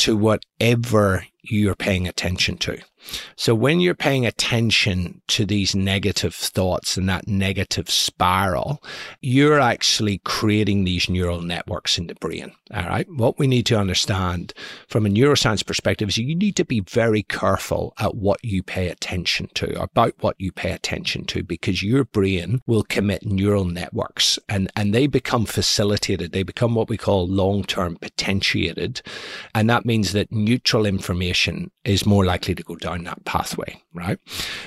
to 0.00 0.16
whatever 0.16 1.26
you're 1.42 1.74
paying 1.74 2.08
attention 2.08 2.56
to. 2.58 2.78
So 3.36 3.54
when 3.54 3.80
you're 3.80 3.94
paying 3.94 4.26
attention 4.26 5.22
to 5.28 5.46
these 5.46 5.74
negative 5.74 6.34
thoughts 6.34 6.96
and 6.96 7.08
that 7.08 7.26
negative 7.26 7.90
spiral, 7.90 8.82
you're 9.20 9.60
actually 9.60 10.18
creating 10.24 10.84
these 10.84 11.08
neural 11.08 11.40
networks 11.40 11.98
in 11.98 12.06
the 12.06 12.14
brain. 12.14 12.52
All 12.72 12.84
right. 12.84 13.06
What 13.10 13.38
we 13.38 13.46
need 13.46 13.66
to 13.66 13.78
understand 13.78 14.52
from 14.88 15.06
a 15.06 15.08
neuroscience 15.08 15.66
perspective 15.66 16.08
is 16.08 16.18
you 16.18 16.34
need 16.36 16.56
to 16.56 16.64
be 16.64 16.80
very 16.80 17.22
careful 17.22 17.94
at 17.98 18.14
what 18.14 18.44
you 18.44 18.62
pay 18.62 18.88
attention 18.88 19.48
to, 19.54 19.80
about 19.80 20.14
what 20.20 20.36
you 20.38 20.52
pay 20.52 20.72
attention 20.72 21.24
to, 21.26 21.42
because 21.42 21.82
your 21.82 22.04
brain 22.04 22.60
will 22.66 22.84
commit 22.84 23.24
neural 23.24 23.64
networks 23.64 24.38
and, 24.48 24.70
and 24.76 24.94
they 24.94 25.06
become 25.06 25.46
facilitated. 25.46 26.32
They 26.32 26.42
become 26.42 26.74
what 26.74 26.88
we 26.88 26.96
call 26.96 27.26
long-term 27.26 27.96
potentiated. 27.96 29.02
And 29.54 29.68
that 29.68 29.84
means 29.84 30.12
that 30.12 30.30
neutral 30.30 30.86
information 30.86 31.70
is 31.84 32.04
more 32.04 32.24
likely 32.24 32.54
to 32.54 32.62
go 32.62 32.76
down 32.76 33.04
that 33.04 33.24
pathway, 33.24 33.80
right? 33.94 34.18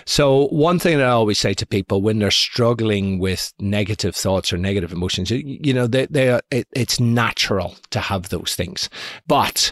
So, 0.06 0.48
one 0.48 0.80
thing 0.80 0.98
that 0.98 1.08
I 1.08 1.12
always 1.12 1.40
say 1.40 1.54
to 1.54 1.66
people 1.66 2.02
when 2.02 2.20
they're 2.20 2.32
struggling 2.32 3.20
with 3.20 3.54
negative 3.60 4.16
thoughts 4.16 4.52
or 4.52 4.58
negative 4.58 4.92
emotions, 4.92 5.30
you 5.30 5.74
know, 5.74 5.88
they, 5.88 6.08
they 6.08 6.30
are, 6.30 6.42
it, 6.52 6.68
it's 6.74 7.00
natural 7.00 7.76
to 7.92 8.00
have 8.00 8.30
those 8.30 8.56
things, 8.56 8.90
but 9.28 9.72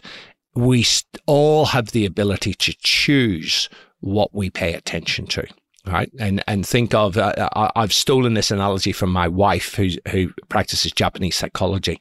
we 0.53 0.85
all 1.25 1.65
have 1.65 1.91
the 1.91 2.05
ability 2.05 2.53
to 2.53 2.75
choose 2.79 3.69
what 4.01 4.33
we 4.33 4.49
pay 4.49 4.73
attention 4.73 5.25
to 5.27 5.45
right? 5.87 6.11
And 6.19 6.43
and 6.47 6.65
think 6.65 6.93
of 6.93 7.17
uh, 7.17 7.49
I've 7.53 7.93
stolen 7.93 8.33
this 8.33 8.51
analogy 8.51 8.91
from 8.91 9.11
my 9.11 9.27
wife, 9.27 9.75
who 9.75 9.89
who 10.09 10.31
practices 10.49 10.91
Japanese 10.91 11.35
psychology. 11.35 11.99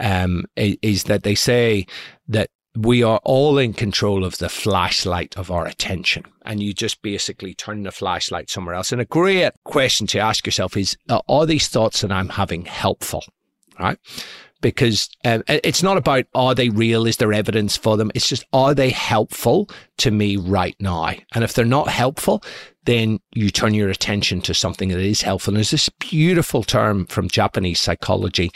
Um, 0.00 0.44
is 0.56 1.04
that 1.04 1.22
they 1.22 1.34
say 1.34 1.86
that 2.28 2.50
we 2.76 3.02
are 3.02 3.20
all 3.24 3.58
in 3.58 3.74
control 3.74 4.24
of 4.24 4.38
the 4.38 4.48
flashlight 4.48 5.36
of 5.36 5.50
our 5.50 5.66
attention. 5.66 6.24
And 6.44 6.62
you 6.62 6.72
just 6.72 7.02
basically 7.02 7.54
turn 7.54 7.82
the 7.82 7.92
flashlight 7.92 8.50
somewhere 8.50 8.74
else. 8.74 8.92
And 8.92 9.00
a 9.00 9.06
great 9.06 9.52
question 9.64 10.06
to 10.08 10.18
ask 10.18 10.46
yourself 10.46 10.76
is 10.76 10.96
Are 11.28 11.46
these 11.46 11.68
thoughts 11.68 12.00
that 12.00 12.12
I'm 12.12 12.30
having 12.30 12.64
helpful? 12.64 13.24
Right? 13.78 13.98
Because 14.62 15.10
um, 15.24 15.42
it's 15.46 15.82
not 15.82 15.98
about 15.98 16.24
are 16.34 16.54
they 16.54 16.70
real? 16.70 17.06
Is 17.06 17.18
there 17.18 17.32
evidence 17.32 17.76
for 17.76 17.98
them? 17.98 18.10
It's 18.14 18.28
just 18.28 18.44
are 18.54 18.74
they 18.74 18.88
helpful 18.88 19.68
to 19.98 20.10
me 20.10 20.36
right 20.36 20.76
now? 20.80 21.12
And 21.34 21.44
if 21.44 21.52
they're 21.52 21.66
not 21.66 21.88
helpful, 21.88 22.42
then 22.84 23.20
you 23.34 23.50
turn 23.50 23.74
your 23.74 23.90
attention 23.90 24.40
to 24.42 24.54
something 24.54 24.88
that 24.88 24.98
is 24.98 25.22
helpful. 25.22 25.52
And 25.52 25.56
there's 25.56 25.70
this 25.70 25.88
beautiful 25.88 26.62
term 26.62 27.06
from 27.06 27.28
Japanese 27.28 27.80
psychology, 27.80 28.50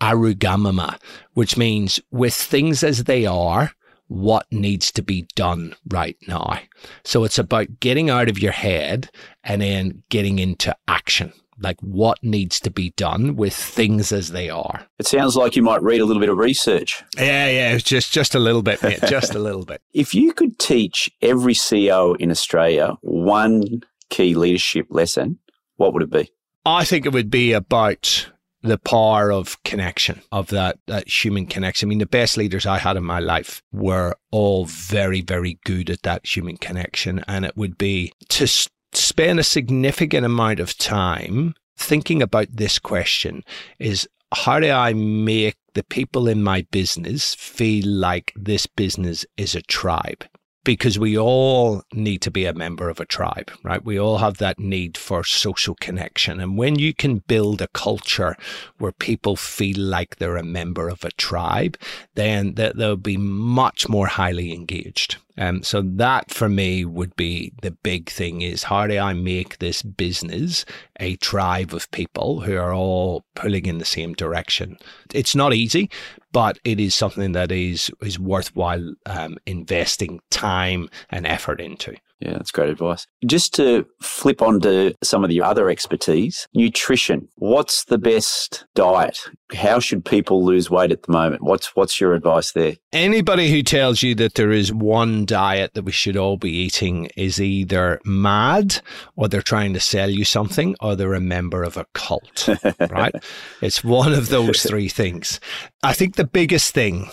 arugamama, 0.00 0.98
which 1.34 1.56
means 1.56 2.00
with 2.10 2.34
things 2.34 2.82
as 2.82 3.04
they 3.04 3.24
are, 3.26 3.72
what 4.08 4.44
needs 4.50 4.90
to 4.90 5.02
be 5.02 5.28
done 5.36 5.72
right 5.88 6.16
now. 6.26 6.58
So 7.04 7.22
it's 7.22 7.38
about 7.38 7.78
getting 7.78 8.10
out 8.10 8.28
of 8.28 8.40
your 8.40 8.50
head 8.50 9.08
and 9.44 9.62
then 9.62 10.02
getting 10.08 10.40
into 10.40 10.76
action 10.88 11.32
like 11.60 11.80
what 11.80 12.18
needs 12.22 12.58
to 12.60 12.70
be 12.70 12.90
done 12.96 13.36
with 13.36 13.54
things 13.54 14.12
as 14.12 14.30
they 14.30 14.48
are. 14.50 14.86
It 14.98 15.06
sounds 15.06 15.36
like 15.36 15.56
you 15.56 15.62
might 15.62 15.82
read 15.82 16.00
a 16.00 16.04
little 16.04 16.20
bit 16.20 16.28
of 16.28 16.38
research. 16.38 17.02
Yeah, 17.16 17.48
yeah, 17.48 17.76
just 17.78 18.12
just 18.12 18.34
a 18.34 18.38
little 18.38 18.62
bit, 18.62 18.82
mate, 18.82 19.00
just 19.06 19.34
a 19.34 19.38
little 19.38 19.64
bit. 19.64 19.82
If 19.92 20.14
you 20.14 20.32
could 20.32 20.58
teach 20.58 21.10
every 21.20 21.52
CEO 21.54 22.16
in 22.18 22.30
Australia 22.30 22.96
one 23.02 23.82
key 24.08 24.34
leadership 24.34 24.86
lesson, 24.88 25.38
what 25.76 25.92
would 25.92 26.02
it 26.02 26.10
be? 26.10 26.32
I 26.64 26.84
think 26.84 27.06
it 27.06 27.12
would 27.12 27.30
be 27.30 27.52
about 27.52 28.30
the 28.62 28.78
power 28.78 29.32
of 29.32 29.62
connection, 29.62 30.20
of 30.32 30.48
that, 30.48 30.78
that 30.86 31.08
human 31.08 31.46
connection. 31.46 31.86
I 31.86 31.90
mean, 31.90 31.98
the 31.98 32.06
best 32.06 32.36
leaders 32.36 32.66
I 32.66 32.78
had 32.78 32.96
in 32.96 33.04
my 33.04 33.18
life 33.18 33.62
were 33.72 34.16
all 34.30 34.66
very, 34.66 35.22
very 35.22 35.58
good 35.64 35.88
at 35.88 36.02
that 36.02 36.26
human 36.26 36.56
connection. 36.56 37.24
And 37.26 37.44
it 37.44 37.56
would 37.56 37.78
be 37.78 38.12
to 38.30 38.46
spend 38.92 39.38
a 39.38 39.44
significant 39.44 40.24
amount 40.26 40.60
of 40.60 40.76
time 40.76 41.54
thinking 41.76 42.22
about 42.22 42.48
this 42.52 42.78
question 42.78 43.42
is 43.78 44.08
how 44.32 44.60
do 44.60 44.70
I 44.70 44.92
make 44.92 45.56
the 45.74 45.82
people 45.82 46.28
in 46.28 46.42
my 46.42 46.66
business 46.70 47.34
feel 47.34 47.86
like 47.86 48.32
this 48.36 48.66
business 48.66 49.24
is 49.36 49.54
a 49.54 49.62
tribe? 49.62 50.24
because 50.64 50.98
we 50.98 51.16
all 51.16 51.82
need 51.92 52.20
to 52.22 52.30
be 52.30 52.44
a 52.44 52.52
member 52.52 52.88
of 52.88 53.00
a 53.00 53.06
tribe, 53.06 53.50
right? 53.64 53.84
We 53.84 53.98
all 53.98 54.18
have 54.18 54.38
that 54.38 54.58
need 54.58 54.96
for 54.96 55.24
social 55.24 55.74
connection. 55.80 56.40
And 56.40 56.58
when 56.58 56.78
you 56.78 56.92
can 56.92 57.18
build 57.26 57.62
a 57.62 57.68
culture 57.68 58.36
where 58.78 58.92
people 58.92 59.36
feel 59.36 59.78
like 59.78 60.16
they're 60.16 60.36
a 60.36 60.42
member 60.42 60.88
of 60.88 61.04
a 61.04 61.12
tribe, 61.12 61.78
then 62.14 62.54
they'll 62.54 62.96
be 62.96 63.16
much 63.16 63.88
more 63.88 64.06
highly 64.06 64.52
engaged. 64.52 65.16
Um, 65.40 65.62
so 65.62 65.80
that 65.82 66.30
for 66.30 66.50
me 66.50 66.84
would 66.84 67.16
be 67.16 67.52
the 67.62 67.70
big 67.70 68.10
thing 68.10 68.42
is 68.42 68.64
how 68.64 68.86
do 68.86 68.98
I 68.98 69.14
make 69.14 69.58
this 69.58 69.82
business 69.82 70.66
a 71.00 71.16
tribe 71.16 71.72
of 71.72 71.90
people 71.92 72.42
who 72.42 72.56
are 72.56 72.74
all 72.74 73.24
pulling 73.34 73.64
in 73.64 73.78
the 73.78 73.86
same 73.86 74.12
direction? 74.12 74.76
It's 75.14 75.34
not 75.34 75.54
easy, 75.54 75.90
but 76.30 76.58
it 76.62 76.78
is 76.78 76.94
something 76.94 77.32
that 77.32 77.50
is 77.50 77.90
is 78.02 78.18
worthwhile 78.18 78.94
um, 79.06 79.38
investing 79.46 80.20
time 80.30 80.90
and 81.08 81.26
effort 81.26 81.58
into. 81.58 81.96
Yeah, 82.20 82.32
that's 82.32 82.50
great 82.50 82.68
advice. 82.68 83.06
Just 83.24 83.54
to 83.54 83.86
flip 84.02 84.42
onto 84.42 84.92
some 85.02 85.24
of 85.24 85.30
the 85.30 85.40
other 85.40 85.70
expertise, 85.70 86.46
nutrition. 86.54 87.28
What's 87.36 87.84
the 87.84 87.96
best 87.96 88.66
diet? 88.74 89.18
How 89.54 89.80
should 89.80 90.04
people 90.04 90.44
lose 90.44 90.70
weight 90.70 90.92
at 90.92 91.02
the 91.04 91.12
moment? 91.12 91.42
What's 91.42 91.74
what's 91.74 91.98
your 91.98 92.14
advice 92.14 92.52
there? 92.52 92.74
Anybody 92.92 93.50
who 93.50 93.62
tells 93.62 94.02
you 94.02 94.14
that 94.16 94.34
there 94.34 94.50
is 94.50 94.72
one 94.72 95.24
diet 95.24 95.72
that 95.74 95.84
we 95.84 95.92
should 95.92 96.16
all 96.16 96.36
be 96.36 96.50
eating 96.50 97.06
is 97.16 97.40
either 97.40 98.00
mad 98.04 98.82
or 99.16 99.26
they're 99.26 99.40
trying 99.40 99.72
to 99.72 99.80
sell 99.80 100.10
you 100.10 100.24
something 100.24 100.76
or 100.80 100.96
they're 100.96 101.14
a 101.14 101.20
member 101.20 101.62
of 101.62 101.78
a 101.78 101.86
cult, 101.94 102.48
right? 102.90 103.14
It's 103.62 103.82
one 103.82 104.12
of 104.12 104.28
those 104.28 104.62
three 104.62 104.88
things. 104.88 105.40
I 105.82 105.94
think 105.94 106.16
the 106.16 106.24
biggest 106.26 106.74
thing 106.74 107.10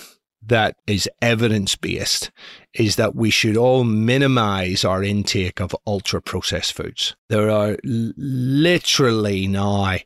that 0.48 0.76
is 0.86 1.10
evidence 1.22 1.76
based 1.76 2.32
is 2.74 2.96
that 2.96 3.16
we 3.16 3.30
should 3.30 3.58
all 3.58 3.84
minimize 3.84 4.86
our 4.86 5.04
intake 5.04 5.60
of 5.60 5.76
ultra 5.86 6.22
processed 6.22 6.74
foods. 6.74 7.16
There 7.30 7.50
are 7.50 7.78
literally 7.84 9.48
now 9.48 9.98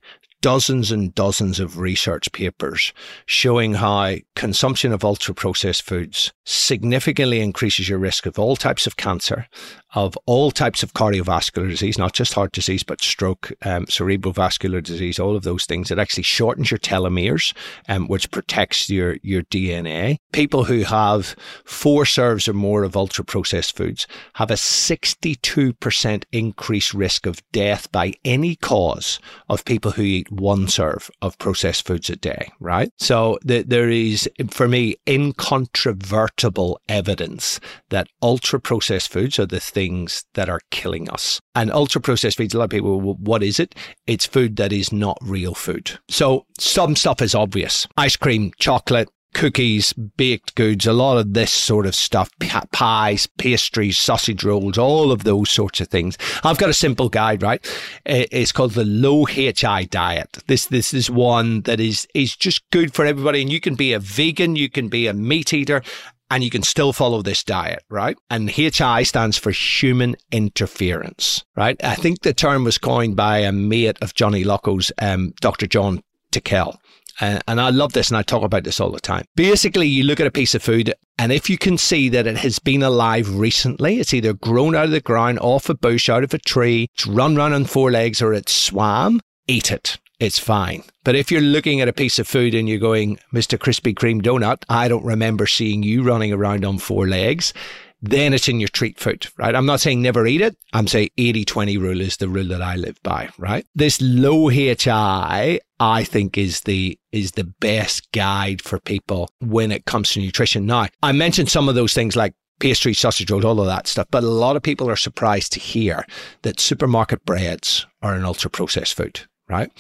dozens 0.42 0.92
and 0.92 1.14
dozens 1.16 1.60
of 1.60 1.78
research 1.78 2.32
papers 2.32 2.94
showing 3.26 3.76
how 3.76 4.16
consumption 4.36 4.92
of 4.92 5.06
ultra 5.06 5.34
processed 5.34 5.84
foods 5.84 6.34
significantly 6.44 7.40
increases 7.40 7.88
your 7.88 8.00
risk 8.00 8.26
of 8.26 8.40
all 8.40 8.56
types 8.56 8.88
of 8.88 8.98
cancer, 8.98 9.48
of 9.94 10.18
all 10.26 10.52
types 10.52 10.84
of 10.84 10.94
cardiovascular 10.94 11.70
disease, 11.70 11.98
not 11.98 12.14
just 12.14 12.34
heart 12.34 12.52
disease, 12.52 12.82
but 12.84 13.02
stroke, 13.02 13.52
um, 13.64 13.86
cerebrovascular 13.86 14.82
disease, 14.82 15.20
all 15.20 15.36
of 15.36 15.44
those 15.44 15.66
things. 15.66 15.92
It 15.92 16.00
actually 16.00 16.24
shortens 16.24 16.72
your 16.72 16.80
telomeres, 16.80 17.54
um, 17.88 18.08
which 18.08 18.32
protects 18.32 18.90
your, 18.90 19.18
your 19.22 19.44
DNA. 19.44 20.18
People 20.32 20.64
who 20.64 20.84
have 20.84 21.36
four 21.66 22.06
serves 22.06 22.48
or 22.48 22.54
more 22.54 22.84
of 22.84 22.96
ultra 22.96 23.24
processed 23.24 23.76
foods 23.76 24.08
have 24.36 24.50
a 24.50 24.56
62% 24.56 26.24
increased 26.32 26.94
risk 26.94 27.26
of 27.26 27.42
death 27.52 27.92
by 27.92 28.14
any 28.24 28.56
cause 28.56 29.20
of 29.50 29.66
people 29.66 29.92
who 29.92 30.04
eat 30.04 30.31
one 30.32 30.68
serve 30.68 31.12
of 31.22 31.38
processed 31.38 31.86
foods 31.86 32.10
a 32.10 32.16
day, 32.16 32.52
right? 32.60 32.90
So 32.98 33.38
the, 33.44 33.64
there 33.64 33.90
is, 33.90 34.30
for 34.50 34.68
me, 34.68 34.96
incontrovertible 35.08 36.80
evidence 36.88 37.60
that 37.90 38.08
ultra 38.22 38.60
processed 38.60 39.12
foods 39.12 39.38
are 39.40 39.46
the 39.46 39.60
things 39.60 40.26
that 40.34 40.50
are 40.50 40.62
killing 40.72 41.10
us. 41.10 41.40
And 41.54 41.72
ultra 41.72 42.02
processed 42.02 42.38
foods, 42.38 42.54
a 42.54 42.58
lot 42.58 42.66
of 42.66 42.70
people, 42.70 43.00
what 43.02 43.44
is 43.44 43.60
it? 43.60 43.76
It's 44.08 44.26
food 44.26 44.56
that 44.56 44.72
is 44.72 44.92
not 44.92 45.18
real 45.22 45.54
food. 45.54 46.00
So 46.10 46.46
some 46.58 46.96
stuff 46.96 47.22
is 47.22 47.36
obvious. 47.36 47.88
Ice 47.98 48.16
cream, 48.16 48.52
chocolate, 48.58 49.10
cookies, 49.34 49.94
baked 49.94 50.56
goods, 50.56 50.86
a 50.86 50.94
lot 50.94 51.18
of 51.18 51.34
this 51.34 51.52
sort 51.52 51.86
of 51.86 51.96
stuff, 51.96 52.30
pies, 52.72 53.28
pastries, 53.38 53.98
sausage 53.98 54.44
rolls, 54.44 54.78
all 54.78 55.12
of 55.12 55.24
those 55.24 55.50
sorts 55.50 55.82
of 55.82 55.88
things. 55.88 56.18
I've 56.44 56.58
got 56.58 56.70
a 56.70 56.74
simple 56.74 57.10
guide, 57.10 57.42
right? 57.42 57.66
It's 58.06 58.52
called 58.52 58.74
the 58.74 58.86
low 58.86 59.26
HI 59.26 59.86
diet. 59.86 60.38
This 60.48 60.66
this 60.68 60.94
is 60.94 61.10
one 61.10 61.62
that 61.62 61.80
is 61.80 62.08
is 62.14 62.36
just 62.36 62.70
good 62.72 62.94
for 62.94 63.06
everybody, 63.06 63.42
and 63.42 63.52
you 63.52 63.60
can 63.60 63.76
be 63.76 63.94
a 63.94 64.00
vegan, 64.00 64.56
you 64.56 64.70
can 64.70 64.88
be 64.88 65.08
a 65.08 65.14
meat 65.14 65.54
eater. 65.54 65.82
And 66.30 66.46
you 66.46 66.50
can 66.50 66.64
still 66.64 66.94
follow 66.94 67.22
this 67.22 67.44
diet, 67.44 67.84
right? 67.90 68.18
And 68.30 68.50
HI 68.50 69.04
stands 69.04 69.38
for 69.38 69.52
human 69.52 70.16
interference, 70.32 71.44
right? 71.58 71.76
I 71.84 71.96
think 71.96 72.22
the 72.22 72.34
term 72.34 72.64
was 72.64 72.78
coined 72.78 73.18
by 73.18 73.40
a 73.40 73.52
mate 73.52 73.98
of 74.02 74.14
Johnny 74.14 74.46
Loco's, 74.46 74.94
um, 74.98 75.34
Dr. 75.42 75.68
John 75.68 76.02
Tickell 76.32 76.80
and, 77.22 77.42
and 77.48 77.62
I 77.62 77.70
love 77.70 77.94
this 77.94 78.10
and 78.10 78.18
I 78.18 78.24
talk 78.24 78.44
about 78.44 78.64
this 78.64 78.80
all 78.80 78.92
the 78.92 79.00
time. 79.00 79.26
Basically, 79.36 79.88
you 79.88 80.04
look 80.04 80.20
at 80.20 80.28
a 80.28 80.32
piece 80.32 80.54
of 80.56 80.62
food 80.62 80.94
and 81.18 81.32
if 81.32 81.50
you 81.50 81.58
can 81.58 81.78
see 81.78 82.10
that 82.10 82.28
it 82.28 82.38
has 82.38 82.60
been 82.60 82.84
alive 82.84 83.34
recently, 83.38 84.00
it's 84.00 84.14
either 84.14 84.34
grown 84.34 84.76
out 84.76 84.86
of 84.86 84.92
the 84.92 85.02
ground, 85.02 85.40
off 85.40 85.70
a 85.70 85.76
bush, 85.76 86.10
out 86.10 86.24
of 86.24 86.34
a 86.34 86.40
tree, 86.40 86.88
it's 86.96 87.06
run 87.06 87.36
run 87.36 87.54
on 87.54 87.66
four 87.66 87.92
legs, 87.92 88.22
or 88.22 88.34
it's 88.34 88.52
swam, 88.52 89.22
eat 89.48 89.72
it. 89.72 90.00
It's 90.20 90.40
fine. 90.40 90.84
But 91.04 91.16
if 91.16 91.32
you're 91.32 91.42
looking 91.42 91.82
at 91.82 91.88
a 91.88 91.94
piece 91.94 92.20
of 92.20 92.28
food 92.28 92.54
and 92.54 92.70
you're 92.70 92.78
going, 92.78 93.18
Mr. 93.34 93.58
Krispy 93.58 93.94
Kreme 93.94 94.22
donut, 94.22 94.64
I 94.70 94.88
don't 94.88 95.04
remember 95.04 95.48
seeing 95.48 95.82
you 95.82 96.04
running 96.04 96.32
around 96.32 96.64
on 96.64 96.78
four 96.78 97.08
legs 97.08 97.54
then 98.02 98.34
it's 98.34 98.48
in 98.48 98.60
your 98.60 98.70
treat 98.70 99.00
food, 99.00 99.28
right? 99.38 99.56
I'm 99.56 99.66
not 99.66 99.80
saying 99.80 100.02
never 100.02 100.26
eat 100.26 100.42
it. 100.42 100.58
I'm 100.74 100.88
saying 100.88 101.10
80 101.18 101.46
20 101.46 101.78
rule 101.78 102.02
is 102.02 102.18
the 102.18 102.30
rule 102.30 102.48
that 102.48 102.62
I 102.62 102.76
live 102.76 103.02
by, 103.04 103.30
right? 103.38 103.66
This 103.76 104.02
low 104.02 104.50
HI, 104.50 105.60
I 105.80 106.04
think 106.04 106.38
is 106.38 106.62
the, 106.62 106.98
is 107.12 107.32
the 107.32 107.44
best 107.44 108.12
guide 108.12 108.62
for 108.62 108.80
people 108.80 109.30
when 109.40 109.72
it 109.72 109.86
comes 109.86 110.12
to 110.12 110.20
nutrition. 110.20 110.66
Now, 110.66 110.88
I 111.04 111.12
mentioned 111.12 111.50
some 111.50 111.70
of 111.70 111.76
those 111.76 111.94
things 111.94 112.16
like 112.16 112.34
pastry, 112.60 112.94
sausage 112.94 113.30
rolls, 113.30 113.46
all 113.46 113.60
of 113.60 113.68
that 113.68 113.88
stuff. 113.88 114.08
But 114.10 114.24
a 114.24 114.28
lot 114.28 114.56
of 114.56 114.64
people 114.64 114.90
are 114.90 114.96
surprised 114.96 115.54
to 115.54 115.60
hear 115.60 116.06
that 116.44 116.60
supermarket 116.60 117.26
breads 117.26 117.86
are 118.02 118.16
an 118.16 118.26
ultra 118.26 118.50
processed 118.50 118.96
food, 118.96 119.22
right? 119.50 119.72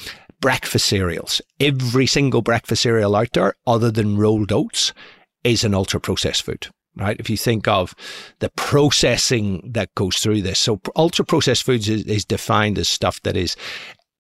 Breakfast 0.41 0.88
cereals, 0.88 1.41
every 1.60 2.07
single 2.07 2.41
breakfast 2.41 2.81
cereal 2.81 3.15
out 3.15 3.34
there, 3.34 3.53
other 3.67 3.91
than 3.91 4.17
rolled 4.17 4.51
oats, 4.51 4.93
is 5.43 5.63
an 5.63 5.73
ultra 5.73 5.99
processed 5.99 6.43
food 6.43 6.67
right? 6.95 7.17
If 7.19 7.30
you 7.30 7.38
think 7.38 7.67
of 7.67 7.95
the 8.39 8.49
processing 8.49 9.71
that 9.73 9.93
goes 9.95 10.17
through 10.17 10.41
this. 10.41 10.60
So 10.60 10.82
ultra 10.95 11.25
processed 11.25 11.63
foods 11.63 11.89
is, 11.89 12.04
is, 12.04 12.25
defined 12.25 12.77
as 12.77 12.88
stuff 12.88 13.21
that 13.23 13.36
is 13.36 13.56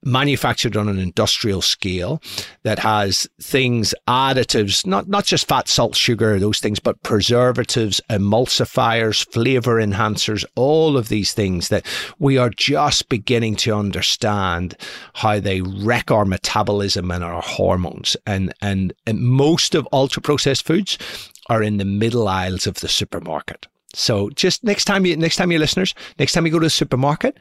manufactured 0.03 0.75
on 0.75 0.89
an 0.89 0.97
industrial 0.97 1.61
scale 1.61 2.21
that 2.63 2.79
has 2.79 3.27
things 3.39 3.93
additives 4.07 4.83
not 4.85 5.07
not 5.07 5.25
just 5.25 5.47
fat 5.47 5.67
salt 5.67 5.95
sugar 5.95 6.39
those 6.39 6.59
things 6.59 6.79
but 6.79 7.01
preservatives 7.03 8.01
emulsifiers 8.09 9.27
flavor 9.31 9.75
enhancers 9.75 10.43
all 10.55 10.97
of 10.97 11.09
these 11.09 11.33
things 11.33 11.69
that 11.69 11.85
we 12.17 12.35
are 12.35 12.49
just 12.49 13.09
beginning 13.09 13.55
to 13.55 13.75
understand 13.75 14.75
how 15.13 15.39
they 15.39 15.61
wreck 15.61 16.09
our 16.09 16.25
metabolism 16.25 17.11
and 17.11 17.23
our 17.23 17.41
hormones 17.41 18.17
and 18.25 18.51
and, 18.61 18.93
and 19.05 19.21
most 19.21 19.75
of 19.75 19.87
ultra 19.93 20.21
processed 20.21 20.65
foods 20.65 20.97
are 21.51 21.61
in 21.61 21.75
the 21.75 21.85
middle 21.85 22.29
aisles 22.29 22.65
of 22.65 22.75
the 22.75 22.87
supermarket. 22.87 23.67
So 23.93 24.29
just 24.29 24.63
next 24.63 24.85
time 24.85 25.05
you, 25.05 25.17
next 25.17 25.35
time 25.35 25.51
you 25.51 25.59
listeners, 25.59 25.93
next 26.17 26.31
time 26.31 26.45
you 26.45 26.51
go 26.51 26.59
to 26.59 26.65
the 26.65 26.69
supermarket, 26.69 27.37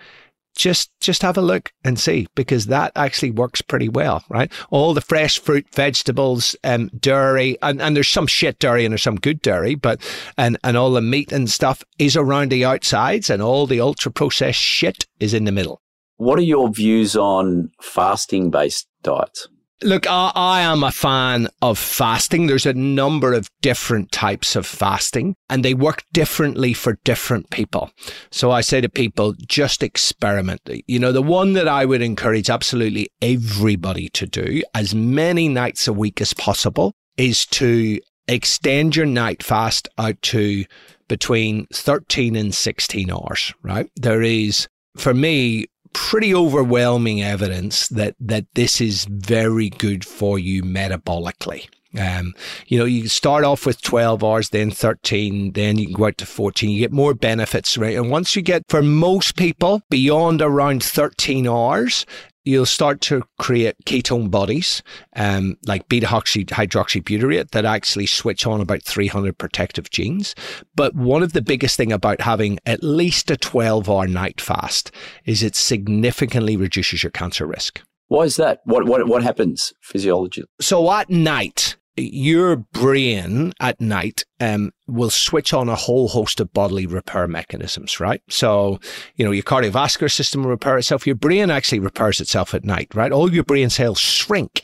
just 0.57 0.91
just 1.01 1.23
have 1.23 1.39
a 1.39 1.41
look 1.41 1.73
and 1.85 1.97
see 1.97 2.27
because 2.35 2.67
that 2.67 2.91
actually 2.97 3.31
works 3.31 3.63
pretty 3.63 3.89
well, 3.89 4.25
right? 4.29 4.51
All 4.71 4.93
the 4.95 5.01
fresh 5.01 5.39
fruit, 5.39 5.73
vegetables, 5.73 6.57
um, 6.65 6.91
dairy, 6.99 7.57
and, 7.63 7.81
and 7.81 7.95
there's 7.95 8.09
some 8.09 8.27
shit 8.27 8.59
dairy 8.59 8.85
and 8.85 8.91
there's 8.91 9.03
some 9.03 9.15
good 9.15 9.41
dairy, 9.43 9.77
but 9.77 10.03
and 10.37 10.59
and 10.65 10.77
all 10.77 10.91
the 10.91 11.01
meat 11.01 11.31
and 11.31 11.49
stuff 11.49 11.85
is 12.01 12.17
around 12.17 12.51
the 12.51 12.65
outsides, 12.65 13.31
and 13.31 13.41
all 13.41 13.69
the 13.69 13.81
ultra 13.81 14.11
processed 14.11 14.59
shit 14.59 15.07
is 15.21 15.33
in 15.33 15.45
the 15.45 15.53
middle. 15.53 15.81
What 16.17 16.37
are 16.41 16.43
your 16.43 16.69
views 16.69 17.15
on 17.15 17.71
fasting 17.81 18.51
based 18.51 18.89
diets? 19.05 19.47
Look, 19.83 20.07
I, 20.07 20.31
I, 20.35 20.61
am 20.61 20.85
a 20.85 20.93
fan 20.93 21.49
of 21.63 21.79
fasting. 21.79 22.47
There's 22.47 22.67
a 22.67 22.75
number 22.75 23.33
of 23.33 23.49
different 23.63 24.13
types 24.13 24.55
of 24.55 24.67
fasting, 24.67 25.37
and 25.49 25.65
they 25.65 25.73
work 25.73 26.05
differently 26.13 26.75
for 26.75 26.99
different 27.05 27.49
people. 27.49 27.91
So 28.31 28.51
I 28.51 28.61
say 28.61 28.83
to 28.83 28.91
people, 28.91 29.35
just 29.47 29.83
experiment. 29.83 30.61
You 30.87 30.99
know, 30.99 31.13
the 31.13 31.23
one 31.23 31.55
that 31.55 31.67
I 31.67 31.87
would 31.87 32.03
encourage 32.03 32.51
absolutely 32.51 33.09
everybody 33.23 34.11
to 34.11 34.27
do 34.27 34.63
as 34.75 34.95
many 34.95 35.49
nights 35.49 35.89
a 35.89 35.95
week 35.95 36.21
as 36.21 36.35
possible 36.35 36.93
is 37.17 37.47
to 37.47 38.01
extend 38.29 38.97
your 38.97 39.07
night 39.07 39.43
fast 39.43 39.89
out 39.97 40.21
to 40.23 40.67
between 41.09 41.67
13 41.73 42.37
and 42.37 42.55
16 42.55 43.11
hours, 43.11 43.55
right? 43.63 43.91
There 43.97 44.23
is, 44.23 44.69
for 44.99 45.15
me, 45.15 45.67
pretty 45.93 46.35
overwhelming 46.35 47.23
evidence 47.23 47.89
that 47.89 48.15
that 48.21 48.47
this 48.55 48.81
is 48.81 49.07
very 49.07 49.71
good 49.71 50.05
for 50.05 50.39
you 50.39 50.63
metabolically. 50.63 51.69
Um, 51.99 52.35
you 52.69 52.79
know, 52.79 52.85
you 52.85 53.09
start 53.09 53.43
off 53.43 53.67
with 53.67 53.83
12 53.83 54.23
hours, 54.23 54.51
then 54.51 54.71
13, 54.71 55.53
then 55.53 55.77
you 55.77 55.87
can 55.87 55.95
go 55.95 56.07
out 56.07 56.19
to 56.19 56.27
14. 56.27 56.71
You 56.71 56.79
get 56.79 56.93
more 56.93 57.15
benefits, 57.15 57.77
right? 57.77 57.97
And 57.97 58.11
once 58.11 58.37
you 58.37 58.43
get, 58.43 58.63
for 58.69 58.81
most 58.81 59.37
people, 59.37 59.83
beyond 59.91 60.41
around 60.41 60.85
13 60.85 61.49
hours, 61.49 62.07
you'll 62.45 62.67
start 62.67 63.01
to 63.03 63.23
create 63.39 63.77
ketone 63.85 64.31
bodies, 64.31 64.83
um, 65.17 65.57
like 65.67 65.89
beta 65.89 66.07
hydroxybutyrate, 66.07 67.51
that 67.51 67.65
actually 67.65 68.07
switch 68.07 68.47
on 68.47 68.61
about 68.61 68.83
300 68.83 69.37
protective 69.39 69.91
genes. 69.91 70.35
But 70.75 70.95
one 70.95 71.23
of 71.23 71.33
the 71.33 71.43
biggest 71.43 71.77
thing 71.77 71.93
about 71.93 72.21
having 72.21 72.59
at 72.67 72.83
least 72.83 73.31
a 73.31 73.37
12 73.37 73.89
hour 73.89 74.07
night 74.07 74.41
fast 74.41 74.91
is 75.25 75.43
it 75.43 75.57
significantly 75.57 76.57
reduces 76.57 77.03
your 77.03 77.11
cancer 77.11 77.47
risk. 77.47 77.83
Why 78.09 78.25
is 78.25 78.37
that? 78.37 78.61
What 78.65 78.87
what 78.87 79.07
what 79.07 79.23
happens 79.23 79.73
physiology? 79.83 80.43
So 80.61 80.91
at 80.93 81.11
night, 81.11 81.77
your 81.97 82.57
brain 82.57 83.53
at 83.61 83.81
night 83.81 84.25
um, 84.41 84.73
will 84.87 85.11
switch 85.11 85.53
on 85.53 85.69
a 85.69 85.75
whole 85.75 86.09
host 86.09 86.41
of 86.41 86.53
bodily 86.53 86.87
repair 86.87 87.29
mechanisms, 87.29 88.01
right? 88.01 88.23
So, 88.29 88.81
you 89.17 89.25
know, 89.25 89.31
your 89.31 89.43
cardiovascular 89.43 90.11
system 90.11 90.43
will 90.43 90.51
repair 90.51 90.79
itself. 90.79 91.07
Your 91.07 91.17
brain 91.17 91.51
actually 91.51 91.81
repairs 91.81 92.21
itself 92.21 92.55
at 92.55 92.65
night, 92.65 92.89
right? 92.95 93.13
All 93.13 93.33
your 93.33 93.45
brain 93.45 93.71
cells 93.71 93.99
shrink 93.99 94.63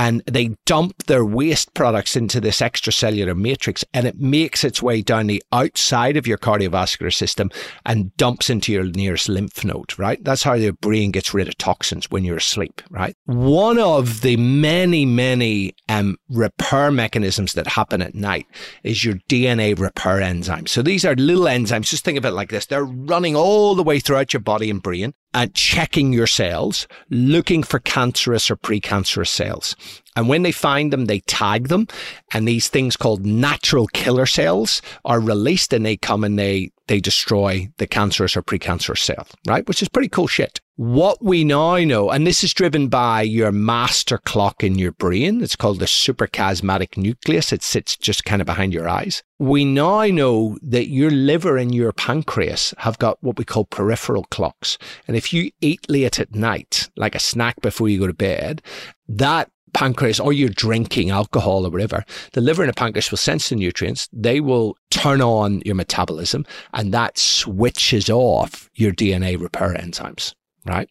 and 0.00 0.22
they 0.24 0.56
dump 0.64 0.96
their 1.08 1.26
waste 1.26 1.74
products 1.74 2.16
into 2.16 2.40
this 2.40 2.60
extracellular 2.60 3.36
matrix 3.36 3.84
and 3.92 4.06
it 4.06 4.18
makes 4.18 4.64
its 4.64 4.82
way 4.82 5.02
down 5.02 5.26
the 5.26 5.42
outside 5.52 6.16
of 6.16 6.26
your 6.26 6.38
cardiovascular 6.38 7.12
system 7.12 7.50
and 7.84 8.16
dumps 8.16 8.48
into 8.48 8.72
your 8.72 8.84
nearest 8.84 9.28
lymph 9.28 9.62
node, 9.62 9.98
right? 9.98 10.24
That's 10.24 10.42
how 10.42 10.54
your 10.54 10.72
brain 10.72 11.10
gets 11.10 11.34
rid 11.34 11.48
of 11.48 11.58
toxins 11.58 12.10
when 12.10 12.24
you're 12.24 12.38
asleep, 12.38 12.80
right? 12.88 13.14
One 13.26 13.78
of 13.78 14.22
the 14.22 14.38
many, 14.38 15.04
many 15.04 15.74
um, 15.90 16.16
repair 16.30 16.90
mechanisms 16.90 17.52
that 17.52 17.66
happen 17.66 18.00
at 18.00 18.14
night 18.14 18.46
is 18.82 19.04
your 19.04 19.16
DNA 19.28 19.78
repair 19.78 20.20
enzymes. 20.20 20.70
So 20.70 20.80
these 20.80 21.04
are 21.04 21.14
little 21.14 21.44
enzymes. 21.44 21.90
Just 21.90 22.06
think 22.06 22.16
of 22.16 22.24
it 22.24 22.30
like 22.30 22.48
this. 22.48 22.64
They're 22.64 22.86
running 22.86 23.36
all 23.36 23.74
the 23.74 23.82
way 23.82 24.00
throughout 24.00 24.32
your 24.32 24.40
body 24.40 24.70
and 24.70 24.82
brain 24.82 25.12
and 25.32 25.54
checking 25.54 26.12
your 26.12 26.26
cells, 26.26 26.88
looking 27.08 27.62
for 27.62 27.78
cancerous 27.78 28.50
or 28.50 28.56
precancerous 28.56 29.28
cells. 29.28 29.76
And 30.16 30.28
when 30.28 30.42
they 30.42 30.52
find 30.52 30.92
them, 30.92 31.04
they 31.04 31.20
tag 31.20 31.68
them. 31.68 31.86
And 32.32 32.46
these 32.46 32.68
things 32.68 32.96
called 32.96 33.24
natural 33.24 33.86
killer 33.88 34.26
cells 34.26 34.82
are 35.04 35.20
released 35.20 35.72
and 35.72 35.86
they 35.86 35.96
come 35.96 36.24
and 36.24 36.38
they, 36.38 36.72
they 36.90 36.98
destroy 36.98 37.68
the 37.76 37.86
cancerous 37.86 38.36
or 38.36 38.42
precancerous 38.42 38.98
cell, 38.98 39.24
right? 39.46 39.66
Which 39.68 39.80
is 39.80 39.88
pretty 39.88 40.08
cool 40.08 40.26
shit. 40.26 40.60
What 40.74 41.22
we 41.22 41.44
now 41.44 41.76
know, 41.76 42.10
and 42.10 42.26
this 42.26 42.42
is 42.42 42.52
driven 42.52 42.88
by 42.88 43.22
your 43.22 43.52
master 43.52 44.18
clock 44.18 44.64
in 44.64 44.76
your 44.76 44.90
brain. 44.90 45.40
It's 45.40 45.54
called 45.54 45.78
the 45.78 45.84
suprachiasmatic 45.84 46.96
nucleus. 46.96 47.52
It 47.52 47.62
sits 47.62 47.96
just 47.96 48.24
kind 48.24 48.42
of 48.42 48.46
behind 48.46 48.74
your 48.74 48.88
eyes. 48.88 49.22
We 49.38 49.64
now 49.64 50.04
know 50.06 50.58
that 50.62 50.88
your 50.88 51.12
liver 51.12 51.56
and 51.56 51.72
your 51.72 51.92
pancreas 51.92 52.74
have 52.78 52.98
got 52.98 53.22
what 53.22 53.38
we 53.38 53.44
call 53.44 53.66
peripheral 53.66 54.24
clocks. 54.24 54.76
And 55.06 55.16
if 55.16 55.32
you 55.32 55.52
eat 55.60 55.88
late 55.88 56.18
at 56.18 56.34
night, 56.34 56.90
like 56.96 57.14
a 57.14 57.20
snack 57.20 57.60
before 57.60 57.88
you 57.88 58.00
go 58.00 58.08
to 58.08 58.12
bed, 58.12 58.62
that 59.06 59.48
pancreas 59.72 60.20
or 60.20 60.32
you're 60.32 60.48
drinking 60.48 61.10
alcohol 61.10 61.66
or 61.66 61.70
whatever, 61.70 62.04
the 62.32 62.40
liver 62.40 62.62
and 62.62 62.68
the 62.68 62.74
pancreas 62.74 63.10
will 63.10 63.18
sense 63.18 63.48
the 63.48 63.56
nutrients. 63.56 64.08
They 64.12 64.40
will 64.40 64.76
turn 64.90 65.20
on 65.20 65.62
your 65.64 65.74
metabolism 65.74 66.44
and 66.72 66.92
that 66.92 67.18
switches 67.18 68.10
off 68.10 68.70
your 68.74 68.92
DNA 68.92 69.40
repair 69.40 69.74
enzymes. 69.74 70.34
Right. 70.66 70.90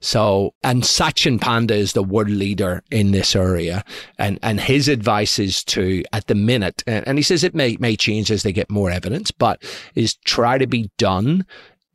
So, 0.00 0.54
and 0.64 0.82
Sachin 0.82 1.40
Panda 1.40 1.74
is 1.74 1.92
the 1.92 2.02
world 2.02 2.30
leader 2.30 2.82
in 2.90 3.12
this 3.12 3.36
area. 3.36 3.84
And, 4.18 4.40
and 4.42 4.58
his 4.58 4.88
advice 4.88 5.38
is 5.38 5.62
to, 5.64 6.02
at 6.12 6.26
the 6.26 6.34
minute, 6.34 6.82
and 6.88 7.16
he 7.16 7.22
says 7.22 7.44
it 7.44 7.54
may, 7.54 7.76
may 7.78 7.94
change 7.94 8.32
as 8.32 8.42
they 8.42 8.52
get 8.52 8.68
more 8.70 8.90
evidence, 8.90 9.30
but 9.30 9.62
is 9.94 10.16
try 10.24 10.58
to 10.58 10.66
be 10.66 10.90
done 10.98 11.46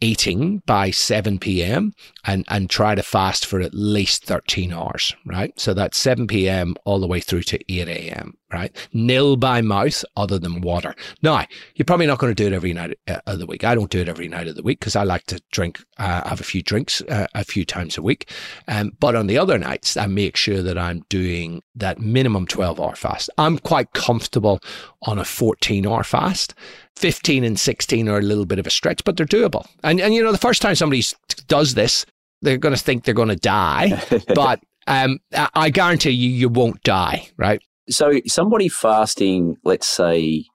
eating 0.02 0.62
by 0.66 0.92
7 0.92 1.40
p.m. 1.40 1.94
and, 2.26 2.46
and 2.48 2.70
try 2.70 2.96
to 2.96 3.04
fast 3.04 3.46
for 3.46 3.62
at 3.62 3.74
least 3.74 4.26
13 4.26 4.74
hours, 4.74 5.16
right? 5.26 5.58
So 5.60 5.74
that's 5.74 5.98
7 5.98 6.28
p.m. 6.28 6.76
all 6.86 7.00
the 7.00 7.08
way 7.08 7.20
through 7.20 7.44
to 7.44 7.60
8 7.72 7.88
a.m 7.88 8.40
right? 8.52 8.76
Nil 8.94 9.36
by 9.36 9.62
mouth 9.62 10.04
other 10.16 10.40
than 10.40 10.62
water. 10.62 10.96
Now, 11.22 11.46
you're 11.76 11.86
probably 11.86 12.08
not 12.08 12.20
going 12.20 12.34
to 12.34 12.44
do 12.44 12.48
it 12.48 12.56
every 12.56 12.74
night 12.74 12.98
uh, 13.08 13.20
of 13.28 13.40
the 13.40 13.46
week. 13.46 13.64
I 13.64 13.76
don't 13.76 13.92
do 13.92 14.00
it 14.00 14.10
every 14.10 14.28
night 14.28 14.48
of 14.48 14.56
the 14.56 14.64
week 14.64 14.80
because 14.80 14.96
I 14.96 15.04
like 15.04 15.26
to 15.28 15.42
drink, 15.52 15.80
uh, 15.98 16.28
have 16.28 16.42
a 16.42 16.44
few 16.44 16.64
drinks 16.64 17.02
uh, 17.02 17.28
a 17.36 17.44
few 17.44 17.64
times 17.64 17.98
a 17.98 18.02
week. 18.02 18.32
Um, 18.68 18.92
but 19.00 19.16
on 19.16 19.28
the 19.28 19.38
other 19.38 19.58
nights, 19.58 19.98
I 19.98 20.08
make 20.08 20.36
sure 20.36 20.62
that 20.62 20.78
I'm 20.78 21.04
doing 21.10 21.62
that 21.76 22.00
minimum 22.00 22.48
12 22.48 22.80
hour 22.80 22.96
fast. 22.96 23.30
I'm 23.38 23.60
quite 23.60 23.94
comfortable 23.94 24.60
on 25.04 25.20
a 25.20 25.26
14 25.26 25.86
hour 25.86 26.04
fast. 26.04 26.56
15 26.96 27.44
and 27.44 27.60
16 27.60 28.10
are 28.10 28.18
a 28.18 28.22
little 28.24 28.46
bit 28.46 28.60
of 28.60 28.68
a 28.68 28.72
stretch, 28.72 29.04
but 29.04 29.16
they're 29.16 29.26
doable. 29.26 29.66
And, 29.84 30.02
and 30.02 30.14
you 30.14 30.24
know, 30.24 30.32
the 30.32 30.38
first 30.38 30.62
time 30.62 30.76
somebody 30.76 31.04
does 31.48 31.74
this, 31.76 32.06
they're 32.42 32.58
going 32.58 32.76
to 32.76 32.82
think 32.82 33.04
they're 33.04 33.14
going 33.14 33.30
to 33.30 33.36
die, 33.36 34.02
but 34.36 34.60
um, 34.88 35.20
I 35.54 35.70
guarantee 35.70 36.12
you, 36.12 36.30
you 36.30 36.50
won't 36.50 36.82
die, 36.84 37.30
right? 37.38 37.62
So 37.90 38.20
somebody 38.28 38.70
fasting, 38.70 39.58
let's 39.64 39.88
say, 39.88 40.46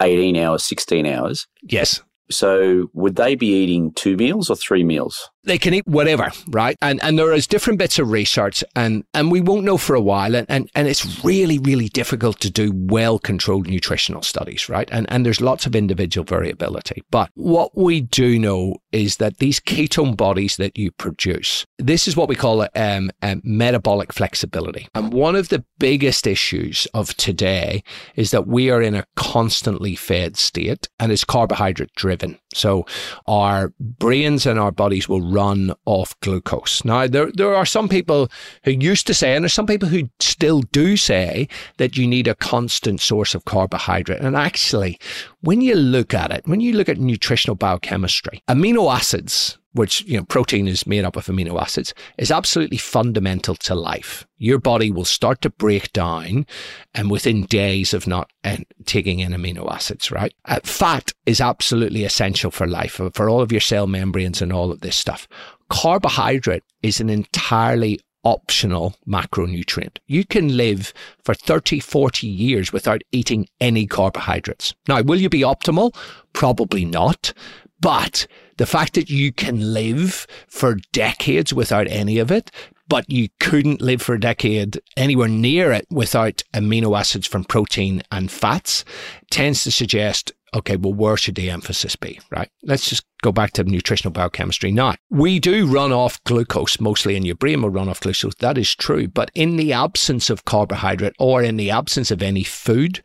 18 0.00 0.36
hours, 0.36 0.62
16 0.64 1.06
hours. 1.06 1.46
Yes. 1.62 2.02
So 2.30 2.88
would 2.94 3.16
they 3.16 3.34
be 3.34 3.48
eating 3.48 3.92
two 3.92 4.16
meals 4.16 4.50
or 4.50 4.56
three 4.56 4.84
meals? 4.84 5.30
They 5.44 5.58
can 5.58 5.74
eat 5.74 5.86
whatever, 5.86 6.30
right? 6.48 6.76
And 6.80 7.02
and 7.02 7.18
there 7.18 7.32
is 7.32 7.46
different 7.46 7.78
bits 7.78 7.98
of 7.98 8.10
research 8.10 8.64
and 8.74 9.04
and 9.14 9.30
we 9.30 9.40
won't 9.40 9.64
know 9.64 9.78
for 9.78 9.94
a 9.94 10.00
while 10.00 10.34
and, 10.34 10.46
and, 10.48 10.70
and 10.74 10.88
it's 10.88 11.24
really, 11.24 11.58
really 11.58 11.88
difficult 11.88 12.40
to 12.40 12.50
do 12.50 12.72
well 12.74 13.18
controlled 13.18 13.68
nutritional 13.68 14.22
studies, 14.22 14.68
right? 14.68 14.88
And 14.90 15.06
and 15.10 15.24
there's 15.24 15.40
lots 15.40 15.66
of 15.66 15.76
individual 15.76 16.24
variability. 16.24 17.02
But 17.10 17.30
what 17.34 17.76
we 17.76 18.00
do 18.00 18.38
know 18.38 18.76
is 18.92 19.16
that 19.16 19.38
these 19.38 19.60
ketone 19.60 20.16
bodies 20.16 20.56
that 20.56 20.78
you 20.78 20.90
produce, 20.92 21.66
this 21.78 22.06
is 22.06 22.16
what 22.16 22.28
we 22.28 22.36
call 22.36 22.66
um, 22.74 23.10
um, 23.22 23.40
metabolic 23.44 24.12
flexibility. 24.12 24.88
And 24.94 25.12
one 25.12 25.36
of 25.36 25.48
the 25.48 25.64
biggest 25.78 26.26
issues 26.26 26.86
of 26.94 27.16
today 27.16 27.82
is 28.16 28.30
that 28.30 28.46
we 28.46 28.70
are 28.70 28.80
in 28.80 28.94
a 28.94 29.04
constantly 29.16 29.96
fed 29.96 30.36
state 30.36 30.88
and 31.00 31.10
it's 31.10 31.24
carbohydrate 31.24 31.94
driven. 31.94 32.38
So 32.54 32.86
our 33.26 33.72
brains 33.80 34.46
and 34.46 34.58
our 34.58 34.70
bodies 34.70 35.08
will 35.08 35.22
run 35.34 35.74
off 35.84 36.18
glucose. 36.20 36.84
Now, 36.84 37.06
there, 37.06 37.30
there 37.32 37.54
are 37.54 37.66
some 37.66 37.88
people 37.88 38.30
who 38.64 38.70
used 38.70 39.06
to 39.08 39.14
say, 39.14 39.34
and 39.34 39.44
there's 39.44 39.52
some 39.52 39.66
people 39.66 39.88
who 39.88 40.08
still 40.20 40.62
do 40.72 40.96
say 40.96 41.48
that 41.78 41.96
you 41.96 42.06
need 42.06 42.28
a 42.28 42.34
constant 42.34 43.00
source 43.00 43.34
of 43.34 43.44
carbohydrate. 43.44 44.20
And 44.20 44.36
actually, 44.36 44.98
when 45.40 45.60
you 45.60 45.74
look 45.74 46.14
at 46.14 46.30
it, 46.30 46.46
when 46.46 46.60
you 46.60 46.72
look 46.74 46.88
at 46.88 46.98
nutritional 46.98 47.56
biochemistry, 47.56 48.42
amino 48.48 48.94
acids, 48.94 49.58
which 49.74 50.02
you 50.02 50.16
know 50.16 50.24
protein 50.24 50.66
is 50.66 50.86
made 50.86 51.04
up 51.04 51.16
of 51.16 51.26
amino 51.26 51.60
acids 51.60 51.92
is 52.18 52.30
absolutely 52.30 52.78
fundamental 52.78 53.54
to 53.54 53.74
life 53.74 54.26
your 54.38 54.58
body 54.58 54.90
will 54.90 55.04
start 55.04 55.40
to 55.40 55.50
break 55.50 55.92
down 55.92 56.46
and 56.94 57.10
within 57.10 57.44
days 57.46 57.92
of 57.92 58.06
not 58.06 58.30
uh, 58.44 58.56
taking 58.86 59.20
in 59.20 59.32
amino 59.32 59.70
acids 59.70 60.10
right 60.10 60.34
uh, 60.46 60.60
fat 60.62 61.12
is 61.26 61.40
absolutely 61.40 62.04
essential 62.04 62.50
for 62.50 62.66
life 62.66 63.00
for 63.12 63.28
all 63.28 63.40
of 63.40 63.52
your 63.52 63.60
cell 63.60 63.86
membranes 63.86 64.40
and 64.40 64.52
all 64.52 64.72
of 64.72 64.80
this 64.80 64.96
stuff 64.96 65.28
carbohydrate 65.68 66.64
is 66.82 67.00
an 67.00 67.10
entirely 67.10 68.00
optional 68.24 68.96
macronutrient. 69.06 69.98
You 70.06 70.24
can 70.24 70.56
live 70.56 70.92
for 71.22 71.34
30, 71.34 71.80
40 71.80 72.26
years 72.26 72.72
without 72.72 73.02
eating 73.12 73.46
any 73.60 73.86
carbohydrates. 73.86 74.74
Now, 74.88 75.02
will 75.02 75.20
you 75.20 75.28
be 75.28 75.42
optimal? 75.42 75.94
Probably 76.32 76.84
not. 76.84 77.32
But 77.80 78.26
the 78.56 78.66
fact 78.66 78.94
that 78.94 79.10
you 79.10 79.32
can 79.32 79.74
live 79.74 80.26
for 80.48 80.76
decades 80.92 81.52
without 81.52 81.86
any 81.88 82.18
of 82.18 82.30
it, 82.30 82.50
but 82.88 83.08
you 83.10 83.28
couldn't 83.40 83.80
live 83.80 84.02
for 84.02 84.14
a 84.14 84.20
decade 84.20 84.80
anywhere 84.96 85.28
near 85.28 85.72
it 85.72 85.86
without 85.90 86.42
amino 86.52 86.98
acids 86.98 87.26
from 87.26 87.44
protein 87.44 88.02
and 88.12 88.30
fats 88.30 88.84
tends 89.30 89.64
to 89.64 89.70
suggest 89.70 90.32
Okay, 90.54 90.76
well, 90.76 90.94
where 90.94 91.16
should 91.16 91.34
the 91.34 91.50
emphasis 91.50 91.96
be, 91.96 92.20
right? 92.30 92.48
Let's 92.62 92.88
just 92.88 93.04
go 93.22 93.32
back 93.32 93.52
to 93.54 93.64
nutritional 93.64 94.12
biochemistry 94.12 94.70
now. 94.70 94.94
We 95.10 95.40
do 95.40 95.66
run 95.66 95.92
off 95.92 96.22
glucose, 96.22 96.78
mostly 96.78 97.16
in 97.16 97.24
your 97.24 97.34
brain 97.34 97.62
will 97.62 97.70
run 97.70 97.88
off 97.88 97.98
glucose. 97.98 98.36
That 98.36 98.56
is 98.56 98.72
true. 98.72 99.08
But 99.08 99.32
in 99.34 99.56
the 99.56 99.72
absence 99.72 100.30
of 100.30 100.44
carbohydrate 100.44 101.16
or 101.18 101.42
in 101.42 101.56
the 101.56 101.72
absence 101.72 102.12
of 102.12 102.22
any 102.22 102.44
food, 102.44 103.02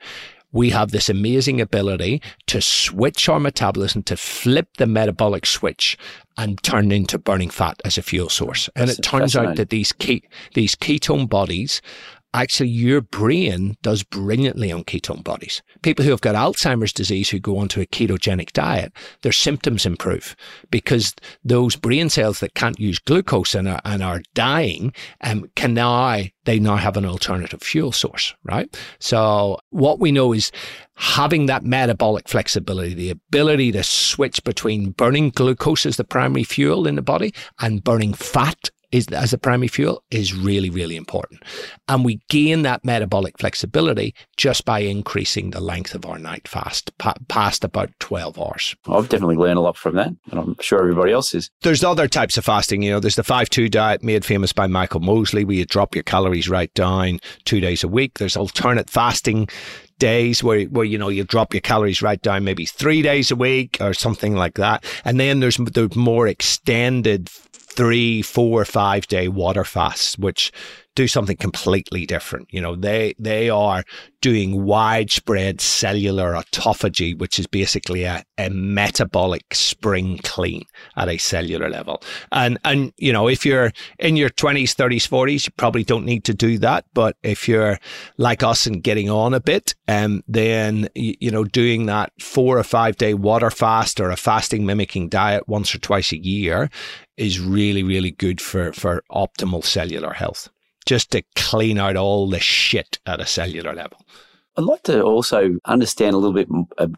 we 0.52 0.72
have 0.72 0.92
this 0.92 1.10
amazing 1.10 1.62
ability 1.62 2.22
to 2.48 2.62
switch 2.62 3.30
our 3.30 3.40
metabolism, 3.40 4.04
to 4.04 4.18
flip 4.18 4.78
the 4.78 4.88
metabolic 4.88 5.46
switch 5.46 5.98
and 6.38 6.62
turn 6.64 6.92
into 6.92 7.18
burning 7.18 7.50
fat 7.50 7.80
as 7.86 7.98
a 7.98 8.02
fuel 8.02 8.30
source. 8.30 8.70
And 8.76 8.90
That's 8.90 9.00
it 9.00 9.04
turns 9.04 9.36
out 9.36 9.58
that 9.58 9.70
these 9.70 9.92
ke- 9.92 10.28
these 10.54 10.76
ketone 10.76 11.30
bodies 11.30 11.82
actually 12.34 12.70
your 12.70 13.02
brain 13.02 13.76
does 13.82 14.04
brilliantly 14.04 14.72
on 14.72 14.84
ketone 14.84 15.24
bodies. 15.24 15.62
People 15.82 16.06
who 16.06 16.12
have 16.12 16.22
got 16.22 16.36
Alzheimer's 16.36 16.94
disease 16.94 17.30
who 17.30 17.40
go 17.40 17.58
onto 17.58 17.82
a 17.82 17.86
ketogenic 17.86 18.52
diet, 18.52 18.94
their 19.22 19.32
symptoms 19.32 19.86
improve 19.86 20.36
because 20.70 21.16
those 21.44 21.76
brain 21.76 22.10
cells 22.10 22.40
that 22.40 22.54
can't 22.54 22.80
use 22.80 23.00
glucose 23.00 23.56
and 23.56 23.68
are, 23.68 23.82
and 23.86 24.04
are 24.04 24.22
dying 24.34 24.94
um, 25.22 25.50
can 25.56 25.74
now, 25.74 26.22
they 26.46 26.60
now 26.60 26.76
have 26.76 26.98
an 26.98 27.06
alternative 27.06 27.62
fuel 27.62 27.92
source, 27.92 28.36
right? 28.44 28.80
So 29.00 29.60
what 29.70 30.00
we 30.00 30.12
know 30.12 30.34
is 30.34 30.52
having 30.96 31.46
that 31.48 31.64
metabolic 31.64 32.28
flexibility, 32.28 32.94
the 32.94 33.10
ability 33.10 33.72
to 33.72 33.84
switch 33.84 34.44
between 34.44 34.92
burning 34.92 35.30
glucose 35.30 35.86
as 35.86 35.98
the 35.98 36.04
primary 36.04 36.44
fuel 36.44 36.86
in 36.86 36.96
the 36.96 37.02
body 37.02 37.34
and 37.60 37.84
burning 37.84 38.14
fat 38.14 38.70
is 38.92 39.08
as 39.08 39.34
a 39.34 39.38
primary 39.38 39.68
fuel 39.68 40.04
is 40.12 40.34
really, 40.34 40.70
really 40.70 40.96
important. 40.96 41.44
And 41.88 42.04
we 42.04 42.22
gain 42.30 42.64
that 42.64 42.84
metabolic 42.84 43.38
flexibility 43.38 44.16
just 44.38 44.66
by 44.66 44.80
increasing 44.80 45.52
the 45.52 45.60
length 45.60 45.94
of 45.96 46.06
our 46.06 46.18
night 46.18 46.48
fast 46.48 46.98
pa- 46.98 47.14
past 47.28 47.64
about 47.64 47.92
12 48.00 48.40
hours. 48.40 48.76
I've 48.88 49.10
definitely 49.10 49.38
learned 49.38 49.58
a 49.58 49.62
lot 49.62 49.78
from 49.78 49.96
that, 49.96 50.14
and 50.32 50.40
I'm 50.40 50.56
sure 50.62 50.80
everybody 50.80 51.12
else 51.12 51.34
is. 51.34 51.50
There's 51.62 51.84
other 51.84 52.08
types 52.08 52.38
of 52.38 52.46
fasting. 52.46 52.84
You 52.84 52.92
know, 52.92 53.00
there's 53.00 53.16
the 53.16 53.24
5 53.24 53.50
2 53.50 53.70
diet 53.70 54.04
made 54.04 54.26
famous 54.26 54.54
by 54.54 54.68
Michael 54.68 55.02
Mosley, 55.02 55.46
where 55.46 55.56
you 55.56 55.66
drop 55.66 55.96
your 55.96 56.04
calories 56.04 56.50
right 56.50 56.74
down 56.74 57.20
two 57.46 57.60
days 57.60 57.84
a 57.84 57.88
week. 57.88 58.18
There's 58.18 58.38
alternate 58.38 58.90
fasting 58.90 59.48
days 60.00 60.42
where, 60.44 60.64
where, 60.66 60.86
you 60.86 60.98
know, 60.98 61.10
you 61.10 61.24
drop 61.24 61.54
your 61.54 61.62
calories 61.62 62.02
right 62.02 62.22
down 62.22 62.44
maybe 62.44 62.66
three 62.66 63.02
days 63.02 63.30
a 63.30 63.36
week 63.36 63.78
or 63.82 63.94
something 63.94 64.34
like 64.36 64.56
that. 64.56 64.84
And 65.06 65.20
then 65.20 65.42
there's 65.42 65.58
the 65.58 65.92
more 65.96 66.28
extended 66.28 67.30
three, 67.80 68.22
four, 68.22 68.66
five 68.66 69.08
day 69.08 69.30
water 69.30 69.64
fasts, 69.64 70.18
which 70.18 70.52
do 70.96 71.08
something 71.08 71.38
completely 71.38 72.06
different. 72.06 72.46
You 72.52 72.60
know, 72.60 72.76
they 72.76 73.16
they 73.18 73.50
are 73.50 73.86
doing 74.20 74.66
widespread 74.66 75.62
cellular 75.62 76.34
autophagy, 76.34 77.18
which 77.18 77.40
is 77.40 77.48
basically 77.48 78.04
a, 78.04 78.22
a 78.38 78.50
metabolic 78.50 79.56
spring 79.56 80.20
clean 80.24 80.66
at 80.98 81.08
a 81.08 81.18
cellular 81.18 81.70
level. 81.70 82.04
And 82.34 82.60
and 82.66 82.92
you 82.98 83.14
know, 83.14 83.30
if 83.30 83.46
you're 83.46 83.72
in 83.98 84.18
your 84.18 84.30
twenties, 84.30 84.74
thirties, 84.74 85.06
forties, 85.06 85.46
you 85.46 85.54
probably 85.56 85.86
don't 85.86 86.04
need 86.04 86.26
to 86.26 86.34
do 86.34 86.58
that. 86.58 86.84
But 86.94 87.16
if 87.24 87.48
you're 87.48 87.80
like 88.18 88.44
us 88.44 88.68
and 88.68 88.84
getting 88.84 89.10
on 89.10 89.34
a 89.34 89.40
bit, 89.40 89.76
um, 89.88 90.22
then 90.28 90.90
you, 90.96 91.16
you 91.22 91.32
know, 91.32 91.46
doing 91.46 91.86
that 91.86 92.12
four 92.20 92.58
or 92.58 92.64
five 92.66 92.98
day 92.98 93.14
water 93.14 93.50
fast 93.50 94.02
or 94.02 94.10
a 94.10 94.18
fasting 94.18 94.66
mimicking 94.66 95.08
diet 95.08 95.48
once 95.48 95.74
or 95.74 95.80
twice 95.80 96.12
a 96.12 96.22
year 96.22 96.70
is 97.20 97.40
really, 97.40 97.84
really 97.84 98.12
good 98.12 98.42
for 98.42 98.74
for 98.74 99.04
optimal 99.12 99.64
cellular 99.64 100.14
health 100.14 100.50
just 100.86 101.12
to 101.12 101.22
clean 101.36 101.78
out 101.78 101.96
all 101.96 102.28
the 102.28 102.40
shit 102.40 102.98
at 103.06 103.20
a 103.20 103.26
cellular 103.26 103.74
level. 103.74 104.00
I'd 104.58 104.64
like 104.64 104.84
to 104.84 105.04
also 105.04 105.58
understand 105.66 106.16
a 106.16 106.18
little 106.18 106.34
bit 106.34 106.50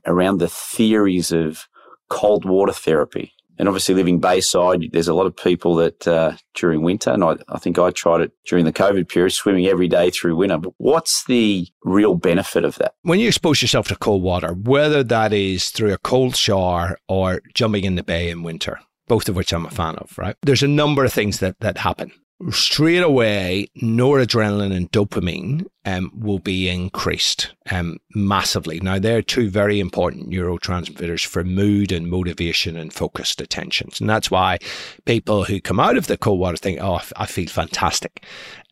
around 0.05 0.37
the 0.37 0.47
theories 0.47 1.31
of 1.31 1.67
cold 2.09 2.45
water 2.45 2.73
therapy. 2.73 3.33
And 3.59 3.67
obviously, 3.67 3.93
living 3.93 4.19
Bayside, 4.19 4.89
there's 4.91 5.09
a 5.09 5.13
lot 5.13 5.27
of 5.27 5.35
people 5.35 5.75
that 5.75 6.07
uh, 6.07 6.35
during 6.55 6.81
winter, 6.81 7.11
and 7.11 7.23
I, 7.23 7.35
I, 7.49 7.59
think 7.59 7.77
I 7.77 7.91
tried 7.91 8.21
it 8.21 8.31
during 8.47 8.65
the 8.65 8.73
COVID 8.73 9.07
period, 9.07 9.33
swimming 9.33 9.67
every 9.67 9.87
day 9.87 10.09
through 10.09 10.37
winter. 10.37 10.57
But 10.57 10.73
what's 10.77 11.25
the 11.25 11.67
real 11.83 12.15
benefit 12.15 12.63
of 12.63 12.77
that? 12.77 12.95
When 13.03 13.19
you 13.19 13.27
expose 13.27 13.61
yourself 13.61 13.87
to 13.89 13.95
cold 13.95 14.23
water, 14.23 14.53
whether 14.53 15.03
that 15.03 15.31
is 15.31 15.69
through 15.69 15.93
a 15.93 15.99
cold 15.99 16.35
shower 16.35 16.97
or 17.07 17.41
jumping 17.53 17.83
in 17.83 17.95
the 17.95 18.03
bay 18.03 18.31
in 18.31 18.41
winter, 18.41 18.79
both 19.07 19.29
of 19.29 19.35
which 19.35 19.53
I'm 19.53 19.65
a 19.65 19.71
fan 19.71 19.95
of, 19.95 20.17
right? 20.17 20.35
There's 20.41 20.63
a 20.63 20.67
number 20.67 21.05
of 21.05 21.13
things 21.13 21.39
that, 21.39 21.59
that 21.59 21.77
happen 21.77 22.11
straight 22.49 23.03
away, 23.03 23.67
noradrenaline 23.81 24.75
and 24.75 24.91
dopamine 24.91 25.65
um, 25.85 26.11
will 26.13 26.39
be 26.39 26.69
increased 26.69 27.53
um, 27.71 27.97
massively. 28.13 28.79
Now, 28.79 28.99
they're 28.99 29.21
two 29.21 29.49
very 29.49 29.79
important 29.79 30.29
neurotransmitters 30.29 31.25
for 31.25 31.43
mood 31.43 31.91
and 31.91 32.07
motivation 32.07 32.77
and 32.77 32.93
focused 32.93 33.41
attentions. 33.41 33.99
And 33.99 34.09
that's 34.09 34.29
why 34.29 34.59
people 35.05 35.43
who 35.43 35.59
come 35.59 35.79
out 35.79 35.97
of 35.97 36.07
the 36.07 36.17
cold 36.17 36.39
water 36.39 36.57
think, 36.57 36.79
oh, 36.81 37.01
I 37.15 37.25
feel 37.25 37.47
fantastic. 37.47 38.25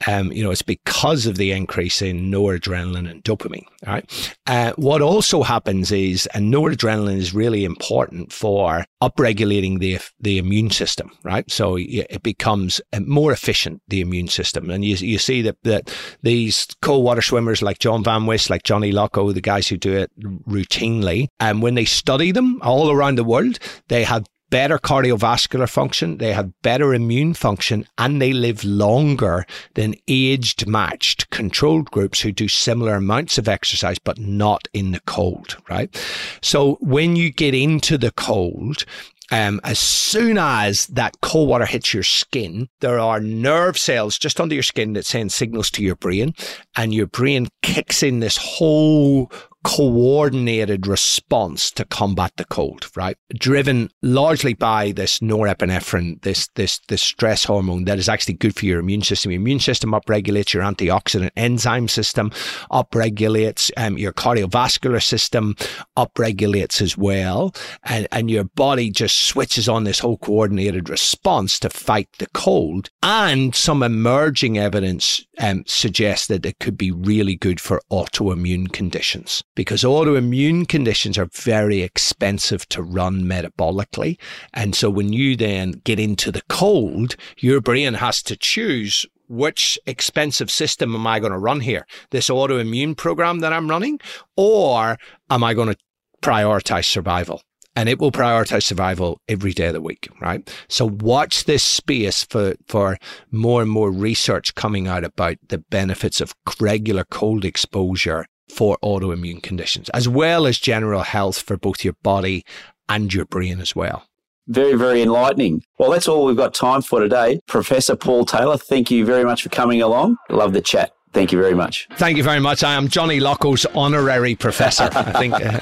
Um, 0.08 0.32
you 0.32 0.44
know, 0.44 0.52
it's 0.52 0.62
because 0.62 1.26
of 1.26 1.38
the 1.38 1.52
increase 1.52 2.02
in 2.02 2.32
noradrenaline 2.32 3.10
and 3.10 3.24
dopamine. 3.24 3.66
Right. 3.86 4.36
Uh, 4.48 4.74
what 4.76 5.02
also 5.02 5.44
happens 5.44 5.92
is, 5.92 6.28
and 6.34 6.54
noradrenaline 6.54 7.18
is 7.18 7.34
really 7.34 7.66
important 7.66 8.32
for 8.32 8.86
upregulating 9.02 9.80
the 9.80 10.00
the 10.20 10.38
immune 10.38 10.70
system. 10.70 11.12
Right. 11.24 11.50
So 11.50 11.78
it 11.78 12.24
becomes 12.24 12.82
uh, 12.94 13.02
more 13.02 13.32
efficient 13.32 13.82
the 13.88 14.02
immune 14.02 14.28
system, 14.28 14.70
and 14.70 14.86
you 14.86 14.96
you 14.96 15.18
see 15.18 15.42
that 15.42 15.58
that 15.64 15.94
these 16.24 16.68
cold 16.82 16.99
water 17.00 17.22
swimmers 17.22 17.62
like 17.62 17.80
John 17.80 18.04
Van 18.04 18.26
Wist, 18.26 18.50
like 18.50 18.64
Johnny 18.64 18.92
Locko, 18.92 19.34
the 19.34 19.42
guys 19.42 19.68
who 19.68 19.78
do 19.78 19.96
it 19.96 20.12
routinely, 20.20 21.28
and 21.40 21.62
when 21.62 21.76
they 21.76 21.86
study 21.86 22.32
them 22.32 22.60
all 22.62 22.92
around 22.92 23.16
the 23.16 23.24
world, 23.24 23.60
they 23.88 24.04
have 24.04 24.26
better 24.50 24.78
cardiovascular 24.78 25.70
function, 25.70 26.18
they 26.18 26.34
have 26.34 26.62
better 26.62 26.94
immune 26.94 27.34
function, 27.34 27.86
and 27.98 28.22
they 28.22 28.34
live 28.34 28.64
longer 28.64 29.46
than 29.76 29.96
aged 30.08 30.68
matched 30.68 31.30
controlled 31.30 31.90
groups 31.92 32.20
who 32.20 32.32
do 32.32 32.48
similar 32.48 32.96
amounts 32.96 33.38
of 33.38 33.48
exercise 33.48 34.00
but 34.00 34.18
not 34.18 34.68
in 34.74 34.92
the 34.92 35.02
cold, 35.02 35.58
right? 35.70 35.96
So 36.42 36.78
when 36.82 37.16
you 37.16 37.32
get 37.32 37.54
into 37.54 37.98
the 37.98 38.12
cold, 38.12 38.86
um, 39.32 39.60
as 39.64 39.80
soon 39.80 40.38
as 40.38 40.88
that 40.88 41.20
cold 41.22 41.50
water 41.50 41.66
hits 41.66 41.94
your 41.94 42.04
skin, 42.04 42.70
there 42.80 43.00
are 43.00 43.20
nerve 43.20 43.78
cells 43.78 44.18
just 44.18 44.40
under 44.40 44.56
your 44.56 44.64
skin 44.64 44.94
that 44.94 45.06
send 45.06 45.32
signals 45.32 45.70
to 45.72 45.84
your 45.84 45.96
brain, 45.96 46.34
and 46.76 46.94
your 46.94 47.08
brain 47.08 47.48
kicks 47.62 48.04
in 48.04 48.20
this 48.20 48.38
whole 48.38 49.32
coordinated 49.64 50.88
response 50.88 51.70
to 51.72 51.86
combat 51.86 52.32
the 52.38 52.46
cold, 52.46 52.90
right? 52.96 53.18
Driven 53.38 53.90
largely 54.02 54.54
by 54.54 54.92
this 54.92 55.20
norepinephrine, 55.20 56.22
this 56.22 56.48
this 56.56 56.80
this 56.88 57.02
stress 57.02 57.44
hormone 57.44 57.86
that 57.86 58.00
is 58.00 58.08
actually 58.08 58.36
good 58.36 58.56
for 58.56 58.66
your 58.66 58.80
immune 58.80 59.02
system. 59.02 59.32
Your 59.32 59.42
immune 59.42 59.60
system 59.60 59.92
upregulates 59.92 60.54
your 60.54 60.64
antioxidant 60.64 61.32
enzyme 61.36 61.88
system, 61.88 62.32
upregulates 62.72 63.72
um, 63.76 63.98
your 63.98 64.14
cardiovascular 64.14 65.04
system, 65.04 65.56
upregulates 65.98 66.82
as 66.82 66.98
well, 66.98 67.54
and 67.84 68.08
and 68.12 68.32
your 68.32 68.46
body 68.46 68.90
just 68.90 69.24
switches 69.24 69.68
on 69.68 69.84
this 69.84 70.00
whole 70.00 70.18
coordinated 70.18 70.90
response 70.90 71.60
to 71.60 71.70
fight 71.70 72.08
the 72.18 72.28
cold. 72.34 72.90
And 73.04 73.54
some 73.54 73.84
emerging 73.84 74.58
evidence 74.58 75.26
um, 75.40 75.64
that 75.64 76.46
it 76.46 76.60
could 76.60 76.78
be 76.78 76.92
really 76.92 77.36
good 77.36 77.60
for 77.60 77.82
autoimmune 77.92 78.72
conditions 78.72 79.44
because 79.56 79.84
autoimmune 79.84 80.68
conditions 80.68 81.18
are 81.18 81.30
very 81.34 81.82
expensive 81.82 82.68
to 82.70 82.84
run 82.84 83.24
metabolically. 83.24 84.20
And 84.54 84.76
so 84.76 84.90
when 84.90 85.14
you 85.14 85.36
then 85.36 85.82
get 85.84 86.00
into 86.00 86.32
the 86.32 86.44
cold, 86.50 87.16
your 87.38 87.62
brain 87.62 87.96
has 87.96 88.22
to 88.24 88.36
choose 88.36 89.06
which 89.30 89.78
expensive 89.86 90.50
system 90.50 90.96
am 90.96 91.06
I 91.08 91.20
going 91.20 91.32
to 91.32 91.38
run 91.38 91.62
here? 91.62 91.86
This 92.10 92.30
autoimmune 92.30 92.98
program 92.98 93.40
that 93.40 93.54
I'm 93.54 93.70
running, 93.70 94.00
or 94.36 94.98
am 95.30 95.44
I 95.44 95.54
going 95.54 95.70
to 95.70 95.78
prioritize 96.22 96.86
survival? 96.86 97.42
And 97.80 97.88
it 97.88 97.98
will 97.98 98.12
prioritize 98.12 98.64
survival 98.64 99.22
every 99.30 99.54
day 99.54 99.68
of 99.68 99.74
the 99.74 99.80
week, 99.80 100.10
right? 100.20 100.54
So 100.68 100.86
watch 100.86 101.46
this 101.46 101.64
space 101.64 102.26
for, 102.26 102.56
for 102.68 102.98
more 103.32 103.62
and 103.62 103.72
more 103.72 103.90
research 103.90 104.54
coming 104.56 104.90
out 104.90 105.06
about 105.06 105.38
the 105.48 105.60
benefits 105.60 106.20
of 106.20 106.36
regular 106.60 107.06
cold 107.06 107.46
exposure 107.46 108.26
for 108.50 108.78
autoimmune 108.84 109.42
conditions, 109.42 109.88
as 109.92 110.10
well 110.10 110.46
as 110.46 110.60
general 110.60 111.04
health 111.04 111.40
for 111.40 111.56
both 111.56 111.86
your 111.86 111.94
body 112.04 112.44
and 112.90 113.14
your 113.14 113.24
brain 113.24 113.62
as 113.62 113.74
well. 113.78 114.04
Very, 114.48 114.74
very 114.74 115.02
enlightening. 115.02 115.64
Well, 115.78 115.92
that's 115.92 116.10
all 116.10 116.26
we've 116.26 116.36
got 116.36 116.54
time 116.54 116.82
for 116.82 117.00
today. 117.00 117.40
Professor 117.48 117.96
Paul 117.96 118.26
Taylor, 118.26 118.58
thank 118.58 118.92
you 118.92 119.06
very 119.06 119.24
much 119.24 119.44
for 119.44 119.50
coming 119.50 119.82
along. 119.82 120.18
Love 120.30 120.52
the 120.52 120.62
chat. 120.62 120.92
Thank 121.14 121.32
you 121.32 121.40
very 121.40 121.56
much. 121.56 121.88
Thank 121.94 122.18
you 122.18 122.24
very 122.24 122.42
much. 122.42 122.62
I 122.62 122.74
am 122.74 122.90
Johnny 122.90 123.22
Locko's 123.22 123.66
honorary 123.68 124.36
professor. 124.36 124.90
I 124.92 125.14
think. 125.14 125.34
Uh... 125.34 125.62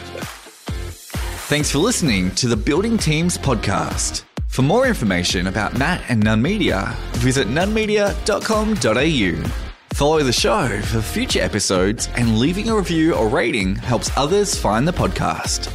Thanks 1.48 1.72
for 1.72 1.78
listening 1.78 2.32
to 2.32 2.50
the 2.50 2.58
Building 2.58 2.98
Teams 2.98 3.38
podcast. 3.38 4.24
For 4.50 4.64
more 4.64 4.86
information 4.86 5.48
about 5.48 5.78
Matt 5.78 6.04
and 6.10 6.22
Nunn 6.22 6.42
Media, 6.42 6.94
visit 7.14 7.48
nunnmedia.com.au. 7.48 9.50
Follow 9.94 10.24
the 10.24 10.34
show 10.34 10.82
for 10.82 11.02
future 11.02 11.40
episodes, 11.40 12.10
and 12.18 12.38
leaving 12.38 12.68
a 12.68 12.76
review 12.76 13.16
or 13.16 13.30
rating 13.30 13.78
helps 13.78 14.12
others 14.18 14.60
find 14.60 14.86
the 14.86 14.92
podcast. 14.92 15.72